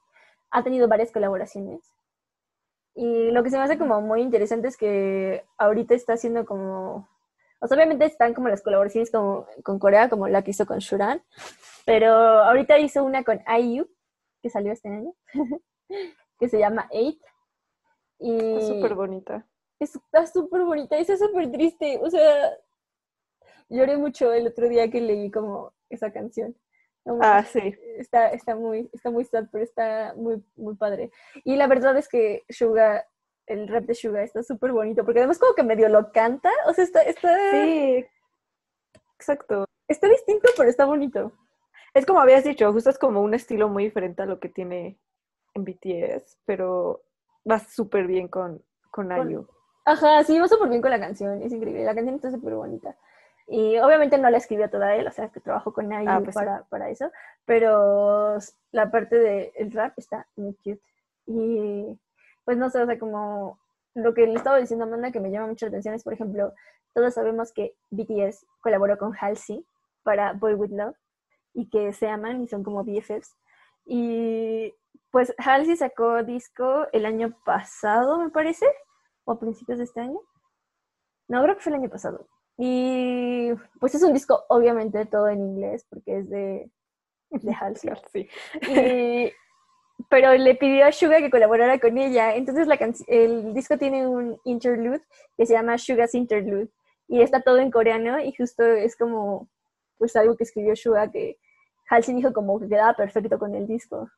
ha 0.51 0.63
tenido 0.63 0.89
varias 0.89 1.11
colaboraciones. 1.13 1.81
Y 2.95 3.31
lo 3.31 3.43
que 3.43 3.51
se 3.51 3.57
me 3.57 3.63
hace 3.63 3.79
como 3.79 4.01
muy 4.03 4.21
interesante 4.21 4.69
es 4.69 4.77
que 4.77 5.45
ahorita 5.59 5.95
está 5.95 6.15
haciendo 6.15 6.45
como, 6.45 7.09
o 7.67 7.69
sea, 7.69 7.77
obviamente 7.77 8.05
están 8.05 8.33
como 8.33 8.49
las 8.49 8.63
colaboraciones 8.63 9.11
como, 9.11 9.47
con 9.63 9.79
Corea, 9.79 10.09
como 10.09 10.29
la 10.29 10.43
que 10.43 10.53
hizo 10.53 10.67
con 10.67 10.79
Shuran, 10.79 11.21
pero 11.85 12.13
ahorita 12.15 12.79
hizo 12.79 13.05
una 13.05 13.25
con 13.25 13.41
IU, 13.47 13.89
que 14.41 14.51
salió 14.51 14.73
este 14.73 14.89
año, 14.89 15.13
que 16.39 16.49
se 16.49 16.59
llama 16.59 16.89
Eight. 16.93 17.21
Y 18.19 18.39
Está 18.39 18.61
súper 18.75 18.95
bonita. 18.95 19.47
está 19.81 20.27
súper 20.27 20.63
bonita, 20.63 20.97
y 20.97 21.03
está 21.03 21.17
súper 21.17 21.51
triste. 21.51 21.99
O 22.03 22.09
sea, 22.09 22.57
lloré 23.69 23.97
mucho 23.97 24.33
el 24.33 24.47
otro 24.47 24.69
día 24.69 24.89
que 24.91 25.01
leí 25.01 25.31
como 25.31 25.73
esa 25.91 26.13
canción. 26.13 26.57
No 27.05 27.19
Ah, 27.21 27.45
sí. 27.45 27.75
Está, 27.99 28.29
está 28.31 28.57
muy, 28.57 28.89
está 28.93 29.11
muy 29.11 29.25
sad, 29.25 29.47
pero 29.53 29.63
está 29.65 30.15
muy, 30.17 30.43
muy 30.57 30.75
padre. 30.77 31.11
Y 31.45 31.57
la 31.57 31.67
verdad 31.67 31.97
es 31.97 32.09
que 32.09 32.45
Suga, 32.49 33.07
el 33.47 33.69
rap 33.69 33.85
de 33.85 33.95
Suga 33.95 34.23
está 34.23 34.43
súper 34.43 34.73
bonito, 34.73 35.05
porque 35.05 35.21
además 35.21 35.39
como 35.39 35.55
que 35.55 35.63
medio 35.63 35.89
lo 35.89 36.11
canta, 36.13 36.51
o 36.67 36.73
sea, 36.73 36.85
está, 36.85 37.03
está, 37.03 37.29
Sí. 37.51 38.05
Exacto. 39.19 39.65
está 39.89 40.09
distinto, 40.09 40.49
pero 40.57 40.69
está 40.69 40.85
bonito. 40.85 41.33
Es 41.95 42.05
como 42.05 42.21
habías 42.21 42.45
dicho, 42.45 42.71
justo 42.73 42.91
es 42.91 42.99
como 42.99 43.23
un 43.23 43.35
estilo 43.35 43.69
muy 43.69 43.85
diferente 43.85 44.23
a 44.23 44.27
lo 44.27 44.39
que 44.39 44.49
tiene 44.49 44.99
en 45.55 45.65
BTS, 45.65 46.39
pero 46.45 47.03
va 47.51 47.59
súper 47.59 48.07
bien 48.07 48.29
con, 48.29 48.63
con 48.91 49.11
IU. 49.31 49.47
Ajá, 49.85 50.23
sí, 50.25 50.39
va 50.39 50.49
súper 50.49 50.69
bien 50.69 50.83
con 50.83 50.91
la 50.91 51.01
canción, 51.01 51.41
es 51.41 51.53
increíble, 51.53 51.85
la 51.85 51.95
canción 51.95 52.17
está 52.17 52.31
súper 52.31 52.55
bonita. 52.55 52.97
Y 53.49 53.79
obviamente 53.79 54.19
no 54.19 54.29
la 54.29 54.39
escribió 54.39 54.69
toda 54.69 54.97
él, 54.97 55.07
o 55.07 55.13
sea, 55.13 55.29
que 55.29 55.41
trabajó 55.41 55.73
con 55.73 55.91
IU 55.91 56.05
Ah, 56.09 56.21
pues 56.23 56.35
sí. 56.35 56.41
para, 56.41 56.65
para 56.65 56.91
eso, 56.91 57.11
pero 57.45 58.37
la 58.73 58.91
parte 58.91 59.17
del 59.19 59.73
rap 59.73 59.95
está 59.97 60.27
muy 60.35 60.55
cute. 60.55 60.83
Y 61.27 61.97
pues 62.47 62.57
no 62.57 62.71
sé, 62.71 62.81
o 62.83 62.87
sea, 62.87 62.99
como 62.99 63.59
lo 63.95 64.15
que 64.15 64.27
le 64.27 64.35
estaba 64.35 64.57
diciendo 64.59 64.85
a 64.87 64.89
Amanda 64.89 65.13
que 65.13 65.21
me 65.21 65.31
llama 65.31 65.49
mucho 65.49 65.67
la 65.67 65.71
atención 65.71 65.95
es, 65.95 66.05
por 66.05 66.15
ejemplo, 66.15 66.55
todos 66.95 67.13
sabemos 67.13 67.53
que 67.53 67.77
BTS 67.91 68.47
colaboró 68.61 68.97
con 68.97 69.13
Halsey 69.21 69.67
para 70.03 70.33
Boy 70.33 70.55
With 70.55 70.71
Love 70.71 70.97
y 71.53 71.69
que 71.69 71.93
se 71.93 72.09
aman 72.09 72.43
y 72.43 72.49
son 72.49 72.63
como 72.65 72.85
BFFs. 72.85 73.37
Y 73.85 74.75
pues 75.11 75.35
Halsey 75.39 75.77
sacó 75.77 76.23
disco 76.23 76.87
el 76.93 77.05
año 77.05 77.37
pasado, 77.45 78.19
me 78.19 78.31
parece, 78.31 78.67
o 79.25 79.33
a 79.33 79.39
principios 79.41 79.79
de 79.79 79.85
este 79.85 80.01
año. 80.01 80.21
No, 81.29 81.43
creo 81.43 81.57
que 81.57 81.63
fue 81.63 81.71
el 81.73 81.81
año 81.81 81.91
pasado. 81.91 82.29
Y 82.59 83.51
pues 83.81 83.95
es 83.95 84.03
un 84.03 84.13
disco, 84.15 84.45
obviamente, 84.49 85.05
todo 85.07 85.29
en 85.29 85.41
inglés, 85.41 85.85
porque 85.91 86.19
es 86.19 86.31
de, 86.31 86.71
de 87.31 87.55
Halsey. 87.61 87.91
Sí. 88.13 88.29
Y- 88.71 89.33
pero 90.09 90.35
le 90.35 90.55
pidió 90.55 90.87
a 90.87 90.93
Suga 90.93 91.19
que 91.19 91.31
colaborara 91.31 91.79
con 91.79 91.97
ella. 91.99 92.35
Entonces 92.35 92.67
la 92.67 92.79
el 93.07 93.55
disco 93.55 93.79
tiene 93.79 94.07
un 94.07 94.39
interlude 94.45 95.03
que 95.37 95.47
se 95.47 95.55
llama 95.55 95.79
Suga's 95.79 96.15
Interlude. 96.15 96.69
Y 97.09 97.23
está 97.23 97.41
todo 97.41 97.59
en 97.59 97.71
coreano 97.71 98.19
y 98.21 98.33
justo 98.33 98.65
es 98.65 98.97
como 98.97 99.49
pues 99.99 100.17
algo 100.17 100.37
que 100.37 100.45
escribió 100.45 100.75
Suga 100.77 101.11
que 101.11 101.39
Halsey 101.89 102.15
dijo 102.15 102.33
como 102.33 102.59
que 102.61 102.69
quedaba 102.69 102.95
perfecto 102.95 103.39
con 103.39 103.55
el 103.55 103.67
disco. 103.67 104.11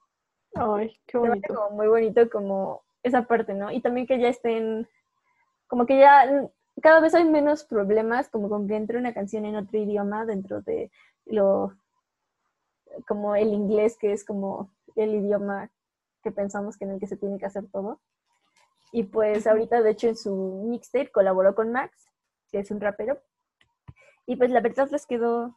Ay, 0.55 0.99
qué 1.07 1.19
bonito. 1.19 1.55
como 1.55 1.77
muy 1.77 1.87
bonito 1.87 2.29
como 2.31 2.83
esa 3.03 3.23
parte, 3.23 3.55
¿no? 3.55 3.71
Y 3.71 3.81
también 3.81 4.07
que 4.07 4.19
ya 4.19 4.29
estén, 4.29 4.89
como 5.67 5.87
que 5.87 5.99
ya 5.99 6.49
cada 6.83 7.01
vez 7.01 7.15
hay 7.15 7.25
menos 7.25 7.65
problemas 7.65 8.29
como 8.29 8.49
con 8.49 8.67
que 8.67 8.77
entre 8.77 8.99
una 8.99 9.15
canción 9.15 9.45
en 9.45 9.57
otro 9.57 9.79
idioma 9.79 10.25
dentro 10.25 10.63
de 10.63 10.91
lo, 11.27 11.75
como 13.07 13.37
el 13.37 13.53
inglés, 13.53 13.97
que 13.99 14.13
es 14.13 14.25
como 14.25 14.71
el 15.03 15.15
idioma 15.15 15.71
que 16.23 16.33
pensamos 16.33 16.77
que 16.77 16.85
en 16.85 16.93
el 16.93 17.01
que 17.01 17.07
se 17.07 17.17
tiene 17.17 17.39
que 17.39 17.47
hacer 17.47 17.67
todo. 17.71 18.01
Y 18.93 19.05
pues 19.05 19.47
ahorita, 19.47 19.83
de 19.83 19.91
hecho, 19.91 20.09
en 20.09 20.17
su 20.17 20.67
mixtape 20.69 21.11
colaboró 21.11 21.55
con 21.55 21.73
Max, 21.73 22.09
que 22.51 22.59
es 22.59 22.71
un 22.71 22.81
rapero. 22.81 23.21
Y 24.27 24.37
pues 24.37 24.51
la 24.51 24.61
verdad 24.61 24.89
les 24.91 25.07
quedó 25.07 25.57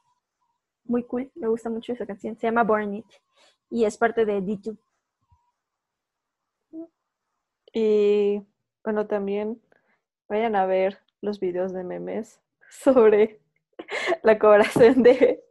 muy 0.84 1.04
cool, 1.04 1.32
me 1.36 1.48
gusta 1.48 1.70
mucho 1.70 1.94
esa 1.94 2.06
canción. 2.06 2.38
Se 2.38 2.48
llama 2.48 2.64
Born 2.64 2.96
It 2.96 3.06
y 3.70 3.86
es 3.86 3.98
parte 3.98 4.26
de 4.26 4.42
D2. 4.42 4.78
Y 7.74 8.46
bueno, 8.84 9.08
también 9.08 9.62
vayan 10.28 10.56
a 10.56 10.66
ver 10.66 11.00
los 11.22 11.40
videos 11.40 11.72
de 11.72 11.84
memes 11.84 12.42
sobre 12.70 13.40
la 14.24 14.38
colaboración 14.38 15.04
de 15.04 15.44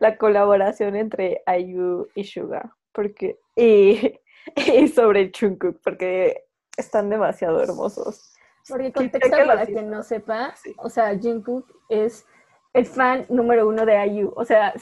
la 0.00 0.16
colaboración 0.16 0.96
entre 0.96 1.42
IU 1.46 2.08
y 2.14 2.24
Suga, 2.24 2.76
porque 2.92 3.38
y, 3.56 4.18
y 4.56 4.88
sobre 4.88 5.30
Jungkook, 5.38 5.80
porque 5.82 6.44
están 6.76 7.10
demasiado 7.10 7.62
hermosos. 7.62 8.34
Porque 8.68 8.86
Que 8.86 8.92
contexto 8.92 9.30
chequen 9.30 9.46
para 9.46 9.66
quien 9.66 9.90
no 9.90 10.02
sepa, 10.02 10.54
Sí. 10.56 10.74
o 10.78 10.88
sea, 10.88 11.18
Jungkook 11.20 11.66
es 11.88 12.26
el 12.72 12.86
fan 12.86 13.26
número 13.28 13.68
uno 13.68 13.84
de 13.84 14.06
IU. 14.06 14.32
O 14.36 14.44
sea, 14.44 14.72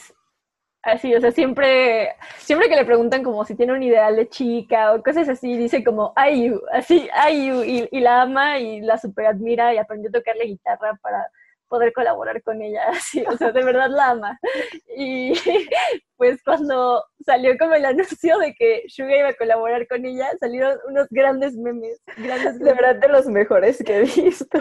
así, 0.83 1.15
o 1.15 1.21
sea, 1.21 1.33
siempre, 1.33 2.15
siempre 2.39 2.69
que 2.69 2.77
le 2.77 2.85
preguntan 2.85 3.23
como 3.23 3.45
si 3.45 3.55
tiene 3.55 3.73
un 3.73 3.83
ideal 3.83 4.17
de 4.17 4.29
chica 4.29 4.93
o 4.95 5.03
cosas 5.03 5.29
así, 5.29 5.57
dice 5.57 5.83
como 5.85 6.13
IU, 6.33 6.61
así, 6.73 7.09
IU, 7.31 7.65
y, 7.65 7.89
y 7.91 8.01
la 8.01 8.23
ama 8.23 8.59
y 8.59 8.81
la 8.81 8.99
super 8.99 9.27
admira 9.27 9.73
y 9.75 9.79
aprendió 9.79 10.11
a 10.11 10.13
tocarle 10.19 10.45
guitarra 10.45 10.99
para 11.03 11.31
poder 11.69 11.93
colaborar 11.93 12.43
con 12.43 12.61
ella, 12.63 12.83
así, 12.89 13.25
o 13.27 13.37
sea, 13.37 13.53
de 13.53 13.65
verdad 13.65 13.91
la 13.91 14.11
ama. 14.11 14.41
Y 14.97 15.33
pues 16.17 16.43
cuando 16.43 17.05
salió 17.25 17.57
como 17.59 17.75
el 17.75 17.85
anuncio 17.85 18.39
de 18.39 18.55
que 18.55 18.85
Suga 18.89 19.17
iba 19.17 19.29
a 19.29 19.37
colaborar 19.37 19.87
con 19.87 20.05
ella, 20.05 20.31
salieron 20.41 20.79
unos 20.89 21.07
grandes 21.11 21.57
memes, 21.57 22.01
grandes 22.17 22.59
De 22.59 22.73
verdad 22.73 22.97
de 22.97 23.09
los 23.09 23.27
mejores 23.27 23.83
que 23.85 23.99
he 23.99 24.03
visto. 24.03 24.59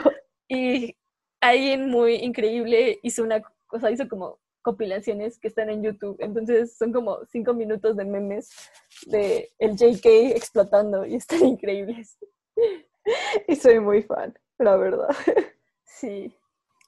Y 0.47 0.95
alguien 1.41 1.89
muy 1.89 2.15
increíble 2.15 2.99
hizo 3.01 3.23
una 3.23 3.41
cosa, 3.67 3.91
hizo 3.91 4.07
como 4.07 4.39
compilaciones 4.67 5.39
que 5.39 5.47
están 5.47 5.69
en 5.69 5.81
YouTube. 5.81 6.17
Entonces 6.19 6.77
son 6.77 6.91
como 6.91 7.23
cinco 7.31 7.53
minutos 7.53 7.95
de 7.95 8.03
memes 8.03 8.49
de 9.05 9.49
el 9.59 9.77
JK 9.77 10.35
explotando 10.35 11.05
y 11.05 11.15
están 11.15 11.45
increíbles. 11.45 12.17
Y 13.47 13.55
soy 13.55 13.79
muy 13.79 14.03
fan, 14.03 14.37
la 14.57 14.75
verdad. 14.75 15.15
Sí. 15.85 16.35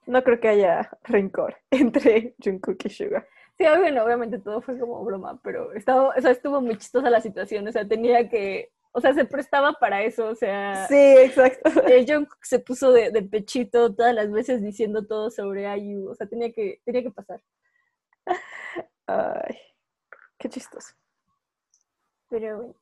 No 0.05 0.23
creo 0.23 0.39
que 0.39 0.49
haya 0.49 0.89
rencor 1.03 1.57
entre 1.71 2.35
Jungkook 2.43 2.85
y 2.85 2.89
Suga. 2.89 3.25
Sí, 3.57 3.65
bueno, 3.77 4.03
obviamente 4.05 4.39
todo 4.39 4.61
fue 4.61 4.79
como 4.79 5.03
broma, 5.03 5.39
pero 5.43 5.73
estaba, 5.73 6.09
o 6.17 6.21
sea, 6.21 6.31
estuvo 6.31 6.61
muy 6.61 6.77
chistosa 6.77 7.09
la 7.09 7.21
situación. 7.21 7.67
O 7.67 7.71
sea, 7.71 7.85
tenía 7.87 8.29
que, 8.29 8.71
o 8.93 9.01
sea, 9.01 9.13
se 9.13 9.25
prestaba 9.25 9.73
para 9.73 10.01
eso. 10.03 10.27
O 10.27 10.35
sea, 10.35 10.87
Sí, 10.87 10.95
exacto. 10.95 11.69
eh, 11.87 12.05
Jungkook 12.07 12.43
se 12.43 12.59
puso 12.59 12.91
de, 12.93 13.11
de 13.11 13.21
pechito 13.23 13.93
todas 13.93 14.15
las 14.15 14.31
veces 14.31 14.61
diciendo 14.61 15.05
todo 15.05 15.29
sobre 15.29 15.65
IU. 15.77 16.09
O 16.09 16.15
sea, 16.15 16.27
tenía 16.27 16.51
que, 16.53 16.81
tenía 16.85 17.03
que 17.03 17.11
pasar. 17.11 17.41
Ay, 19.07 19.57
qué 20.37 20.49
chistoso. 20.49 20.93
Pero 22.29 22.57
bueno, 22.57 22.75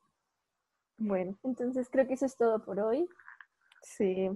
Bueno, 0.98 1.38
entonces 1.44 1.88
creo 1.90 2.06
que 2.06 2.14
eso 2.14 2.26
es 2.26 2.36
todo 2.36 2.64
por 2.64 2.78
hoy. 2.80 3.08
sí. 3.82 4.30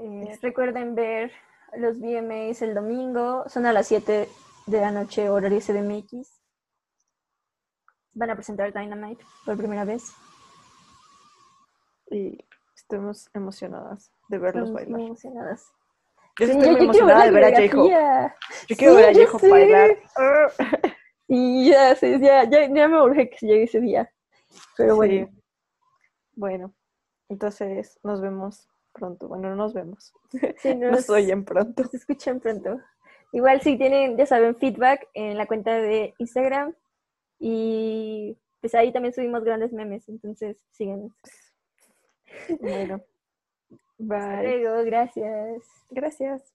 Eh, 0.00 0.38
recuerden 0.42 0.94
ver 0.94 1.32
los 1.76 1.98
VMAs 1.98 2.62
el 2.62 2.74
domingo, 2.74 3.44
son 3.48 3.66
a 3.66 3.72
las 3.72 3.86
7 3.88 4.28
de 4.66 4.80
la 4.80 4.90
noche, 4.90 5.28
horario 5.28 5.60
CDMX. 5.60 6.40
Van 8.14 8.30
a 8.30 8.34
presentar 8.34 8.72
Dynamite 8.72 9.24
por 9.44 9.56
primera 9.56 9.84
vez. 9.84 10.12
Y 12.10 12.38
estamos 12.74 13.28
emocionadas 13.34 14.10
de 14.28 14.38
verlos 14.38 14.68
Estamos 14.70 14.82
bailar. 14.86 15.00
emocionadas. 15.00 15.66
Yo 16.38 16.46
Sí, 16.46 16.52
estoy 16.52 16.66
muy 16.70 16.76
yo 16.78 16.84
emocionada 16.84 17.24
de 17.24 17.30
ver 17.32 17.44
a 17.44 17.50
J-Hope. 17.50 18.34
Yo 18.68 18.76
quiero 18.76 18.94
Sí, 18.94 19.02
ver 19.02 19.08
a 19.08 19.26
J-Hope 19.26 19.48
bailar. 19.50 19.98
Y 21.30 21.68
ya, 21.68 21.94
sé, 21.94 22.18
ya, 22.20 22.44
ya, 22.44 22.72
ya 22.72 22.88
me 22.88 23.02
urge 23.02 23.28
que 23.28 23.46
llegue 23.46 23.64
ese 23.64 23.80
día. 23.80 24.10
Pero 24.78 24.96
bueno, 24.96 25.26
Sí. 25.28 25.42
Bueno, 26.32 26.74
entonces 27.28 28.00
nos 28.02 28.22
vemos 28.22 28.66
pronto. 28.98 29.28
Bueno, 29.28 29.50
no 29.50 29.56
nos 29.56 29.72
vemos. 29.74 30.12
sí, 30.58 30.74
nos, 30.74 30.92
Nos 30.92 31.10
oyen 31.10 31.44
pronto. 31.44 31.82
nos 31.82 31.94
escuchan 31.94 32.40
pronto. 32.40 32.80
Igual 33.32 33.60
si 33.60 33.76
tienen, 33.76 34.16
ya 34.16 34.26
saben, 34.26 34.56
feedback 34.56 35.06
en 35.14 35.36
la 35.38 35.46
cuenta 35.46 35.74
de 35.74 36.14
Instagram. 36.18 36.74
Y 37.38 38.36
pues 38.60 38.74
ahí 38.74 38.92
también 38.92 39.14
subimos 39.14 39.44
grandes 39.44 39.72
memes, 39.72 40.08
entonces 40.08 40.56
síganos. 40.72 41.12
Bueno. 42.60 43.00
Hasta 44.00 44.40
Bye. 44.42 44.60
luego, 44.60 44.84
gracias. 44.84 45.62
Gracias. 45.90 46.52